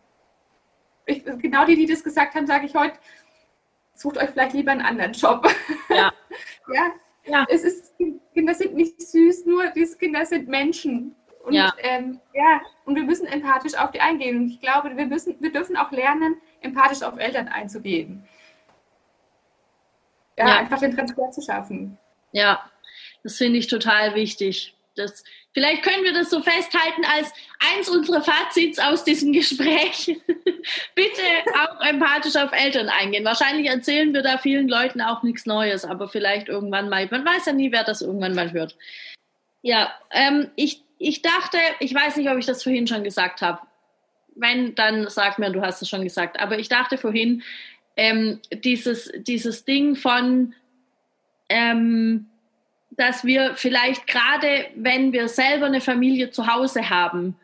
Ich, 1.06 1.24
genau 1.24 1.64
die, 1.64 1.76
die 1.76 1.86
das 1.86 2.02
gesagt 2.02 2.34
haben, 2.34 2.46
sage 2.46 2.66
ich 2.66 2.74
heute, 2.74 2.98
sucht 3.94 4.18
euch 4.18 4.30
vielleicht 4.30 4.54
lieber 4.54 4.72
einen 4.72 4.82
anderen 4.82 5.12
Job. 5.12 5.46
Ja. 5.88 6.12
ja. 6.72 6.92
ja. 7.26 7.46
Es 7.48 7.64
ist, 7.64 7.94
Kinder 8.32 8.54
sind 8.54 8.74
nicht 8.74 9.00
süß, 9.00 9.46
nur 9.46 9.66
diese 9.68 9.98
Kinder 9.98 10.24
sind 10.24 10.48
Menschen. 10.48 11.14
Und 11.44 11.54
ja. 11.54 11.72
Ähm, 11.78 12.20
ja, 12.34 12.60
und 12.84 12.96
wir 12.96 13.02
müssen 13.02 13.26
empathisch 13.26 13.74
auf 13.74 13.90
die 13.92 14.00
eingehen. 14.00 14.36
Und 14.36 14.50
ich 14.50 14.60
glaube, 14.60 14.96
wir 14.96 15.06
müssen, 15.06 15.36
wir 15.40 15.52
dürfen 15.52 15.76
auch 15.76 15.90
lernen, 15.90 16.36
empathisch 16.60 17.02
auf 17.02 17.18
Eltern 17.18 17.48
einzugehen. 17.48 18.26
Ja, 20.36 20.48
ja. 20.48 20.56
einfach 20.58 20.80
den 20.80 20.94
Transfer 20.94 21.30
zu 21.30 21.42
schaffen. 21.42 21.98
Ja, 22.32 22.70
das 23.22 23.36
finde 23.36 23.58
ich 23.58 23.66
total 23.66 24.14
wichtig. 24.14 24.74
Das, 24.96 25.24
vielleicht 25.52 25.82
können 25.82 26.04
wir 26.04 26.12
das 26.12 26.30
so 26.30 26.42
festhalten 26.42 27.04
als 27.04 27.32
eins 27.72 27.88
unserer 27.88 28.22
Fazits 28.22 28.78
aus 28.78 29.04
diesem 29.04 29.32
Gespräch. 29.32 30.06
Bitte 30.94 31.22
auch 31.58 31.80
empathisch 31.80 32.36
auf 32.36 32.52
Eltern 32.52 32.88
eingehen. 32.88 33.24
Wahrscheinlich 33.24 33.68
erzählen 33.68 34.12
wir 34.12 34.22
da 34.22 34.38
vielen 34.38 34.68
Leuten 34.68 35.00
auch 35.00 35.22
nichts 35.22 35.46
Neues, 35.46 35.84
aber 35.84 36.08
vielleicht 36.08 36.48
irgendwann 36.48 36.88
mal. 36.88 37.08
Man 37.10 37.24
weiß 37.24 37.46
ja 37.46 37.52
nie, 37.52 37.72
wer 37.72 37.84
das 37.84 38.02
irgendwann 38.02 38.34
mal 38.34 38.52
hört. 38.52 38.76
Ja, 39.62 39.92
ähm, 40.10 40.50
ich 40.56 40.82
ich 41.00 41.22
dachte, 41.22 41.56
ich 41.80 41.94
weiß 41.94 42.16
nicht, 42.16 42.28
ob 42.28 42.36
ich 42.36 42.44
das 42.44 42.62
vorhin 42.62 42.86
schon 42.86 43.02
gesagt 43.02 43.40
habe. 43.40 43.60
Wenn, 44.36 44.74
dann 44.74 45.08
sag 45.08 45.38
mir, 45.38 45.50
du 45.50 45.62
hast 45.62 45.80
es 45.80 45.88
schon 45.88 46.04
gesagt. 46.04 46.38
Aber 46.38 46.58
ich 46.58 46.68
dachte 46.68 46.98
vorhin, 46.98 47.42
ähm, 47.96 48.38
dieses, 48.52 49.10
dieses 49.16 49.64
Ding 49.64 49.96
von, 49.96 50.54
ähm, 51.48 52.26
dass 52.90 53.24
wir 53.24 53.54
vielleicht 53.54 54.06
gerade, 54.06 54.66
wenn 54.76 55.14
wir 55.14 55.28
selber 55.28 55.66
eine 55.66 55.80
Familie 55.80 56.30
zu 56.30 56.46
Hause 56.46 56.90
haben, 56.90 57.34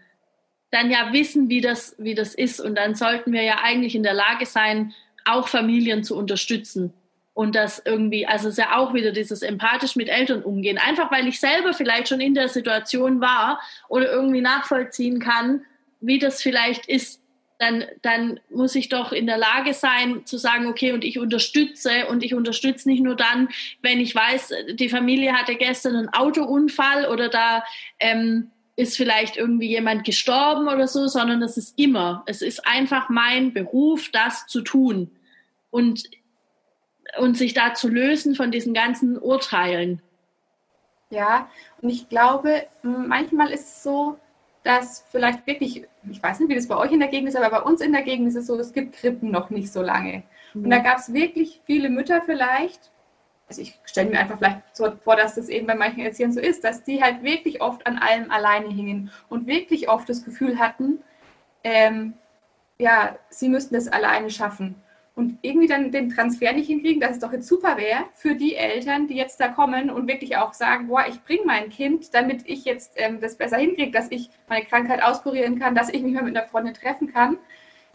dann 0.71 0.91
ja 0.91 1.15
wissen, 1.15 1.49
wie 1.49 1.63
das, 1.63 1.97
wie 1.99 2.15
das 2.15 2.35
ist. 2.35 2.61
Und 2.61 2.75
dann 2.75 2.95
sollten 2.95 3.33
wir 3.33 3.43
ja 3.43 3.61
eigentlich 3.63 3.95
in 3.95 4.03
der 4.03 4.15
Lage 4.15 4.45
sein, 4.45 4.93
auch 5.25 5.49
Familien 5.49 6.05
zu 6.05 6.15
unterstützen. 6.15 6.93
Und 7.37 7.55
das 7.55 7.82
irgendwie, 7.84 8.26
also 8.26 8.49
es 8.49 8.55
ist 8.55 8.64
ja 8.64 8.78
auch 8.78 8.95
wieder 8.95 9.12
dieses 9.12 9.43
empathisch 9.43 9.95
mit 9.95 10.09
Eltern 10.09 10.43
umgehen. 10.43 10.78
Einfach 10.78 11.12
weil 11.12 11.28
ich 11.28 11.39
selber 11.39 11.74
vielleicht 11.74 12.09
schon 12.09 12.18
in 12.18 12.32
der 12.32 12.49
Situation 12.49 13.20
war 13.20 13.61
oder 13.91 14.11
irgendwie 14.11 14.41
nachvollziehen 14.41 15.20
kann, 15.20 15.61
wie 16.01 16.18
das 16.18 16.41
vielleicht 16.41 16.87
ist, 16.87 17.20
dann, 17.59 17.84
dann 18.01 18.41
muss 18.49 18.74
ich 18.74 18.89
doch 18.89 19.12
in 19.12 19.26
der 19.26 19.37
Lage 19.37 19.74
sein 19.74 20.24
zu 20.24 20.39
sagen, 20.39 20.66
okay, 20.66 20.93
und 20.93 21.05
ich 21.05 21.18
unterstütze 21.18 22.07
und 22.07 22.24
ich 22.24 22.32
unterstütze 22.32 22.89
nicht 22.89 23.03
nur 23.03 23.16
dann, 23.16 23.51
wenn 23.82 24.01
ich 24.01 24.14
weiß, 24.14 24.55
die 24.72 24.89
Familie 24.89 25.34
hatte 25.34 25.57
gestern 25.57 25.95
einen 25.95 26.09
Autounfall 26.09 27.05
oder 27.05 27.28
da 27.28 27.64
ähm, 28.01 28.51
ist 28.76 28.97
vielleicht 28.97 29.37
irgendwie 29.37 29.68
jemand 29.68 30.05
gestorben 30.05 30.68
oder 30.68 30.89
so, 30.89 31.07
sondern 31.07 31.43
das 31.43 31.59
ist 31.59 31.78
immer, 31.78 32.24
es 32.24 32.41
ist 32.41 32.66
einfach 32.66 33.11
mein 33.11 33.53
Beruf, 33.53 34.09
das 34.11 34.47
zu 34.47 34.62
tun 34.62 35.11
und, 35.68 36.09
und 37.19 37.37
sich 37.37 37.55
da 37.55 37.75
zu 37.75 37.89
lösen 37.89 38.35
von 38.35 38.51
diesen 38.51 38.75
ganzen 38.75 39.19
Urteilen. 39.19 40.03
Ja, 41.11 41.49
und 41.81 41.91
ich 41.91 42.09
glaube, 42.09 42.67
manchmal 42.83 43.51
ist 43.53 43.67
es 43.67 43.83
so, 43.83 44.19
dass 44.64 45.05
vielleicht 45.12 45.47
wirklich, 45.47 45.85
ich 46.11 46.23
weiß 46.23 46.41
nicht, 46.41 46.49
wie 46.49 46.57
das 46.57 46.67
bei 46.67 46.77
euch 46.77 46.91
in 46.91 46.99
der 46.99 47.09
Gegend 47.09 47.29
ist, 47.29 47.37
aber 47.37 47.51
bei 47.51 47.62
uns 47.62 47.81
in 47.81 47.93
der 47.93 48.03
Gegend 48.03 48.27
ist 48.27 48.35
es 48.35 48.49
so, 48.49 48.59
es 48.59 48.73
gibt 48.73 48.97
Krippen 48.97 49.31
noch 49.31 49.51
nicht 49.51 49.73
so 49.73 49.81
lange. 49.81 50.25
Mhm. 50.55 50.64
Und 50.64 50.71
da 50.71 50.79
gab 50.79 50.99
es 50.99 51.12
wirklich 51.12 51.61
viele 51.64 51.89
Mütter 51.89 52.23
vielleicht, 52.23 52.91
also 53.49 53.62
ich 53.62 53.79
stelle 53.85 54.11
mir 54.11 54.19
einfach 54.19 54.39
vielleicht 54.39 54.77
so 54.77 54.91
vor, 55.05 55.14
dass 55.14 55.37
das 55.37 55.49
eben 55.49 55.69
bei 55.69 55.77
manchen 55.77 56.01
Erziehern 56.01 56.33
so 56.33 56.41
ist, 56.41 56.64
dass 56.64 56.83
die 56.83 57.01
halt 57.01 57.23
wirklich 57.23 57.61
oft 57.61 57.87
an 57.87 57.99
allem 57.99 58.33
alleine 58.33 58.69
hingen 58.69 59.12
und 59.29 59.47
wirklich 59.47 59.89
oft 59.89 60.09
das 60.09 60.25
Gefühl 60.25 60.59
hatten, 60.59 60.99
ähm, 61.62 62.14
ja, 62.79 63.17
sie 63.31 63.49
müssten 63.49 63.75
das 63.75 63.87
alleine 63.87 64.31
schaffen 64.31 64.75
und 65.17 65.39
irgendwie 65.41 65.67
dann 65.67 65.91
den 65.91 66.11
Transfer 66.11 66.53
nicht 66.53 66.67
hinkriegen, 66.67 67.01
dass 67.01 67.12
es 67.12 67.21
doch 67.21 67.33
jetzt 67.33 67.49
super 67.49 67.79
wäre 67.79 68.05
für 68.12 68.35
die 68.35 68.55
Eltern, 68.55 69.09
die 69.09 69.17
jetzt 69.17 69.41
da 69.41 69.49
kommen 69.49 69.89
und 69.89 70.07
wirklich 70.07 70.37
auch 70.37 70.53
sagen, 70.53 70.89
boah, 70.89 71.07
ich 71.09 71.25
bringe 71.25 71.47
mein 71.47 71.71
Kind, 71.71 72.14
damit 72.14 72.43
ich 72.47 72.67
jetzt 72.67 72.93
ähm, 72.97 73.19
das 73.19 73.37
besser 73.37 73.57
hinkriege, 73.57 73.91
dass 73.91 74.11
ich 74.11 74.29
meine 74.47 74.67
Krankheit 74.67 75.03
auskurieren 75.03 75.59
kann, 75.59 75.75
dass 75.75 75.89
ich 75.89 76.03
mich 76.03 76.12
mal 76.12 76.23
mit 76.23 76.37
einer 76.37 76.47
Freundin 76.47 76.75
treffen 76.75 77.12
kann. 77.12 77.39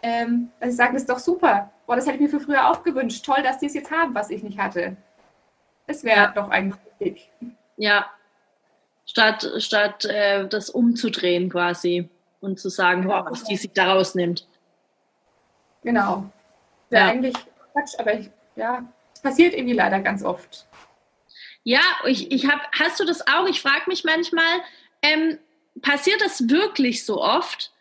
Ähm, 0.01 0.49
dass 0.59 0.71
sie 0.71 0.75
sagen, 0.77 0.93
das 0.93 1.03
ist 1.03 1.11
doch 1.11 1.19
super. 1.19 1.71
Boah, 1.85 1.95
das 1.95 2.07
hätte 2.07 2.15
ich 2.15 2.21
mir 2.21 2.29
für 2.29 2.39
früher 2.39 2.67
auch 2.67 2.81
gewünscht. 2.81 3.23
Toll, 3.23 3.43
dass 3.43 3.59
die 3.59 3.67
es 3.67 3.75
jetzt 3.75 3.91
haben, 3.91 4.15
was 4.15 4.31
ich 4.31 4.41
nicht 4.41 4.57
hatte. 4.57 4.97
Das 5.85 6.03
wäre 6.03 6.17
ja. 6.17 6.31
doch 6.31 6.49
eigentlich 6.49 6.81
wichtig. 6.97 7.29
Ja, 7.77 8.07
statt, 9.05 9.47
statt 9.59 10.05
äh, 10.05 10.47
das 10.47 10.71
umzudrehen 10.71 11.49
quasi 11.49 12.09
und 12.39 12.59
zu 12.59 12.69
sagen, 12.69 13.07
wow, 13.07 13.27
was 13.29 13.43
die 13.43 13.57
sich 13.57 13.73
da 13.73 13.93
rausnimmt. 13.93 14.47
Genau 15.83 16.31
ja. 16.91 17.07
eigentlich 17.07 17.35
Quatsch, 17.73 17.97
aber 17.97 18.19
ich, 18.19 18.29
ja, 18.55 18.85
es 19.13 19.21
passiert 19.21 19.53
irgendwie 19.53 19.75
leider 19.75 19.99
ganz 19.99 20.23
oft. 20.23 20.67
Ja, 21.63 21.81
ich, 22.05 22.31
ich 22.31 22.47
hab, 22.47 22.59
hast 22.77 22.99
du 22.99 23.05
das 23.05 23.27
auch? 23.27 23.47
Ich 23.47 23.61
frage 23.61 23.83
mich 23.87 24.03
manchmal, 24.03 24.61
ähm, 25.01 25.37
passiert 25.81 26.21
das 26.21 26.49
wirklich 26.49 27.05
so 27.05 27.21
oft? 27.21 27.71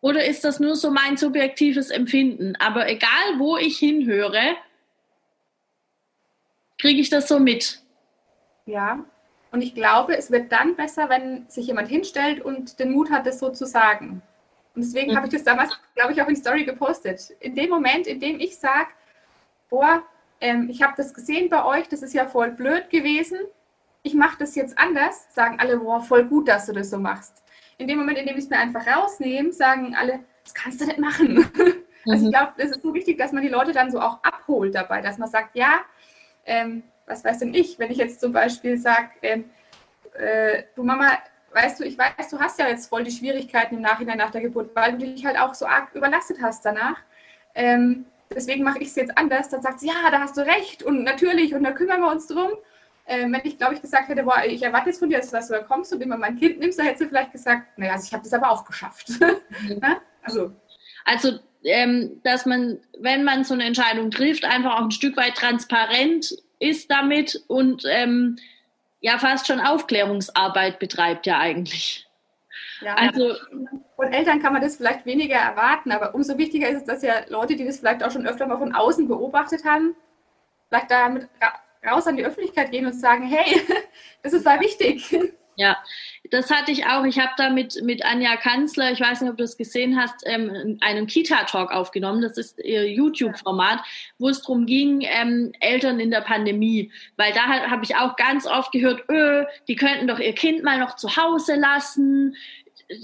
Oder 0.00 0.24
ist 0.24 0.44
das 0.44 0.60
nur 0.60 0.76
so 0.76 0.90
mein 0.90 1.16
subjektives 1.16 1.90
Empfinden? 1.90 2.54
Aber 2.56 2.88
egal, 2.88 3.38
wo 3.38 3.56
ich 3.56 3.78
hinhöre, 3.78 4.56
kriege 6.78 7.00
ich 7.00 7.10
das 7.10 7.28
so 7.28 7.38
mit. 7.38 7.80
Ja, 8.66 9.04
und 9.52 9.62
ich 9.62 9.74
glaube, 9.74 10.16
es 10.16 10.30
wird 10.30 10.52
dann 10.52 10.76
besser, 10.76 11.08
wenn 11.08 11.48
sich 11.48 11.66
jemand 11.66 11.88
hinstellt 11.88 12.44
und 12.44 12.78
den 12.78 12.92
Mut 12.92 13.10
hat, 13.10 13.26
das 13.26 13.38
so 13.38 13.50
zu 13.50 13.66
sagen. 13.66 14.22
Und 14.76 14.82
deswegen 14.82 15.12
mhm. 15.12 15.16
habe 15.16 15.26
ich 15.26 15.32
das 15.32 15.42
damals, 15.42 15.70
glaube 15.94 16.12
ich, 16.12 16.22
auch 16.22 16.28
in 16.28 16.36
Story 16.36 16.64
gepostet. 16.64 17.30
In 17.40 17.54
dem 17.54 17.70
Moment, 17.70 18.06
in 18.06 18.20
dem 18.20 18.38
ich 18.38 18.58
sage, 18.58 18.88
boah, 19.70 20.02
ähm, 20.40 20.68
ich 20.70 20.82
habe 20.82 20.92
das 20.96 21.14
gesehen 21.14 21.48
bei 21.48 21.64
euch, 21.64 21.88
das 21.88 22.02
ist 22.02 22.12
ja 22.12 22.26
voll 22.26 22.50
blöd 22.50 22.90
gewesen, 22.90 23.38
ich 24.02 24.14
mache 24.14 24.36
das 24.38 24.54
jetzt 24.54 24.78
anders, 24.78 25.34
sagen 25.34 25.58
alle, 25.58 25.78
boah, 25.78 26.00
voll 26.00 26.24
gut, 26.26 26.46
dass 26.46 26.66
du 26.66 26.72
das 26.72 26.90
so 26.90 26.98
machst. 26.98 27.42
In 27.78 27.88
dem 27.88 27.98
Moment, 27.98 28.18
in 28.18 28.26
dem 28.26 28.36
ich 28.36 28.44
es 28.44 28.50
mir 28.50 28.58
einfach 28.58 28.86
rausnehme, 28.86 29.50
sagen 29.52 29.96
alle, 29.96 30.20
das 30.44 30.54
kannst 30.54 30.80
du 30.80 30.86
nicht 30.86 30.98
machen. 30.98 31.50
Also 32.08 32.22
ich 32.22 32.28
mhm. 32.28 32.34
glaube, 32.34 32.52
es 32.58 32.70
ist 32.70 32.82
so 32.82 32.94
wichtig, 32.94 33.18
dass 33.18 33.32
man 33.32 33.42
die 33.42 33.48
Leute 33.48 33.72
dann 33.72 33.90
so 33.90 33.98
auch 33.98 34.22
abholt 34.22 34.76
dabei, 34.76 35.00
dass 35.00 35.18
man 35.18 35.28
sagt, 35.28 35.56
ja, 35.56 35.80
ähm, 36.44 36.84
was 37.04 37.24
weiß 37.24 37.40
denn 37.40 37.52
ich, 37.52 37.80
wenn 37.80 37.90
ich 37.90 37.98
jetzt 37.98 38.20
zum 38.20 38.32
Beispiel 38.32 38.78
sage, 38.78 39.08
ähm, 39.22 39.50
äh, 40.14 40.62
du 40.76 40.84
Mama, 40.84 41.18
weißt 41.56 41.80
du, 41.80 41.84
ich 41.84 41.96
weiß, 41.96 42.28
du 42.30 42.38
hast 42.38 42.58
ja 42.58 42.68
jetzt 42.68 42.88
voll 42.88 43.02
die 43.02 43.10
Schwierigkeiten 43.10 43.76
im 43.76 43.80
Nachhinein 43.80 44.18
nach 44.18 44.30
der 44.30 44.42
Geburt, 44.42 44.76
weil 44.76 44.92
du 44.92 44.98
dich 44.98 45.24
halt 45.24 45.38
auch 45.38 45.54
so 45.54 45.66
arg 45.66 45.94
überlastet 45.94 46.36
hast 46.42 46.64
danach. 46.64 46.98
Ähm, 47.54 48.04
deswegen 48.30 48.62
mache 48.62 48.78
ich 48.78 48.88
es 48.88 48.96
jetzt 48.96 49.16
anders. 49.16 49.48
Dann 49.48 49.62
sagt 49.62 49.80
sie, 49.80 49.86
ja, 49.86 50.10
da 50.10 50.20
hast 50.20 50.36
du 50.36 50.42
recht 50.42 50.82
und 50.82 51.02
natürlich 51.02 51.54
und 51.54 51.64
da 51.64 51.72
kümmern 51.72 52.00
wir 52.00 52.10
uns 52.10 52.26
drum. 52.26 52.50
Ähm, 53.08 53.32
wenn 53.32 53.40
ich, 53.44 53.56
glaube 53.56 53.74
ich, 53.74 53.80
gesagt 53.80 54.08
hätte, 54.08 54.24
boah, 54.24 54.42
ich 54.44 54.62
erwarte 54.62 54.90
jetzt 54.90 54.98
von 54.98 55.08
dir, 55.08 55.18
dass 55.18 55.30
du 55.30 55.54
da 55.54 55.62
kommst 55.62 55.92
und 55.92 56.02
immer 56.02 56.18
mein 56.18 56.36
Kind 56.38 56.58
nimmst, 56.58 56.78
dann 56.78 56.86
hätte 56.86 56.98
sie 56.98 57.06
vielleicht 57.06 57.32
gesagt, 57.32 57.78
naja, 57.78 57.92
also 57.92 58.04
ich 58.04 58.12
habe 58.12 58.24
das 58.24 58.32
aber 58.32 58.50
auch 58.50 58.64
geschafft. 58.64 59.08
Mhm. 59.62 59.80
also, 60.22 60.52
also 61.04 61.38
ähm, 61.64 62.20
dass 62.24 62.44
man, 62.44 62.78
wenn 62.98 63.24
man 63.24 63.44
so 63.44 63.54
eine 63.54 63.64
Entscheidung 63.64 64.10
trifft, 64.10 64.44
einfach 64.44 64.76
auch 64.76 64.82
ein 64.82 64.90
Stück 64.90 65.16
weit 65.16 65.36
transparent 65.36 66.36
ist 66.58 66.90
damit 66.90 67.42
und 67.46 67.84
ähm, 67.88 68.36
ja 69.00 69.18
fast 69.18 69.46
schon 69.46 69.60
Aufklärungsarbeit 69.60 70.78
betreibt 70.78 71.26
ja 71.26 71.38
eigentlich. 71.38 72.06
Ja, 72.80 72.94
also 72.94 73.34
von 73.96 74.12
Eltern 74.12 74.42
kann 74.42 74.52
man 74.52 74.62
das 74.62 74.76
vielleicht 74.76 75.06
weniger 75.06 75.36
erwarten, 75.36 75.92
aber 75.92 76.14
umso 76.14 76.36
wichtiger 76.36 76.68
ist 76.68 76.78
es, 76.78 76.84
dass 76.84 77.02
ja 77.02 77.14
Leute, 77.28 77.56
die 77.56 77.64
das 77.64 77.78
vielleicht 77.78 78.04
auch 78.04 78.10
schon 78.10 78.26
öfter 78.26 78.46
mal 78.46 78.58
von 78.58 78.74
außen 78.74 79.08
beobachtet 79.08 79.64
haben, 79.64 79.94
vielleicht 80.68 80.90
damit 80.90 81.28
raus 81.86 82.06
an 82.06 82.16
die 82.16 82.24
Öffentlichkeit 82.24 82.70
gehen 82.70 82.86
und 82.86 82.92
sagen, 82.92 83.26
hey, 83.26 83.62
das 84.22 84.32
ist 84.32 84.46
da 84.46 84.60
wichtig. 84.60 85.16
Ja, 85.58 85.78
das 86.30 86.50
hatte 86.50 86.70
ich 86.70 86.84
auch. 86.84 87.04
Ich 87.04 87.18
habe 87.18 87.32
da 87.38 87.48
mit, 87.48 87.82
mit 87.82 88.04
Anja 88.04 88.36
Kanzler, 88.36 88.92
ich 88.92 89.00
weiß 89.00 89.22
nicht, 89.22 89.30
ob 89.30 89.38
du 89.38 89.44
es 89.44 89.56
gesehen 89.56 89.98
hast, 89.98 90.22
ähm, 90.26 90.76
einen 90.82 91.06
Kita-Talk 91.06 91.72
aufgenommen. 91.72 92.20
Das 92.20 92.36
ist 92.36 92.58
ihr 92.62 92.86
YouTube-Format, 92.92 93.80
wo 94.18 94.28
es 94.28 94.42
darum 94.42 94.66
ging, 94.66 95.00
ähm, 95.00 95.52
Eltern 95.60 95.98
in 95.98 96.10
der 96.10 96.20
Pandemie. 96.20 96.92
Weil 97.16 97.32
da 97.32 97.46
habe 97.46 97.84
ich 97.84 97.96
auch 97.96 98.16
ganz 98.16 98.46
oft 98.46 98.70
gehört, 98.70 99.08
öh, 99.08 99.46
die 99.66 99.76
könnten 99.76 100.06
doch 100.06 100.18
ihr 100.18 100.34
Kind 100.34 100.62
mal 100.62 100.78
noch 100.78 100.96
zu 100.96 101.16
Hause 101.16 101.54
lassen. 101.54 102.36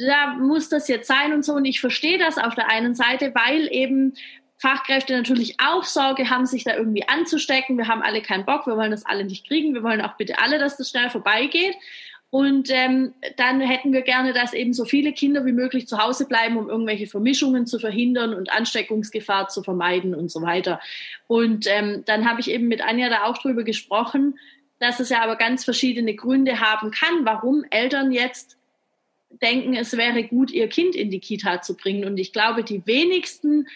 Da 0.06 0.34
muss 0.34 0.68
das 0.68 0.88
jetzt 0.88 1.08
sein 1.08 1.32
und 1.32 1.42
so. 1.44 1.54
Und 1.54 1.64
ich 1.64 1.80
verstehe 1.80 2.18
das 2.18 2.36
auf 2.36 2.54
der 2.54 2.70
einen 2.70 2.94
Seite, 2.94 3.34
weil 3.34 3.66
eben 3.72 4.12
Fachkräfte 4.58 5.16
natürlich 5.16 5.56
auch 5.58 5.82
Sorge 5.82 6.30
haben, 6.30 6.46
sich 6.46 6.62
da 6.64 6.76
irgendwie 6.76 7.08
anzustecken. 7.08 7.78
Wir 7.78 7.88
haben 7.88 8.02
alle 8.02 8.22
keinen 8.22 8.44
Bock, 8.44 8.66
wir 8.66 8.76
wollen 8.76 8.92
das 8.92 9.04
alle 9.04 9.24
nicht 9.24 9.48
kriegen. 9.48 9.74
Wir 9.74 9.82
wollen 9.82 10.00
auch 10.00 10.16
bitte 10.16 10.38
alle, 10.38 10.58
dass 10.58 10.76
das 10.76 10.90
schnell 10.90 11.10
vorbeigeht. 11.10 11.74
Und 12.32 12.70
ähm, 12.70 13.12
dann 13.36 13.60
hätten 13.60 13.92
wir 13.92 14.00
gerne, 14.00 14.32
dass 14.32 14.54
eben 14.54 14.72
so 14.72 14.86
viele 14.86 15.12
Kinder 15.12 15.44
wie 15.44 15.52
möglich 15.52 15.86
zu 15.86 15.98
Hause 15.98 16.26
bleiben, 16.26 16.56
um 16.56 16.70
irgendwelche 16.70 17.06
Vermischungen 17.06 17.66
zu 17.66 17.78
verhindern 17.78 18.32
und 18.32 18.50
Ansteckungsgefahr 18.50 19.48
zu 19.48 19.62
vermeiden 19.62 20.14
und 20.14 20.30
so 20.30 20.40
weiter. 20.40 20.80
Und 21.26 21.66
ähm, 21.68 22.04
dann 22.06 22.26
habe 22.26 22.40
ich 22.40 22.50
eben 22.50 22.68
mit 22.68 22.80
Anja 22.80 23.10
da 23.10 23.24
auch 23.24 23.36
drüber 23.36 23.64
gesprochen, 23.64 24.38
dass 24.78 24.98
es 24.98 25.10
ja 25.10 25.20
aber 25.20 25.36
ganz 25.36 25.62
verschiedene 25.66 26.14
Gründe 26.14 26.58
haben 26.58 26.90
kann, 26.90 27.26
warum 27.26 27.66
Eltern 27.68 28.12
jetzt 28.12 28.56
denken, 29.42 29.74
es 29.74 29.94
wäre 29.98 30.24
gut, 30.24 30.50
ihr 30.50 30.68
Kind 30.68 30.94
in 30.94 31.10
die 31.10 31.20
Kita 31.20 31.60
zu 31.60 31.76
bringen. 31.76 32.06
Und 32.06 32.16
ich 32.16 32.32
glaube, 32.32 32.64
die 32.64 32.86
wenigsten 32.86 33.68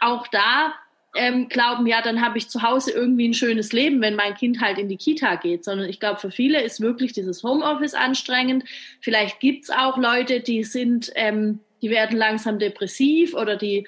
auch 0.00 0.26
da 0.26 0.74
ähm, 1.16 1.48
glauben, 1.48 1.86
ja, 1.86 2.02
dann 2.02 2.20
habe 2.20 2.38
ich 2.38 2.48
zu 2.48 2.62
Hause 2.62 2.92
irgendwie 2.92 3.28
ein 3.28 3.34
schönes 3.34 3.72
Leben, 3.72 4.00
wenn 4.00 4.14
mein 4.14 4.34
Kind 4.34 4.60
halt 4.60 4.78
in 4.78 4.88
die 4.88 4.96
Kita 4.96 5.36
geht, 5.36 5.64
sondern 5.64 5.88
ich 5.88 5.98
glaube, 5.98 6.20
für 6.20 6.30
viele 6.30 6.62
ist 6.62 6.80
wirklich 6.80 7.12
dieses 7.12 7.42
Homeoffice 7.42 7.94
anstrengend. 7.94 8.64
Vielleicht 9.00 9.40
gibt's 9.40 9.70
auch 9.70 9.96
Leute, 9.96 10.40
die 10.40 10.62
sind, 10.62 11.10
ähm, 11.16 11.60
die 11.82 11.90
werden 11.90 12.16
langsam 12.16 12.58
depressiv 12.58 13.34
oder 13.34 13.56
die 13.56 13.86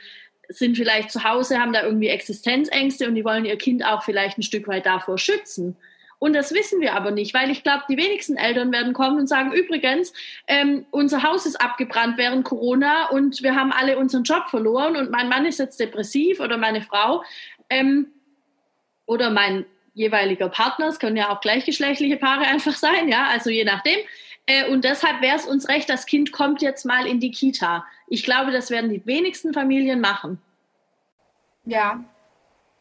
sind 0.48 0.76
vielleicht 0.76 1.10
zu 1.10 1.24
Hause, 1.24 1.58
haben 1.58 1.72
da 1.72 1.82
irgendwie 1.82 2.08
Existenzängste 2.08 3.06
und 3.06 3.14
die 3.14 3.24
wollen 3.24 3.44
ihr 3.44 3.56
Kind 3.56 3.84
auch 3.84 4.02
vielleicht 4.02 4.38
ein 4.38 4.42
Stück 4.42 4.66
weit 4.66 4.86
davor 4.86 5.18
schützen. 5.18 5.76
Und 6.22 6.34
das 6.34 6.54
wissen 6.54 6.80
wir 6.80 6.94
aber 6.94 7.10
nicht, 7.10 7.34
weil 7.34 7.50
ich 7.50 7.64
glaube, 7.64 7.82
die 7.88 7.96
wenigsten 7.96 8.36
Eltern 8.36 8.70
werden 8.70 8.92
kommen 8.92 9.18
und 9.18 9.26
sagen, 9.26 9.50
übrigens, 9.52 10.12
ähm, 10.46 10.86
unser 10.92 11.24
Haus 11.24 11.46
ist 11.46 11.60
abgebrannt 11.60 12.16
während 12.16 12.44
Corona 12.44 13.08
und 13.08 13.42
wir 13.42 13.56
haben 13.56 13.72
alle 13.72 13.98
unseren 13.98 14.22
Job 14.22 14.44
verloren 14.48 14.94
und 14.94 15.10
mein 15.10 15.28
Mann 15.28 15.46
ist 15.46 15.58
jetzt 15.58 15.80
depressiv 15.80 16.38
oder 16.38 16.58
meine 16.58 16.80
Frau 16.80 17.24
ähm, 17.68 18.12
oder 19.04 19.30
mein 19.30 19.66
jeweiliger 19.94 20.48
Partner, 20.48 20.86
es 20.86 21.00
können 21.00 21.16
ja 21.16 21.28
auch 21.28 21.40
gleichgeschlechtliche 21.40 22.18
Paare 22.18 22.44
einfach 22.44 22.76
sein, 22.76 23.08
ja, 23.08 23.26
also 23.26 23.50
je 23.50 23.64
nachdem. 23.64 23.98
Äh, 24.46 24.70
und 24.70 24.84
deshalb 24.84 25.22
wäre 25.22 25.34
es 25.34 25.46
uns 25.46 25.68
recht, 25.68 25.90
das 25.90 26.06
Kind 26.06 26.30
kommt 26.30 26.62
jetzt 26.62 26.86
mal 26.86 27.04
in 27.04 27.18
die 27.18 27.32
Kita. 27.32 27.84
Ich 28.06 28.22
glaube, 28.22 28.52
das 28.52 28.70
werden 28.70 28.90
die 28.90 29.04
wenigsten 29.06 29.52
Familien 29.52 30.00
machen. 30.00 30.40
Ja. 31.64 32.04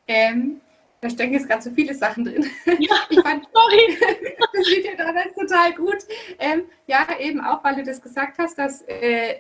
Ähm, 0.08 0.62
Da 1.02 1.10
stecken 1.10 1.34
jetzt 1.34 1.50
gerade 1.50 1.64
so 1.64 1.72
viele 1.72 1.96
Sachen 1.96 2.26
drin. 2.26 2.46
Ja, 2.78 2.96
ich 3.10 3.20
fand, 3.22 3.48
sorry. 3.52 3.98
das 4.54 4.68
Video 4.68 4.92
damals 4.96 5.34
total 5.34 5.74
gut. 5.74 5.98
Ähm, 6.38 6.66
ja, 6.86 7.08
eben 7.20 7.42
auch, 7.42 7.64
weil 7.64 7.76
du 7.76 7.84
das 7.84 8.00
gesagt 8.00 8.38
hast, 8.38 8.60
dass, 8.60 8.84
äh, 8.84 9.38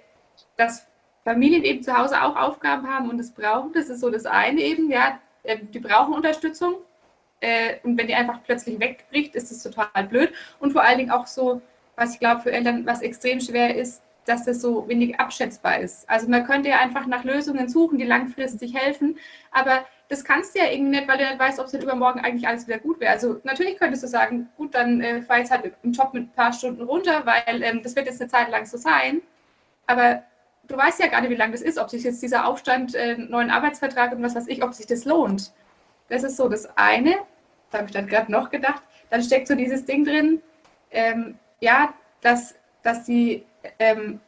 dass 0.57 0.87
Familien 1.23 1.63
eben 1.63 1.83
zu 1.83 1.95
Hause 1.95 2.19
auch 2.19 2.35
Aufgaben 2.35 2.89
haben 2.89 3.11
und 3.11 3.19
es 3.19 3.31
brauchen. 3.31 3.73
Das 3.73 3.89
ist 3.89 3.99
so 3.99 4.09
das 4.09 4.25
eine 4.25 4.59
eben, 4.59 4.89
ja, 4.89 5.19
äh, 5.43 5.59
die 5.59 5.79
brauchen 5.79 6.15
Unterstützung. 6.15 6.77
Äh, 7.41 7.75
und 7.83 7.95
wenn 7.95 8.07
die 8.07 8.15
einfach 8.15 8.41
plötzlich 8.43 8.79
wegbricht, 8.79 9.35
ist 9.35 9.51
es 9.51 9.61
total 9.61 10.03
blöd. 10.09 10.33
Und 10.59 10.71
vor 10.71 10.81
allen 10.81 10.97
Dingen 10.97 11.11
auch 11.11 11.27
so, 11.27 11.61
was 11.95 12.15
ich 12.15 12.19
glaube 12.19 12.41
für 12.41 12.51
Eltern, 12.51 12.87
was 12.87 13.03
extrem 13.03 13.39
schwer 13.39 13.75
ist, 13.75 14.01
dass 14.25 14.45
das 14.45 14.61
so 14.61 14.87
wenig 14.87 15.19
abschätzbar 15.19 15.79
ist. 15.79 16.09
Also 16.09 16.27
man 16.27 16.45
könnte 16.45 16.69
ja 16.69 16.79
einfach 16.79 17.05
nach 17.05 17.23
Lösungen 17.23 17.69
suchen, 17.69 17.97
die 17.99 18.05
langfristig 18.05 18.75
helfen, 18.75 19.17
aber 19.51 19.85
das 20.11 20.25
kannst 20.25 20.53
du 20.53 20.59
ja 20.59 20.69
irgendwie 20.69 20.97
nicht, 20.97 21.07
weil 21.07 21.17
du 21.17 21.23
nicht 21.23 21.39
weißt, 21.39 21.57
ob 21.57 21.67
es 21.67 21.73
nicht 21.73 21.83
übermorgen 21.83 22.19
eigentlich 22.19 22.45
alles 22.45 22.67
wieder 22.67 22.79
gut 22.79 22.99
wäre. 22.99 23.13
Also 23.13 23.39
natürlich 23.45 23.79
könntest 23.79 24.03
du 24.03 24.07
sagen, 24.07 24.49
gut, 24.57 24.75
dann 24.75 24.99
äh, 24.99 25.21
fahr 25.21 25.37
jetzt 25.37 25.51
halt 25.51 25.71
im 25.83 25.93
Job 25.93 26.13
mit 26.13 26.23
ein 26.23 26.31
paar 26.33 26.51
Stunden 26.51 26.81
runter, 26.81 27.25
weil 27.25 27.63
ähm, 27.63 27.81
das 27.81 27.95
wird 27.95 28.07
jetzt 28.07 28.19
eine 28.19 28.29
Zeit 28.29 28.49
lang 28.49 28.65
so 28.65 28.75
sein. 28.75 29.21
Aber 29.87 30.21
du 30.67 30.75
weißt 30.75 30.99
ja 30.99 31.07
gar 31.07 31.21
nicht, 31.21 31.29
wie 31.29 31.35
lange 31.35 31.53
das 31.53 31.61
ist, 31.61 31.77
ob 31.77 31.89
sich 31.89 32.03
jetzt 32.03 32.21
dieser 32.21 32.45
Aufstand, 32.45 32.93
äh, 32.93 33.15
neuen 33.15 33.49
Arbeitsvertrag 33.49 34.11
und 34.11 34.21
was 34.21 34.35
weiß 34.35 34.47
ich, 34.49 34.61
ob 34.61 34.73
sich 34.73 34.85
das 34.85 35.05
lohnt. 35.05 35.53
Das 36.09 36.23
ist 36.23 36.35
so 36.35 36.49
das 36.49 36.67
eine. 36.77 37.15
Da 37.71 37.77
habe 37.77 37.87
ich 37.87 37.93
dann 37.93 38.07
gerade 38.07 38.29
noch 38.29 38.49
gedacht. 38.49 38.83
Dann 39.11 39.23
steckt 39.23 39.47
so 39.47 39.55
dieses 39.55 39.85
Ding 39.85 40.03
drin, 40.03 40.41
ähm, 40.91 41.39
ja, 41.61 41.93
dass, 42.19 42.55
dass 42.83 43.05
die 43.05 43.45
ähm, 43.79 44.19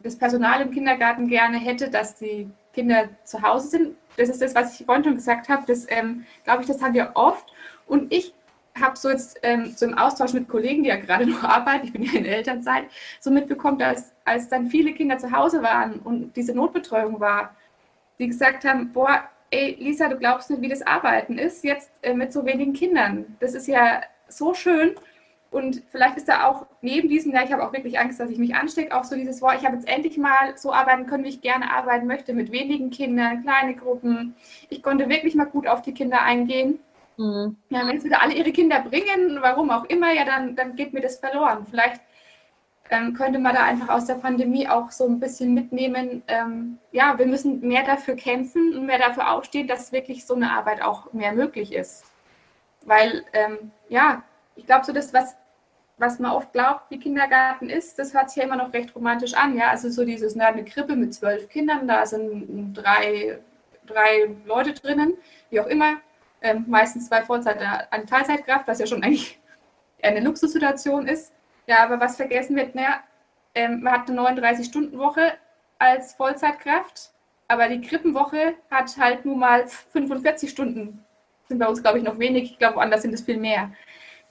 das 0.00 0.18
Personal 0.18 0.60
im 0.60 0.72
Kindergarten 0.72 1.26
gerne 1.26 1.56
hätte, 1.56 1.88
dass 1.88 2.16
die 2.16 2.50
Kinder 2.74 3.08
zu 3.24 3.40
Hause 3.40 3.68
sind. 3.68 3.96
Das 4.16 4.28
ist 4.28 4.42
das, 4.42 4.54
was 4.54 4.78
ich 4.78 4.86
vorhin 4.86 5.04
schon 5.04 5.16
gesagt 5.16 5.48
habe. 5.48 5.62
Das 5.66 5.86
ähm, 5.88 6.24
glaube 6.44 6.62
ich, 6.62 6.68
das 6.68 6.82
haben 6.82 6.94
wir 6.94 7.12
oft. 7.14 7.52
Und 7.86 8.12
ich 8.12 8.34
habe 8.80 8.96
so 8.96 9.10
jetzt 9.10 9.38
ähm, 9.42 9.72
so 9.76 9.86
im 9.86 9.96
Austausch 9.98 10.32
mit 10.32 10.48
Kollegen, 10.48 10.82
die 10.82 10.88
ja 10.88 10.96
gerade 10.96 11.26
noch 11.30 11.44
arbeiten, 11.44 11.86
ich 11.86 11.92
bin 11.92 12.02
ja 12.02 12.12
in 12.12 12.24
Elternzeit, 12.24 12.84
so 13.20 13.30
mitbekommen, 13.30 13.78
dass 13.78 14.14
als 14.24 14.48
dann 14.48 14.68
viele 14.68 14.92
Kinder 14.92 15.18
zu 15.18 15.30
Hause 15.32 15.62
waren 15.62 15.98
und 16.00 16.36
diese 16.36 16.54
Notbetreuung 16.54 17.20
war, 17.20 17.54
die 18.18 18.28
gesagt 18.28 18.64
haben, 18.64 18.92
boah, 18.92 19.24
ey 19.50 19.76
Lisa, 19.78 20.08
du 20.08 20.16
glaubst 20.16 20.50
nicht, 20.50 20.62
wie 20.62 20.68
das 20.68 20.82
Arbeiten 20.82 21.38
ist, 21.38 21.64
jetzt 21.64 21.90
äh, 22.02 22.14
mit 22.14 22.32
so 22.32 22.44
wenigen 22.46 22.72
Kindern. 22.72 23.36
Das 23.40 23.54
ist 23.54 23.66
ja 23.66 24.02
so 24.28 24.54
schön. 24.54 24.94
Und 25.52 25.82
vielleicht 25.90 26.16
ist 26.16 26.28
da 26.28 26.46
auch 26.46 26.66
neben 26.80 27.10
diesem, 27.10 27.32
ja, 27.32 27.44
ich 27.44 27.52
habe 27.52 27.62
auch 27.62 27.74
wirklich 27.74 27.98
Angst, 27.98 28.18
dass 28.18 28.30
ich 28.30 28.38
mich 28.38 28.54
anstecke, 28.54 28.96
auch 28.96 29.04
so 29.04 29.14
dieses, 29.14 29.40
boah, 29.40 29.54
ich 29.54 29.66
habe 29.66 29.76
jetzt 29.76 29.86
endlich 29.86 30.16
mal 30.16 30.56
so 30.56 30.72
arbeiten 30.72 31.06
können, 31.06 31.24
wie 31.24 31.28
ich 31.28 31.42
gerne 31.42 31.70
arbeiten 31.70 32.06
möchte, 32.06 32.32
mit 32.32 32.50
wenigen 32.50 32.88
Kindern, 32.88 33.42
kleine 33.42 33.74
Gruppen. 33.74 34.34
Ich 34.70 34.82
konnte 34.82 35.10
wirklich 35.10 35.34
mal 35.34 35.44
gut 35.44 35.68
auf 35.68 35.82
die 35.82 35.92
Kinder 35.92 36.22
eingehen. 36.22 36.78
Mhm. 37.18 37.56
Ja, 37.68 37.86
wenn 37.86 37.98
es 37.98 38.04
wieder 38.04 38.22
alle 38.22 38.32
ihre 38.32 38.50
Kinder 38.50 38.80
bringen, 38.80 39.38
warum 39.42 39.68
auch 39.68 39.84
immer, 39.84 40.10
ja, 40.14 40.24
dann, 40.24 40.56
dann 40.56 40.74
geht 40.74 40.94
mir 40.94 41.02
das 41.02 41.18
verloren. 41.18 41.66
Vielleicht 41.68 42.00
ähm, 42.88 43.12
könnte 43.12 43.38
man 43.38 43.54
da 43.54 43.64
einfach 43.64 43.90
aus 43.90 44.06
der 44.06 44.14
Pandemie 44.14 44.66
auch 44.66 44.90
so 44.90 45.06
ein 45.06 45.20
bisschen 45.20 45.52
mitnehmen, 45.52 46.22
ähm, 46.28 46.78
ja, 46.92 47.18
wir 47.18 47.26
müssen 47.26 47.60
mehr 47.60 47.84
dafür 47.84 48.16
kämpfen 48.16 48.74
und 48.74 48.86
mehr 48.86 48.98
dafür 48.98 49.32
aufstehen, 49.32 49.66
dass 49.66 49.92
wirklich 49.92 50.24
so 50.24 50.34
eine 50.34 50.50
Arbeit 50.50 50.80
auch 50.80 51.12
mehr 51.12 51.32
möglich 51.32 51.74
ist. 51.74 52.04
Weil, 52.86 53.24
ähm, 53.34 53.70
ja, 53.90 54.22
ich 54.56 54.66
glaube, 54.66 54.86
so 54.86 54.92
das, 54.92 55.12
was 55.12 55.36
was 56.02 56.18
man 56.18 56.32
oft 56.32 56.52
glaubt, 56.52 56.90
wie 56.90 56.98
Kindergarten 56.98 57.70
ist, 57.70 57.96
das 57.96 58.12
hört 58.12 58.28
sich 58.28 58.38
ja 58.38 58.44
immer 58.44 58.56
noch 58.56 58.72
recht 58.72 58.94
romantisch 58.94 59.34
an. 59.34 59.56
Ja, 59.56 59.68
also 59.68 59.88
so 59.88 60.04
dieses, 60.04 60.34
na, 60.34 60.46
eine 60.46 60.64
Krippe 60.64 60.96
mit 60.96 61.14
zwölf 61.14 61.48
Kindern, 61.48 61.86
da 61.86 62.04
sind 62.04 62.74
drei, 62.74 63.38
drei 63.86 64.34
Leute 64.44 64.72
drinnen, 64.72 65.14
wie 65.50 65.60
auch 65.60 65.66
immer, 65.68 65.98
ähm, 66.42 66.64
meistens 66.66 67.06
zwei 67.06 67.22
Vollzeit, 67.22 67.58
eine 67.90 68.04
Teilzeitkraft, 68.04 68.66
was 68.66 68.80
ja 68.80 68.86
schon 68.86 69.04
eigentlich 69.04 69.40
eine 70.02 70.20
Luxussituation 70.20 71.06
ist. 71.06 71.32
Ja, 71.68 71.84
aber 71.84 72.00
was 72.00 72.16
vergessen 72.16 72.56
wird, 72.56 72.74
naja, 72.74 73.00
ähm, 73.54 73.82
man 73.82 73.92
hat 73.92 74.10
eine 74.10 74.20
39-Stunden-Woche 74.20 75.34
als 75.78 76.14
Vollzeitkraft, 76.14 77.12
aber 77.46 77.68
die 77.68 77.80
Krippenwoche 77.80 78.54
hat 78.72 78.96
halt 78.98 79.24
nur 79.24 79.36
mal 79.36 79.68
45 79.68 80.50
Stunden. 80.50 81.04
Sind 81.48 81.60
bei 81.60 81.66
uns, 81.66 81.80
glaube 81.80 81.98
ich, 81.98 82.04
noch 82.04 82.18
wenig. 82.18 82.52
Ich 82.52 82.58
glaube, 82.58 82.76
woanders 82.76 83.02
sind 83.02 83.14
es 83.14 83.22
viel 83.22 83.36
mehr. 83.36 83.70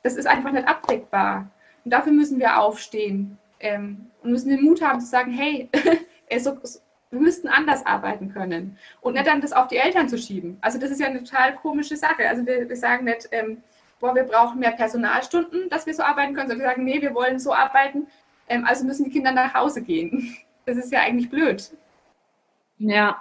Das 0.03 0.15
ist 0.15 0.25
einfach 0.25 0.51
nicht 0.51 0.67
abdeckbar. 0.67 1.49
Und 1.83 1.91
dafür 1.91 2.11
müssen 2.11 2.39
wir 2.39 2.59
aufstehen 2.59 3.37
ähm, 3.59 4.07
und 4.21 4.31
müssen 4.31 4.49
den 4.49 4.63
Mut 4.63 4.81
haben 4.81 4.99
zu 4.99 5.07
sagen, 5.07 5.31
hey, 5.31 5.69
so, 6.39 6.57
wir 7.11 7.19
müssten 7.19 7.47
anders 7.47 7.85
arbeiten 7.85 8.31
können. 8.33 8.77
Und 9.01 9.13
nicht 9.13 9.27
dann 9.27 9.41
das 9.41 9.51
auf 9.51 9.67
die 9.67 9.77
Eltern 9.77 10.07
zu 10.07 10.17
schieben. 10.17 10.57
Also 10.61 10.79
das 10.79 10.91
ist 10.91 10.99
ja 10.99 11.07
eine 11.07 11.23
total 11.23 11.55
komische 11.55 11.97
Sache. 11.97 12.27
Also 12.27 12.45
wir, 12.45 12.67
wir 12.67 12.75
sagen 12.75 13.05
nicht, 13.05 13.27
ähm, 13.31 13.61
boah, 13.99 14.15
wir 14.15 14.23
brauchen 14.23 14.59
mehr 14.59 14.71
Personalstunden, 14.71 15.69
dass 15.69 15.85
wir 15.85 15.93
so 15.93 16.03
arbeiten 16.03 16.33
können, 16.33 16.49
sondern 16.49 16.65
wir 16.65 16.69
sagen, 16.69 16.83
nee, 16.83 17.01
wir 17.01 17.13
wollen 17.13 17.37
so 17.39 17.53
arbeiten, 17.53 18.07
ähm, 18.47 18.65
also 18.65 18.85
müssen 18.85 19.05
die 19.05 19.11
Kinder 19.11 19.31
nach 19.31 19.53
Hause 19.53 19.81
gehen. 19.81 20.37
Das 20.63 20.77
ist 20.77 20.91
ja 20.91 20.99
eigentlich 20.99 21.31
blöd. 21.31 21.71
Ja, 22.77 23.19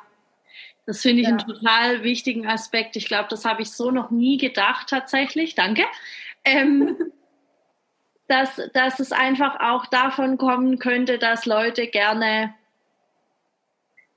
das 0.85 1.01
finde 1.01 1.23
ich 1.23 1.29
ja. 1.29 1.37
einen 1.37 1.39
total 1.39 2.03
wichtigen 2.03 2.47
Aspekt. 2.47 2.97
Ich 2.97 3.07
glaube, 3.07 3.29
das 3.31 3.47
habe 3.47 3.63
ich 3.63 3.71
so 3.71 3.91
noch 3.91 4.11
nie 4.11 4.37
gedacht 4.37 4.91
tatsächlich. 4.91 5.55
Danke. 5.55 5.85
Ähm, 6.45 6.99
dass, 8.31 8.61
dass 8.75 9.01
es 9.01 9.11
einfach 9.11 9.59
auch 9.61 9.87
davon 9.87 10.39
kommen 10.39 10.79
könnte, 10.79 11.19
dass 11.19 11.47
Leute 11.47 11.89
gerne 11.89 12.55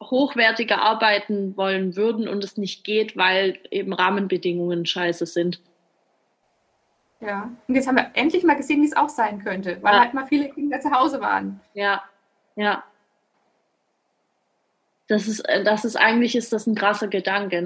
hochwertiger 0.01 0.83
arbeiten 0.83 1.57
wollen 1.57 1.95
würden 1.95 2.27
und 2.27 2.43
es 2.43 2.55
nicht 2.57 2.83
geht, 2.83 3.17
weil 3.17 3.57
eben 3.71 3.91
Rahmenbedingungen 3.91 4.85
scheiße 4.85 5.25
sind. 5.25 5.61
Ja, 7.21 7.49
und 7.67 7.73
jetzt 7.73 7.87
haben 7.87 7.95
wir 7.95 8.11
endlich 8.13 8.43
mal 8.43 8.55
gesehen, 8.55 8.81
wie 8.81 8.87
es 8.87 8.95
auch 8.95 9.09
sein 9.09 9.43
könnte, 9.43 9.81
weil 9.81 9.93
ja. 9.93 10.01
halt 10.01 10.13
mal 10.13 10.27
viele 10.27 10.49
Kinder 10.49 10.79
zu 10.79 10.91
Hause 10.91 11.19
waren. 11.19 11.59
Ja, 11.73 12.03
ja. 12.55 12.83
Das 15.07 15.27
ist, 15.27 15.43
das 15.63 15.85
ist 15.85 15.95
eigentlich 15.95 16.35
ist 16.35 16.53
das 16.53 16.67
ein 16.67 16.75
krasser 16.75 17.07
Gedanke 17.07 17.63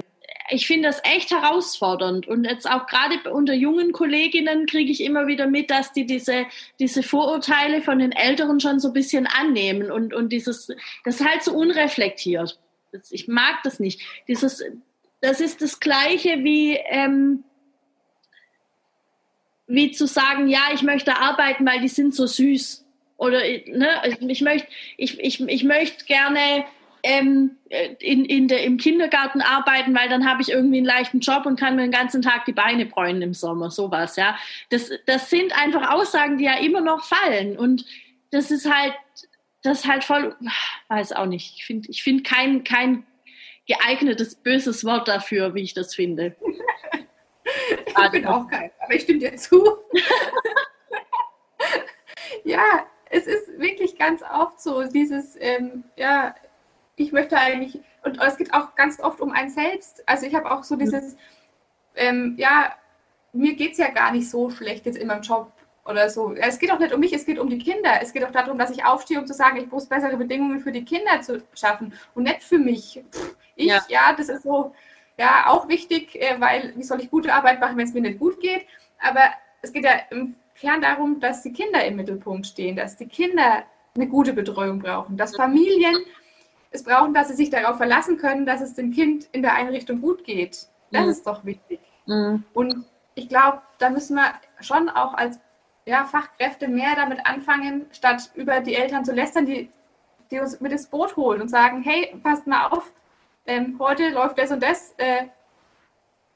ich 0.50 0.66
finde 0.66 0.88
das 0.88 1.00
echt 1.04 1.30
herausfordernd. 1.30 2.26
Und 2.26 2.44
jetzt 2.44 2.68
auch 2.68 2.86
gerade 2.86 3.30
unter 3.30 3.54
jungen 3.54 3.92
Kolleginnen 3.92 4.66
kriege 4.66 4.90
ich 4.90 5.02
immer 5.02 5.26
wieder 5.26 5.46
mit, 5.46 5.70
dass 5.70 5.92
die 5.92 6.06
diese, 6.06 6.46
diese 6.78 7.02
Vorurteile 7.02 7.82
von 7.82 7.98
den 7.98 8.12
Älteren 8.12 8.60
schon 8.60 8.80
so 8.80 8.88
ein 8.88 8.94
bisschen 8.94 9.26
annehmen 9.26 9.90
und, 9.90 10.14
und 10.14 10.30
dieses, 10.30 10.68
das 11.04 11.20
ist 11.20 11.28
halt 11.28 11.42
so 11.42 11.52
unreflektiert. 11.52 12.58
Ich 13.10 13.28
mag 13.28 13.62
das 13.64 13.80
nicht. 13.80 14.00
Dieses, 14.28 14.64
das 15.20 15.40
ist 15.40 15.60
das 15.62 15.80
Gleiche 15.80 16.42
wie, 16.42 16.78
ähm, 16.88 17.44
wie 19.66 19.90
zu 19.90 20.06
sagen, 20.06 20.48
ja, 20.48 20.70
ich 20.72 20.82
möchte 20.82 21.18
arbeiten, 21.18 21.66
weil 21.66 21.80
die 21.80 21.88
sind 21.88 22.14
so 22.14 22.26
süß. 22.26 22.84
Oder 23.18 23.40
ne, 23.40 23.88
ich 24.20 24.40
möchte, 24.40 24.68
ich, 24.96 25.18
ich, 25.20 25.40
ich 25.40 25.64
möchte 25.64 26.04
gerne 26.04 26.64
ähm, 27.02 27.56
in, 28.00 28.24
in 28.24 28.48
der, 28.48 28.64
im 28.64 28.76
Kindergarten 28.76 29.40
arbeiten, 29.40 29.94
weil 29.94 30.08
dann 30.08 30.28
habe 30.28 30.42
ich 30.42 30.50
irgendwie 30.50 30.78
einen 30.78 30.86
leichten 30.86 31.20
Job 31.20 31.46
und 31.46 31.58
kann 31.58 31.76
mir 31.76 31.82
den 31.82 31.90
ganzen 31.90 32.22
Tag 32.22 32.44
die 32.44 32.52
Beine 32.52 32.86
bräunen 32.86 33.22
im 33.22 33.34
Sommer, 33.34 33.70
sowas, 33.70 34.16
ja. 34.16 34.36
Das, 34.70 34.90
das 35.06 35.30
sind 35.30 35.52
einfach 35.60 35.90
Aussagen, 35.90 36.38
die 36.38 36.44
ja 36.44 36.58
immer 36.58 36.80
noch 36.80 37.04
fallen 37.04 37.56
und 37.56 37.84
das 38.30 38.50
ist 38.50 38.70
halt, 38.70 38.94
das 39.62 39.80
ist 39.80 39.88
halt 39.88 40.04
voll, 40.04 40.36
weiß 40.88 41.12
auch 41.12 41.26
nicht, 41.26 41.56
ich 41.56 41.64
finde 41.64 41.88
ich 41.90 42.02
find 42.02 42.24
kein, 42.24 42.64
kein 42.64 43.06
geeignetes, 43.66 44.36
böses 44.36 44.84
Wort 44.84 45.08
dafür, 45.08 45.54
wie 45.54 45.62
ich 45.62 45.74
das 45.74 45.94
finde. 45.94 46.36
ich 47.86 48.10
bin 48.10 48.26
auch 48.26 48.48
kein, 48.48 48.70
aber 48.80 48.94
ich 48.94 49.02
stimme 49.02 49.18
dir 49.18 49.36
zu. 49.36 49.62
ja, 52.44 52.86
es 53.10 53.26
ist 53.26 53.58
wirklich 53.58 53.96
ganz 53.96 54.22
oft 54.22 54.60
so, 54.60 54.84
dieses, 54.84 55.36
ähm, 55.40 55.84
ja, 55.96 56.34
ich 56.98 57.12
möchte 57.12 57.36
eigentlich, 57.36 57.80
und 58.04 58.20
es 58.20 58.36
geht 58.36 58.52
auch 58.54 58.74
ganz 58.74 59.00
oft 59.00 59.20
um 59.20 59.32
ein 59.32 59.50
selbst. 59.50 60.02
Also 60.06 60.26
ich 60.26 60.34
habe 60.34 60.50
auch 60.50 60.64
so 60.64 60.76
dieses, 60.76 61.16
ähm, 61.94 62.34
ja, 62.38 62.74
mir 63.32 63.54
geht 63.54 63.72
es 63.72 63.78
ja 63.78 63.90
gar 63.90 64.12
nicht 64.12 64.28
so 64.28 64.50
schlecht 64.50 64.86
jetzt 64.86 64.98
in 64.98 65.08
meinem 65.08 65.22
Job 65.22 65.52
oder 65.84 66.10
so. 66.10 66.34
Es 66.34 66.58
geht 66.58 66.70
auch 66.70 66.78
nicht 66.78 66.92
um 66.92 67.00
mich, 67.00 67.12
es 67.12 67.24
geht 67.24 67.38
um 67.38 67.48
die 67.48 67.58
Kinder. 67.58 68.00
Es 68.00 68.12
geht 68.12 68.24
auch 68.24 68.30
darum, 68.30 68.58
dass 68.58 68.70
ich 68.70 68.84
aufstehe, 68.84 69.18
um 69.18 69.26
zu 69.26 69.34
sagen, 69.34 69.56
ich 69.58 69.70
muss 69.70 69.86
bessere 69.86 70.16
Bedingungen 70.16 70.60
für 70.60 70.72
die 70.72 70.84
Kinder 70.84 71.20
zu 71.22 71.42
schaffen 71.54 71.92
und 72.14 72.24
nicht 72.24 72.42
für 72.42 72.58
mich. 72.58 73.02
Ich, 73.56 73.66
ja, 73.66 73.80
ja 73.88 74.14
das 74.16 74.28
ist 74.28 74.42
so, 74.42 74.74
ja, 75.18 75.46
auch 75.48 75.68
wichtig, 75.68 76.14
äh, 76.16 76.40
weil 76.40 76.72
wie 76.76 76.82
soll 76.82 77.00
ich 77.00 77.10
gute 77.10 77.32
Arbeit 77.32 77.60
machen, 77.60 77.76
wenn 77.76 77.86
es 77.86 77.94
mir 77.94 78.02
nicht 78.02 78.18
gut 78.18 78.40
geht? 78.40 78.66
Aber 79.00 79.22
es 79.62 79.72
geht 79.72 79.84
ja 79.84 79.92
im 80.10 80.34
Kern 80.54 80.80
darum, 80.80 81.20
dass 81.20 81.42
die 81.42 81.52
Kinder 81.52 81.84
im 81.84 81.96
Mittelpunkt 81.96 82.46
stehen, 82.46 82.76
dass 82.76 82.96
die 82.96 83.06
Kinder 83.06 83.64
eine 83.94 84.06
gute 84.06 84.32
Betreuung 84.32 84.78
brauchen, 84.78 85.16
dass 85.16 85.36
Familien 85.36 85.96
es 86.70 86.82
brauchen, 86.82 87.14
dass 87.14 87.28
sie 87.28 87.34
sich 87.34 87.50
darauf 87.50 87.76
verlassen 87.76 88.18
können, 88.18 88.46
dass 88.46 88.60
es 88.60 88.74
dem 88.74 88.92
Kind 88.92 89.28
in 89.32 89.42
der 89.42 89.54
Einrichtung 89.54 90.00
gut 90.00 90.24
geht. 90.24 90.68
Das 90.90 91.04
mhm. 91.04 91.10
ist 91.10 91.26
doch 91.26 91.44
wichtig. 91.44 91.80
Mhm. 92.06 92.44
Und 92.54 92.84
ich 93.14 93.28
glaube, 93.28 93.62
da 93.78 93.90
müssen 93.90 94.16
wir 94.16 94.32
schon 94.60 94.88
auch 94.88 95.14
als 95.14 95.38
ja, 95.86 96.04
Fachkräfte 96.04 96.68
mehr 96.68 96.94
damit 96.96 97.24
anfangen, 97.24 97.86
statt 97.92 98.30
über 98.34 98.60
die 98.60 98.74
Eltern 98.74 99.04
zu 99.04 99.12
lästern, 99.12 99.46
die, 99.46 99.70
die 100.30 100.40
uns 100.40 100.60
mit 100.60 100.72
ins 100.72 100.86
Boot 100.86 101.16
holen 101.16 101.40
und 101.40 101.48
sagen, 101.48 101.82
hey, 101.82 102.14
passt 102.22 102.46
mal 102.46 102.68
auf, 102.68 102.92
ähm, 103.46 103.76
heute 103.78 104.10
läuft 104.10 104.38
das 104.38 104.50
und 104.50 104.62
das. 104.62 104.94
Äh, 104.98 105.26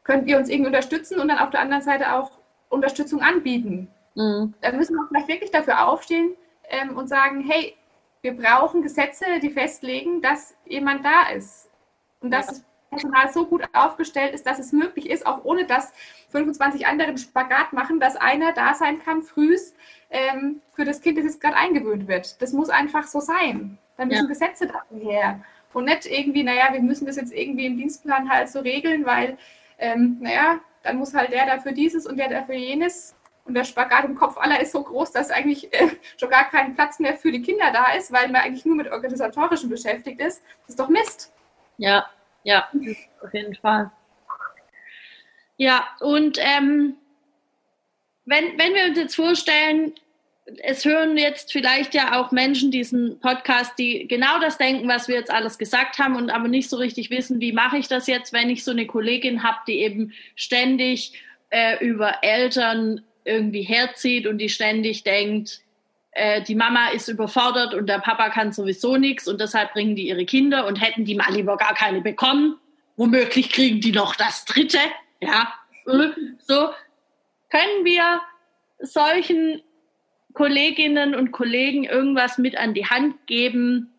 könnt 0.05 0.27
ihr 0.27 0.39
uns 0.39 0.49
irgendwie 0.49 0.69
unterstützen 0.69 1.21
und 1.21 1.29
dann 1.29 1.39
auf 1.39 1.51
der 1.51 1.61
anderen 1.61 1.83
Seite 1.83 2.13
auch 2.13 2.33
Unterstützung 2.71 3.21
anbieten. 3.21 3.89
Mhm. 4.15 4.55
Da 4.61 4.73
müssen 4.73 4.97
wir 4.97 5.07
vielleicht 5.09 5.29
wirklich 5.29 5.51
dafür 5.51 5.87
aufstehen 5.87 6.35
ähm, 6.69 6.97
und 6.97 7.09
sagen, 7.09 7.45
hey, 7.47 7.77
wir 8.23 8.37
brauchen 8.37 8.83
Gesetze, 8.83 9.25
die 9.43 9.51
festlegen, 9.51 10.23
dass 10.23 10.57
jemand 10.65 11.05
da 11.05 11.29
ist. 11.35 11.69
Und 12.21 12.31
dass 12.31 12.47
das 12.47 12.65
Personal 12.89 13.33
so 13.33 13.47
gut 13.47 13.65
aufgestellt 13.73 14.33
ist, 14.33 14.47
dass 14.47 14.61
es 14.61 14.73
möglich 14.73 15.11
ist, 15.11 15.27
auch 15.27 15.45
ohne 15.45 15.67
dass 15.67 15.93
25 16.29 16.87
andere 16.87 17.09
einen 17.09 17.19
Spagat 17.19 17.73
machen, 17.73 17.99
dass 17.99 18.17
einer 18.17 18.53
da 18.53 18.75
sein 18.75 19.03
kann, 19.03 19.23
frühs 19.23 19.75
ähm, 20.11 20.61
für 20.75 20.85
das 20.85 21.01
Kind, 21.01 21.19
das 21.19 21.25
jetzt 21.25 21.41
gerade 21.41 21.57
eingewöhnt 21.57 22.07
wird. 22.07 22.41
Das 22.41 22.53
muss 22.53 22.71
einfach 22.71 23.07
so 23.07 23.19
sein. 23.19 23.79
Da 23.97 24.05
müssen 24.05 24.25
ja. 24.25 24.29
Gesetze 24.29 24.67
dafür 24.67 24.99
her. 24.99 25.41
Und 25.73 25.87
nicht 25.87 26.07
irgendwie, 26.07 26.45
naja, 26.45 26.69
wir 26.73 26.81
müssen 26.81 27.07
das 27.07 27.17
jetzt 27.17 27.33
irgendwie 27.33 27.67
im 27.67 27.77
Dienstplan 27.77 28.31
halt 28.31 28.51
so 28.51 28.61
regeln, 28.61 29.05
weil, 29.05 29.39
ähm, 29.79 30.19
naja, 30.21 30.61
dann 30.83 30.99
muss 30.99 31.15
halt 31.15 31.33
der 31.33 31.47
dafür 31.47 31.73
dieses 31.73 32.07
und 32.07 32.19
der 32.19 32.29
dafür 32.29 32.55
jenes. 32.55 33.17
Und 33.45 33.55
der 33.55 33.65
Spagat 33.65 34.05
im 34.05 34.15
Kopf 34.15 34.37
aller 34.39 34.61
ist 34.61 34.73
so 34.73 34.83
groß, 34.83 35.13
dass 35.13 35.31
eigentlich 35.31 35.73
äh, 35.73 35.89
schon 36.19 36.31
gar 36.31 36.49
kein 36.49 36.75
Platz 36.75 36.99
mehr 37.01 37.17
für 37.17 37.33
die 37.33 37.43
Kinder 37.43 37.73
da 37.73 37.93
ist, 37.93 38.13
weil 38.13 38.29
man 38.29 38.43
eigentlich 38.43 38.65
nur 38.65 38.77
mit 38.77 38.91
Organisatorischen 38.91 39.69
beschäftigt 39.69 40.21
ist. 40.21 40.43
Das 40.61 40.71
ist 40.71 40.81
doch 40.81 40.89
Mist. 40.89 41.33
Ja, 41.79 42.07
ja, 42.45 42.69
auf 43.23 43.35
jeden 43.35 43.55
Fall. 43.57 43.91
Ja, 45.57 45.89
und 46.01 46.39
ähm, 46.41 46.97
wenn, 48.25 48.59
wenn 48.59 48.75
wir 48.75 48.87
uns 48.87 48.99
jetzt 48.99 49.17
vorstellen, 49.17 49.95
es 50.63 50.85
hören 50.85 51.17
jetzt 51.17 51.53
vielleicht 51.53 51.95
ja 51.95 52.21
auch 52.21 52.33
Menschen 52.33 52.71
diesen 52.71 53.21
Podcast, 53.21 53.79
die 53.79 54.09
genau 54.09 54.41
das 54.41 54.59
denken, 54.59 54.89
was 54.89 55.09
wir 55.09 55.15
jetzt 55.15 55.31
alles 55.31 55.59
gesagt 55.59 55.99
haben 55.99 56.17
und 56.17 56.31
aber 56.31 56.49
nicht 56.49 56.69
so 56.69 56.77
richtig 56.77 57.11
wissen, 57.11 57.41
wie 57.41 57.53
mache 57.53 57.79
ich 57.79 57.89
das 57.89 58.07
jetzt, 58.07 58.33
wenn 58.33 58.51
ich 58.51 58.65
so 58.65 58.73
eine 58.73 58.87
Kollegin 58.87 59.43
habe, 59.43 59.59
die 59.67 59.79
eben 59.79 60.13
ständig 60.35 61.13
äh, 61.51 61.85
über 61.85 62.23
Eltern 62.23 63.05
irgendwie 63.25 63.63
herzieht 63.63 64.27
und 64.27 64.39
die 64.39 64.49
ständig 64.49 65.05
denkt, 65.05 65.61
äh, 66.13 66.43
die 66.43 66.55
Mama 66.55 66.89
ist 66.89 67.09
überfordert 67.09 67.75
und 67.75 67.87
der 67.89 67.99
Papa 67.99 68.31
kann 68.31 68.53
sowieso 68.53 68.97
nichts 68.97 69.29
und 69.29 69.41
deshalb 69.41 69.73
bringen 69.73 69.97
die 69.97 70.09
ihre 70.09 70.25
Kinder 70.25 70.67
und 70.67 70.77
hätten 70.77 71.05
die 71.05 71.15
mal 71.15 71.33
lieber 71.33 71.57
gar 71.57 71.75
keine 71.75 72.01
bekommen, 72.01 72.59
womöglich 72.97 73.51
kriegen 73.51 73.81
die 73.81 73.93
noch 73.93 74.15
das 74.15 74.45
dritte, 74.45 74.79
ja, 75.21 75.53
so 75.85 76.71
können 77.51 77.85
wir 77.85 78.21
solchen 78.79 79.63
Kolleginnen 80.33 81.15
und 81.15 81.33
Kollegen 81.33 81.85
irgendwas 81.85 82.39
mit 82.39 82.57
an 82.57 82.75
die 82.75 82.87
Hand 82.87 83.27
geben, 83.27 83.93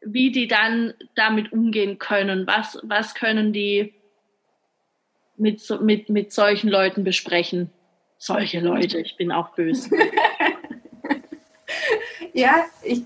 wie 0.00 0.30
die 0.30 0.48
dann 0.48 0.94
damit 1.14 1.52
umgehen 1.52 1.98
können. 1.98 2.46
Was, 2.46 2.78
was 2.82 3.14
können 3.14 3.52
die 3.52 3.94
mit, 5.36 5.62
mit, 5.80 6.08
mit 6.08 6.32
solchen 6.32 6.68
Leuten 6.68 7.04
besprechen? 7.04 7.70
Solche 8.24 8.60
Leute, 8.60 9.00
ich 9.00 9.16
bin 9.16 9.32
auch 9.32 9.48
böse. 9.48 9.90
ja, 12.32 12.66
ich, 12.84 13.02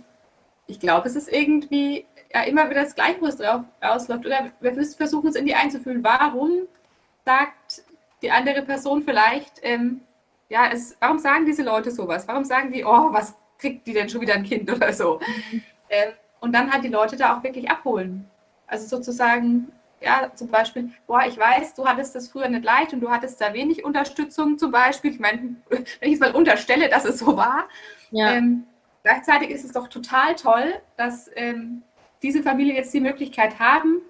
ich 0.67 0.79
glaube, 0.79 1.09
es 1.09 1.17
ist 1.17 1.33
irgendwie 1.33 2.05
ja, 2.35 2.43
immer 2.43 2.69
wieder 2.69 2.83
das 2.83 2.95
Gleiche, 2.95 3.23
wo 3.23 3.27
es 3.27 3.39
drauf 3.39 3.63
rausläuft. 3.83 4.27
Oder 4.27 4.53
wir 4.61 4.75
versuchen 4.75 5.29
uns 5.29 5.37
in 5.37 5.47
die 5.47 5.55
einzufühlen. 5.55 6.05
Warum 6.05 6.69
sagt 7.25 7.83
die 8.21 8.31
andere 8.31 8.61
Person 8.61 9.05
vielleicht, 9.05 9.61
ähm, 9.63 10.03
ja, 10.51 10.69
es, 10.71 10.95
warum 11.01 11.19
sagen 11.19 11.47
diese 11.47 11.63
Leute 11.63 11.93
sowas? 11.93 12.29
Warum 12.29 12.45
sagen 12.45 12.71
die, 12.71 12.85
oh, 12.85 13.11
was 13.11 13.35
kriegt 13.57 13.87
die 13.87 13.95
denn 13.95 14.11
schon 14.11 14.21
wieder 14.21 14.35
ein 14.35 14.45
Kind 14.45 14.71
oder 14.71 14.93
so? 14.93 15.19
Mhm. 15.51 15.63
Ähm, 15.89 16.13
und 16.41 16.53
dann 16.53 16.71
halt 16.71 16.85
die 16.85 16.89
Leute 16.89 17.17
da 17.17 17.39
auch 17.39 17.43
wirklich 17.43 17.71
abholen. 17.71 18.29
Also 18.67 18.87
sozusagen, 18.87 19.73
ja, 20.01 20.31
zum 20.35 20.49
Beispiel, 20.49 20.91
boah, 21.07 21.23
ich 21.27 21.39
weiß, 21.39 21.75
du 21.75 21.87
hattest 21.87 22.15
das 22.15 22.29
früher 22.29 22.49
nicht 22.49 22.65
leicht 22.65 22.93
und 22.93 23.01
du 23.01 23.11
hattest 23.11 23.41
da 23.41 23.53
wenig 23.55 23.85
Unterstützung 23.85 24.59
zum 24.59 24.71
Beispiel. 24.71 25.13
Ich 25.13 25.21
meine, 25.21 25.57
wenn 25.69 25.85
ich 26.01 26.15
es 26.15 26.21
mal 26.21 26.35
unterstelle, 26.35 26.89
dass 26.89 27.05
es 27.05 27.19
so 27.19 27.37
war. 27.37 27.69
Ja. 28.11 28.33
Ähm, 28.33 28.67
gleichzeitig 29.03 29.51
ist 29.51 29.65
es 29.65 29.73
doch 29.73 29.89
total 29.89 30.35
toll, 30.35 30.75
dass 30.97 31.31
ähm, 31.35 31.83
diese 32.23 32.43
Familien 32.43 32.77
jetzt 32.77 32.93
die 32.93 33.01
Möglichkeit 33.01 33.59
haben, 33.59 34.03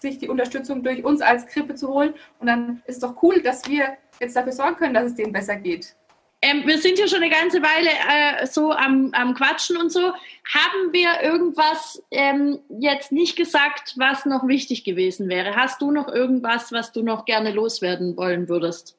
sich 0.00 0.18
die 0.18 0.28
Unterstützung 0.28 0.82
durch 0.82 1.04
uns 1.04 1.20
als 1.20 1.46
Krippe 1.46 1.74
zu 1.74 1.88
holen. 1.88 2.14
Und 2.38 2.46
dann 2.46 2.82
ist 2.86 2.96
es 2.96 3.00
doch 3.00 3.22
cool, 3.22 3.40
dass 3.42 3.68
wir 3.68 3.96
jetzt 4.18 4.34
dafür 4.34 4.52
sorgen 4.52 4.76
können, 4.76 4.94
dass 4.94 5.04
es 5.04 5.14
denen 5.14 5.32
besser 5.32 5.56
geht. 5.56 5.94
Ähm, 6.42 6.66
wir 6.66 6.78
sind 6.78 6.98
ja 6.98 7.06
schon 7.06 7.22
eine 7.22 7.30
ganze 7.30 7.60
Weile 7.60 7.90
äh, 7.90 8.46
so 8.46 8.72
am, 8.72 9.10
am, 9.12 9.34
Quatschen 9.34 9.76
und 9.76 9.90
so. 9.90 10.00
Haben 10.00 10.92
wir 10.92 11.20
irgendwas 11.22 12.02
ähm, 12.10 12.60
jetzt 12.78 13.12
nicht 13.12 13.36
gesagt, 13.36 13.94
was 13.96 14.24
noch 14.24 14.48
wichtig 14.48 14.84
gewesen 14.84 15.28
wäre? 15.28 15.54
Hast 15.54 15.82
du 15.82 15.90
noch 15.90 16.08
irgendwas, 16.08 16.72
was 16.72 16.92
du 16.92 17.02
noch 17.02 17.26
gerne 17.26 17.52
loswerden 17.52 18.16
wollen 18.16 18.48
würdest? 18.48 18.96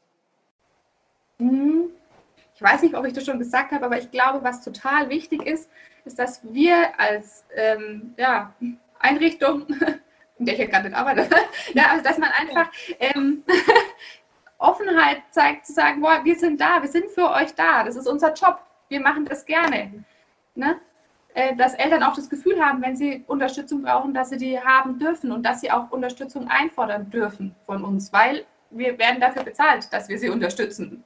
Hm, 1.40 1.90
ich 2.54 2.62
weiß 2.62 2.84
nicht, 2.84 2.94
ob 2.94 3.06
ich 3.08 3.14
das 3.14 3.26
schon 3.26 3.40
gesagt 3.40 3.72
habe, 3.72 3.86
aber 3.86 3.98
ich 3.98 4.12
glaube, 4.12 4.44
was 4.44 4.64
total 4.64 5.10
wichtig 5.10 5.44
ist, 5.48 5.68
ist, 6.06 6.20
dass 6.20 6.42
wir 6.44 7.00
als 7.00 7.44
ähm, 7.56 8.14
ja, 8.18 8.54
Einrichtung, 9.00 9.66
in 10.38 10.46
der 10.46 10.54
ich 10.54 10.60
ja 10.60 10.68
gerade 10.68 10.90
nicht 10.90 10.98
arbeite, 10.98 11.28
ja, 11.74 11.86
also 11.90 12.04
dass 12.04 12.20
man 12.20 12.30
einfach 12.30 12.72
ähm, 13.00 13.44
Offenheit 14.62 15.24
zeigt, 15.32 15.66
zu 15.66 15.74
sagen, 15.74 16.02
boah, 16.02 16.22
wir 16.24 16.36
sind 16.36 16.62
da, 16.62 16.82
wir 16.82 16.90
sind 16.90 17.10
für 17.10 17.30
euch 17.32 17.54
da, 17.56 17.84
das 17.84 17.96
ist 17.96 18.08
unser 18.08 18.34
Job, 18.34 18.60
wir 18.90 19.00
machen 19.00 19.26
das 19.26 19.46
gerne. 19.46 20.06
Ne? 20.56 20.80
Äh, 21.34 21.56
dass 21.56 21.74
Eltern 21.74 22.04
auch 22.04 22.14
das 22.14 22.30
Gefühl 22.30 22.64
haben, 22.64 22.82
wenn 22.82 22.96
sie 22.96 23.24
Unterstützung 23.28 23.84
brauchen, 23.84 24.14
dass 24.14 24.30
sie 24.30 24.38
die 24.38 24.60
haben 24.60 25.00
dürfen 25.00 25.32
und 25.32 25.44
dass 25.44 25.62
sie 25.62 25.72
auch 25.72 25.90
Unterstützung 25.90 26.50
einfordern 26.50 27.10
dürfen 27.10 27.56
von 27.66 27.84
uns, 27.84 28.12
weil 28.12 28.46
wir 28.70 28.98
werden 29.00 29.22
dafür 29.22 29.44
bezahlt, 29.44 29.92
dass 29.92 30.10
wir 30.10 30.20
sie 30.20 30.30
unterstützen. 30.30 31.04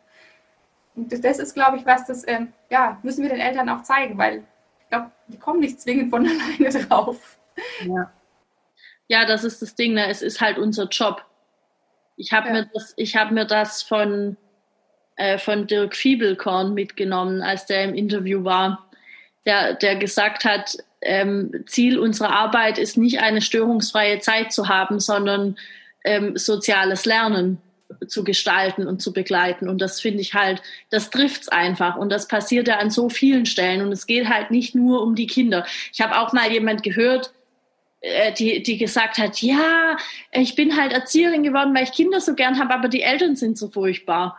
Und 0.95 1.11
das 1.23 1.39
ist, 1.39 1.53
glaube 1.53 1.77
ich, 1.77 1.85
was 1.85 2.05
das, 2.07 2.27
ähm, 2.27 2.53
ja, 2.69 2.97
müssen 3.03 3.21
wir 3.21 3.29
den 3.29 3.39
Eltern 3.39 3.69
auch 3.69 3.83
zeigen, 3.83 4.17
weil 4.17 4.43
ich 4.81 4.89
glaube, 4.89 5.11
die 5.27 5.37
kommen 5.37 5.59
nicht 5.59 5.79
zwingend 5.79 6.09
von 6.09 6.27
alleine 6.59 6.85
drauf. 6.85 7.37
Ja. 7.83 8.11
ja, 9.07 9.25
das 9.25 9.43
ist 9.43 9.61
das 9.61 9.75
Ding, 9.75 9.93
ne? 9.93 10.07
es 10.07 10.21
ist 10.21 10.41
halt 10.41 10.57
unser 10.57 10.87
Job. 10.87 11.23
Ich 12.17 12.31
habe 12.31 12.47
ja. 12.47 12.53
mir, 12.53 12.69
das, 12.73 12.93
ich 12.97 13.15
hab 13.15 13.31
mir 13.31 13.45
das 13.45 13.83
von, 13.83 14.37
äh, 15.15 15.37
von 15.37 15.67
Dirk 15.67 15.95
Fiebelkorn 15.95 16.73
mitgenommen, 16.73 17.41
als 17.41 17.65
der 17.65 17.83
im 17.83 17.93
Interview 17.93 18.43
war, 18.43 18.89
der, 19.45 19.75
der 19.75 19.95
gesagt 19.95 20.45
hat, 20.45 20.77
ähm, 21.01 21.63
Ziel 21.67 21.99
unserer 21.99 22.31
Arbeit 22.31 22.77
ist 22.77 22.97
nicht 22.97 23.19
eine 23.19 23.41
störungsfreie 23.41 24.19
Zeit 24.19 24.51
zu 24.51 24.67
haben, 24.69 24.99
sondern 24.99 25.55
ähm, 26.03 26.35
soziales 26.35 27.05
Lernen 27.05 27.61
zu 28.07 28.23
gestalten 28.23 28.87
und 28.87 29.01
zu 29.01 29.13
begleiten. 29.13 29.69
Und 29.69 29.81
das 29.81 30.01
finde 30.01 30.21
ich 30.21 30.33
halt, 30.33 30.61
das 30.89 31.11
trifft's 31.11 31.49
einfach. 31.49 31.95
Und 31.95 32.11
das 32.11 32.27
passiert 32.27 32.67
ja 32.67 32.77
an 32.77 32.89
so 32.89 33.09
vielen 33.09 33.45
Stellen. 33.45 33.81
Und 33.81 33.91
es 33.91 34.07
geht 34.07 34.27
halt 34.27 34.51
nicht 34.51 34.73
nur 34.73 35.03
um 35.03 35.15
die 35.15 35.27
Kinder. 35.27 35.65
Ich 35.93 36.01
habe 36.01 36.17
auch 36.19 36.33
mal 36.33 36.51
jemand 36.51 36.81
gehört, 36.83 37.31
die, 38.37 38.61
die 38.61 38.77
gesagt 38.77 39.17
hat, 39.17 39.41
ja, 39.41 39.97
ich 40.31 40.55
bin 40.55 40.77
halt 40.77 40.93
Erzieherin 40.93 41.43
geworden, 41.43 41.73
weil 41.73 41.83
ich 41.83 41.91
Kinder 41.91 42.21
so 42.21 42.35
gern 42.35 42.59
habe, 42.59 42.73
aber 42.73 42.87
die 42.87 43.01
Eltern 43.01 43.35
sind 43.35 43.57
so 43.57 43.69
furchtbar. 43.69 44.37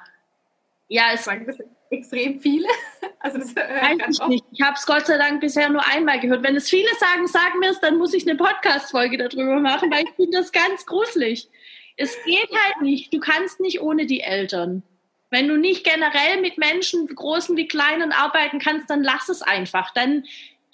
Ja, 0.89 1.07
es 1.13 1.27
waren 1.27 1.47
extrem 1.91 2.41
viele. 2.41 2.69
Also 3.19 3.39
das 3.39 3.57
weiß 3.57 4.21
ich 4.21 4.29
nicht. 4.29 4.45
Ich 4.53 4.61
habe 4.61 4.75
es 4.77 4.87
Gott 4.87 5.07
sei 5.07 5.17
Dank 5.17 5.41
bisher 5.41 5.69
nur 5.69 5.85
einmal 5.85 6.21
gehört. 6.21 6.45
Wenn 6.45 6.55
es 6.55 6.69
viele 6.69 6.89
sagen, 7.01 7.27
sagen 7.27 7.59
mir 7.59 7.71
es, 7.71 7.81
dann 7.81 7.99
muss 7.99 8.15
ich 8.15 8.29
eine 8.29 8.37
Podcast-Folge 8.37 9.17
darüber 9.17 9.59
machen, 9.59 9.91
weil 9.91 10.05
ich 10.05 10.11
finde 10.15 10.39
das 10.39 10.53
ganz 10.53 10.87
gruselig. 10.87 11.49
Es 11.97 12.17
geht 12.25 12.51
halt 12.51 12.83
nicht. 12.83 13.13
Du 13.13 13.19
kannst 13.19 13.59
nicht 13.59 13.81
ohne 13.81 14.07
die 14.07 14.21
Eltern. 14.21 14.85
Wenn 15.31 15.49
du 15.49 15.57
nicht 15.57 15.83
generell 15.83 16.41
mit 16.41 16.57
Menschen, 16.57 17.09
großen 17.09 17.57
wie 17.57 17.67
kleinen, 17.67 18.13
arbeiten 18.13 18.61
kannst, 18.61 18.91
dann 18.91 19.03
lass 19.03 19.29
es 19.29 19.43
einfach. 19.43 19.93
Dann 19.93 20.25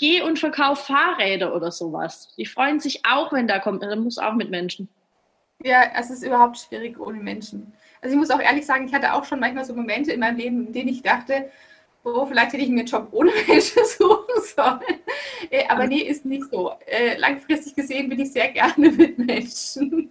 geh 0.02 0.20
und 0.20 0.40
verkauf 0.40 0.86
Fahrräder 0.86 1.54
oder 1.54 1.70
sowas. 1.70 2.34
Die 2.36 2.44
freuen 2.44 2.80
sich 2.80 3.02
auch, 3.08 3.32
wenn 3.32 3.46
da 3.46 3.60
kommt. 3.60 3.84
Da 3.84 3.94
muss 3.94 4.18
auch 4.18 4.34
mit 4.34 4.50
Menschen. 4.50 4.88
Ja, 5.62 5.92
es 5.96 6.10
ist 6.10 6.24
überhaupt 6.24 6.58
schwierig 6.58 6.98
ohne 6.98 7.18
Menschen. 7.18 7.72
Also 8.00 8.14
ich 8.14 8.18
muss 8.18 8.32
auch 8.32 8.40
ehrlich 8.40 8.66
sagen, 8.66 8.84
ich 8.84 8.92
hatte 8.92 9.14
auch 9.14 9.24
schon 9.24 9.38
manchmal 9.38 9.64
so 9.64 9.74
Momente 9.74 10.10
in 10.10 10.18
meinem 10.18 10.38
Leben, 10.38 10.66
in 10.66 10.72
denen 10.72 10.88
ich 10.88 11.04
dachte, 11.04 11.52
oh, 12.02 12.26
vielleicht 12.26 12.52
hätte 12.52 12.64
ich 12.64 12.68
mir 12.68 12.80
einen 12.80 12.88
Job 12.88 13.10
ohne 13.12 13.30
Menschen 13.46 13.84
suchen 13.84 14.42
sollen. 14.42 14.80
Äh, 15.50 15.68
aber 15.68 15.86
nee, 15.86 16.00
ist 16.00 16.24
nicht 16.24 16.50
so. 16.50 16.72
Äh, 16.84 17.16
langfristig 17.18 17.76
gesehen 17.76 18.08
bin 18.08 18.18
ich 18.18 18.32
sehr 18.32 18.50
gerne 18.50 18.90
mit 18.90 19.18
Menschen. 19.18 20.10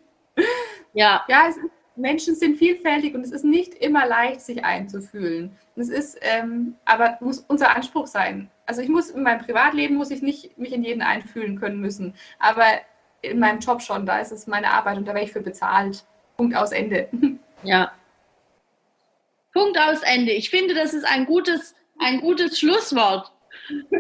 Ja. 0.94 1.26
Ja, 1.28 1.48
ist, 1.50 1.60
Menschen 2.02 2.36
sind 2.36 2.58
vielfältig 2.58 3.16
und 3.16 3.24
es 3.24 3.32
ist 3.32 3.46
nicht 3.46 3.76
immer 3.76 4.06
leicht, 4.06 4.42
sich 4.42 4.66
einzufühlen. 4.66 5.56
Es 5.76 5.90
ist, 5.90 6.18
ähm, 6.22 6.76
aber 6.86 7.18
muss 7.22 7.46
unser 7.48 7.76
Anspruch 7.76 8.08
sein 8.08 8.50
also 8.72 8.82
ich 8.82 8.88
muss 8.88 9.10
in 9.10 9.24
meinem 9.24 9.44
Privatleben 9.44 9.98
muss 9.98 10.12
ich 10.12 10.22
nicht 10.22 10.58
mich 10.58 10.72
in 10.72 10.82
jeden 10.82 11.02
einfühlen 11.02 11.60
können 11.60 11.82
müssen, 11.82 12.14
aber 12.40 12.64
in 13.22 13.38
meinem 13.38 13.60
Job 13.60 13.82
schon, 13.82 14.06
da 14.06 14.20
ist 14.20 14.32
es 14.32 14.48
meine 14.48 14.72
Arbeit 14.72 14.98
und 14.98 15.06
da 15.06 15.14
werde 15.14 15.26
ich 15.26 15.34
für 15.34 15.42
bezahlt. 15.42 16.06
Punkt 16.38 16.56
aus 16.56 16.72
Ende. 16.72 17.10
Ja. 17.64 17.92
Punkt 19.54 19.78
aus 19.78 20.02
Ende. 20.02 20.32
Ich 20.32 20.50
finde, 20.50 20.74
das 20.74 20.96
ist 20.96 21.04
ein 21.04 21.28
gutes, 21.28 21.76
ein 22.00 22.22
gutes 22.22 22.58
Schlusswort. 22.58 23.32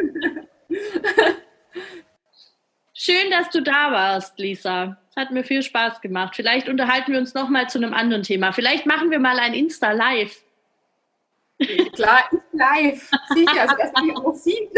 Schön, 3.03 3.31
dass 3.31 3.49
du 3.49 3.63
da 3.63 3.91
warst, 3.91 4.37
Lisa. 4.37 4.95
Hat 5.15 5.31
mir 5.31 5.43
viel 5.43 5.63
Spaß 5.63 6.01
gemacht. 6.01 6.35
Vielleicht 6.35 6.69
unterhalten 6.69 7.11
wir 7.11 7.17
uns 7.17 7.33
noch 7.33 7.49
mal 7.49 7.67
zu 7.67 7.79
einem 7.79 7.95
anderen 7.95 8.21
Thema. 8.21 8.51
Vielleicht 8.51 8.85
machen 8.85 9.09
wir 9.09 9.17
mal 9.17 9.39
ein 9.39 9.55
Insta 9.55 9.91
Live. 9.91 10.43
Klar, 11.93 12.29
live. 12.51 13.09
Sicher, 13.33 13.61
also 13.61 13.75
dass 13.75 13.91
man 13.93 14.15
auch 14.17 14.35
sieht. 14.35 14.69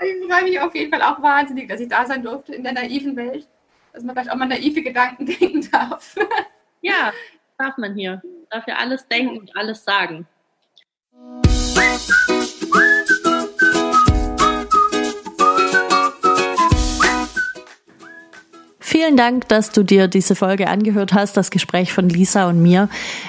ich 0.00 0.26
freue 0.26 0.44
mich 0.44 0.58
auf 0.58 0.74
jeden 0.74 0.90
Fall 0.90 1.02
auch 1.02 1.20
wahnsinnig, 1.20 1.68
dass 1.68 1.78
ich 1.78 1.90
da 1.90 2.06
sein 2.06 2.22
durfte 2.22 2.54
in 2.54 2.64
der 2.64 2.72
naiven 2.72 3.14
Welt. 3.14 3.46
Dass 3.92 4.02
man 4.02 4.14
vielleicht 4.14 4.32
auch 4.32 4.36
mal 4.36 4.48
naive 4.48 4.80
Gedanken 4.80 5.26
denken 5.38 5.68
darf. 5.70 6.16
ja, 6.80 7.12
darf 7.58 7.76
man 7.76 7.94
hier. 7.94 8.22
Darf 8.48 8.66
ja 8.66 8.76
alles 8.76 9.06
denken 9.08 9.36
und 9.40 9.54
alles 9.54 9.84
sagen. 9.84 10.26
Vielen 19.00 19.16
Dank, 19.16 19.46
dass 19.46 19.70
du 19.70 19.84
dir 19.84 20.08
diese 20.08 20.34
Folge 20.34 20.66
angehört 20.66 21.12
hast, 21.12 21.36
das 21.36 21.52
Gespräch 21.52 21.92
von 21.92 22.08
Lisa 22.08 22.48
und 22.48 22.60
mir. 22.60 22.88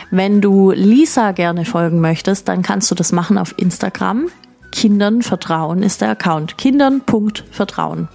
Wenn 0.09 0.41
du 0.41 0.71
Lisa 0.71 1.31
gerne 1.31 1.63
folgen 1.63 2.01
möchtest, 2.01 2.47
dann 2.47 2.63
kannst 2.63 2.89
du 2.89 2.95
das 2.95 3.11
machen 3.11 3.37
auf 3.37 3.53
Instagram. 3.55 4.29
Kindern 4.71 5.21
Vertrauen 5.21 5.83
ist 5.83 6.01
der 6.01 6.09
Account. 6.09 6.57
Kindern.vertrauen. 6.57 8.07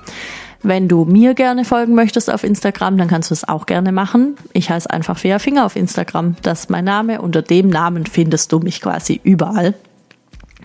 Wenn 0.64 0.88
du 0.88 1.04
mir 1.04 1.34
gerne 1.34 1.64
folgen 1.64 1.94
möchtest 1.94 2.28
auf 2.28 2.42
Instagram, 2.42 2.98
dann 2.98 3.06
kannst 3.06 3.30
du 3.30 3.34
es 3.34 3.48
auch 3.48 3.66
gerne 3.66 3.92
machen. 3.92 4.34
Ich 4.52 4.68
heiße 4.70 4.90
einfach 4.90 5.16
Fea 5.16 5.38
Finger 5.38 5.64
auf 5.64 5.76
Instagram. 5.76 6.34
Das 6.42 6.62
ist 6.62 6.70
mein 6.70 6.84
Name. 6.84 7.22
Unter 7.22 7.42
dem 7.42 7.68
Namen 7.68 8.06
findest 8.06 8.50
du 8.50 8.58
mich 8.58 8.80
quasi 8.80 9.20
überall. 9.22 9.74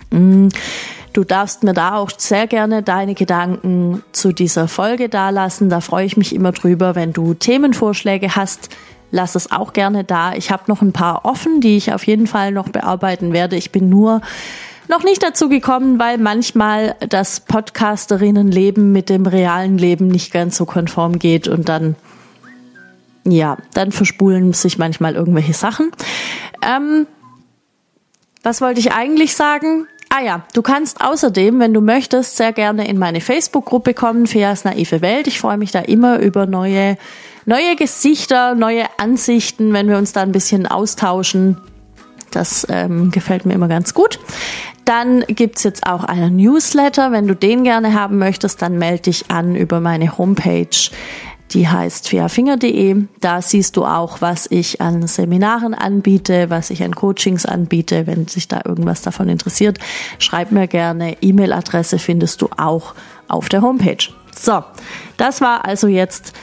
Mm. 0.10 0.48
Du 1.14 1.24
darfst 1.24 1.64
mir 1.64 1.74
da 1.74 1.96
auch 1.96 2.12
sehr 2.16 2.48
gerne 2.48 2.84
deine 2.84 3.16
Gedanken 3.16 4.04
zu 4.12 4.32
dieser 4.32 4.68
Folge 4.68 5.10
dalassen. 5.10 5.70
Da 5.70 5.82
freue 5.82 6.06
ich 6.06 6.18
mich 6.18 6.36
immer 6.36 6.52
drüber. 6.52 6.96
Wenn 6.96 7.14
du 7.14 7.34
Themenvorschläge 7.34 8.36
hast, 8.36 8.70
lass 9.12 9.36
es 9.36 9.52
auch 9.52 9.74
gerne 9.74 10.04
da. 10.04 10.34
Ich 10.34 10.52
habe 10.52 10.64
noch 10.68 10.82
ein 10.82 10.94
paar 10.94 11.26
offen, 11.26 11.62
die 11.62 11.78
ich 11.78 11.94
auf 11.94 12.06
jeden 12.06 12.28
Fall 12.28 12.52
noch 12.52 12.70
bearbeiten 12.70 13.34
werde. 13.34 13.56
Ich 13.56 13.72
bin 13.72 13.90
nur 13.90 14.22
noch 14.88 15.04
nicht 15.04 15.24
dazu 15.24 15.50
gekommen, 15.50 16.00
weil 16.00 16.18
manchmal 16.18 16.96
das 17.08 17.40
Podcasterinnenleben 17.42 18.92
mit 18.92 19.10
dem 19.10 19.26
realen 19.26 19.78
Leben 19.78 20.08
nicht 20.08 20.32
ganz 20.32 20.58
so 20.58 20.66
konform 20.66 21.20
geht 21.20 21.48
und 21.48 21.70
dann 21.70 21.96
ja, 23.26 23.58
dann 23.74 23.92
verspulen 23.92 24.54
sich 24.54 24.78
manchmal 24.78 25.16
irgendwelche 25.16 25.54
Sachen. 25.54 25.92
Ähm, 26.62 27.06
was 28.44 28.62
wollte 28.62 28.80
ich 28.80 28.92
eigentlich 28.94 29.36
sagen? 29.36 29.88
Ah 30.10 30.22
ja, 30.24 30.44
du 30.54 30.64
kannst 30.64 31.02
außerdem, 31.02 31.60
wenn 31.60 31.74
du 31.74 31.82
möchtest, 31.82 32.36
sehr 32.36 32.52
gerne 32.52 32.88
in 32.88 32.98
meine 32.98 33.22
Facebook-Gruppe 33.22 33.94
kommen, 33.94 34.26
Feas 34.26 34.66
naive 34.66 35.02
Welt. 35.02 35.28
Ich 35.28 35.40
freue 35.40 35.58
mich 35.58 35.72
da 35.72 35.80
immer 35.80 36.20
über 36.20 36.48
neue, 36.48 36.98
neue 37.46 37.76
Gesichter, 37.76 38.56
neue 38.56 38.86
Ansichten, 38.98 39.72
wenn 39.72 39.88
wir 39.88 39.98
uns 39.98 40.12
da 40.12 40.24
ein 40.24 40.32
bisschen 40.32 40.66
austauschen. 40.66 41.58
Das 42.32 42.66
ähm, 42.70 43.12
gefällt 43.12 43.46
mir 43.46 43.54
immer 43.54 43.68
ganz 43.68 43.94
gut. 43.94 44.20
Dann 44.84 45.24
gibt's 45.28 45.62
jetzt 45.64 45.86
auch 45.86 46.04
einen 46.04 46.38
Newsletter. 46.38 47.12
Wenn 47.12 47.28
du 47.28 47.36
den 47.36 47.64
gerne 47.64 47.94
haben 47.94 48.18
möchtest, 48.18 48.64
dann 48.64 48.80
melde 48.80 49.04
dich 49.04 49.30
an 49.30 49.56
über 49.56 49.80
meine 49.80 50.18
Homepage 50.18 50.68
die 51.54 51.68
heißt 51.68 52.10
fairfinger.de. 52.10 53.04
Da 53.20 53.42
siehst 53.42 53.78
du 53.78 53.86
auch, 53.86 54.22
was 54.22 54.48
ich 54.50 54.82
an 54.82 55.08
Seminaren 55.08 55.74
anbiete, 55.74 56.50
was 56.50 56.70
ich 56.70 56.84
an 56.84 56.96
Coachings 56.96 57.46
anbiete. 57.46 58.08
Wenn 58.08 58.28
sich 58.28 58.48
da 58.48 58.62
irgendwas 58.66 59.02
davon 59.02 59.30
interessiert, 59.30 59.80
schreib 60.20 60.52
mir 60.52 60.68
gerne. 60.68 61.18
E-Mail-Adresse 61.22 62.00
findest 62.00 62.42
du 62.42 62.50
auch 62.58 62.94
auf 63.28 63.50
der 63.50 63.62
Homepage. 63.62 64.10
So, 64.36 64.64
das 65.18 65.42
war 65.42 65.66
also 65.66 65.88
jetzt, 65.88 66.34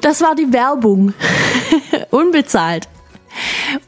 das 0.00 0.20
war 0.20 0.34
die 0.34 0.52
Werbung. 0.52 1.14
Unbezahlt. 2.10 2.88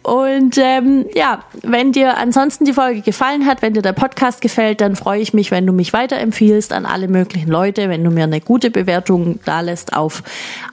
Und 0.03 0.59
ähm, 0.59 1.07
ja, 1.15 1.45
wenn 1.63 1.93
dir 1.93 2.17
ansonsten 2.17 2.65
die 2.65 2.73
Folge 2.73 3.01
gefallen 3.03 3.47
hat, 3.47 3.63
wenn 3.63 3.75
dir 3.75 3.83
der 3.83 3.93
Podcast 3.93 4.41
gefällt, 4.41 4.81
dann 4.81 4.97
freue 4.97 5.21
ich 5.21 5.35
mich, 5.35 5.51
wenn 5.51 5.67
du 5.67 5.73
mich 5.73 5.93
weiterempfiehlst 5.93 6.73
an 6.73 6.87
alle 6.87 7.09
möglichen 7.09 7.51
Leute, 7.51 7.89
wenn 7.89 8.03
du 8.05 8.11
mir 8.11 8.25
eine 8.25 8.41
gute 8.41 8.71
Bewertung 8.71 9.41
da 9.45 9.61
lässt 9.61 9.95
auf 9.95 10.23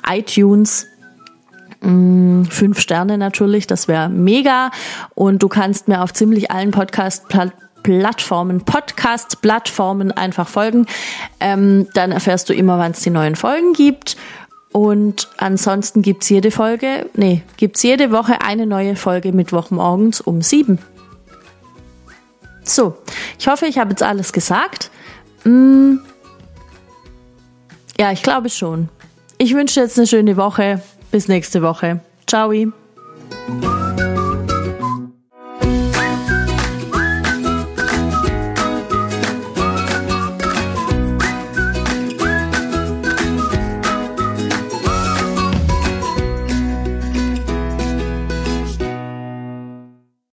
iTunes. 0.07 0.87
Mm, 1.81 2.43
fünf 2.45 2.79
Sterne 2.79 3.17
natürlich, 3.17 3.67
das 3.67 3.87
wäre 3.87 4.09
mega. 4.09 4.71
Und 5.15 5.43
du 5.43 5.49
kannst 5.49 5.87
mir 5.87 6.01
auf 6.01 6.13
ziemlich 6.13 6.49
allen 6.49 6.71
Podcast-Plattformen, 6.71 8.61
Podcast-Plattformen 8.61 10.11
einfach 10.11 10.47
folgen. 10.47 10.85
Ähm, 11.39 11.87
dann 11.93 12.11
erfährst 12.11 12.49
du 12.49 12.53
immer, 12.53 12.77
wann 12.79 12.91
es 12.91 13.01
die 13.01 13.09
neuen 13.09 13.35
Folgen 13.35 13.73
gibt. 13.73 14.15
Und 14.73 15.29
ansonsten 15.37 16.01
gibt's 16.01 16.29
jede 16.29 16.49
Folge, 16.51 17.07
nee, 17.13 17.43
gibt's 17.57 17.83
jede 17.83 18.11
Woche 18.11 18.41
eine 18.41 18.65
neue 18.65 18.95
Folge 18.95 19.31
Mittwochmorgens 19.31 20.19
um 20.19 20.41
sieben. 20.41 20.79
So, 22.63 22.97
ich 23.37 23.47
hoffe, 23.47 23.67
ich 23.67 23.77
habe 23.77 23.91
jetzt 23.91 24.03
alles 24.03 24.33
gesagt. 24.33 24.89
Hm, 25.43 25.99
ja, 27.99 28.11
ich 28.11 28.23
glaube 28.23 28.49
schon. 28.49 28.89
Ich 29.37 29.53
wünsche 29.53 29.79
jetzt 29.79 29.97
eine 29.97 30.07
schöne 30.07 30.37
Woche. 30.37 30.81
Bis 31.11 31.27
nächste 31.27 31.61
Woche. 31.61 31.99
Ciao. 32.25 32.51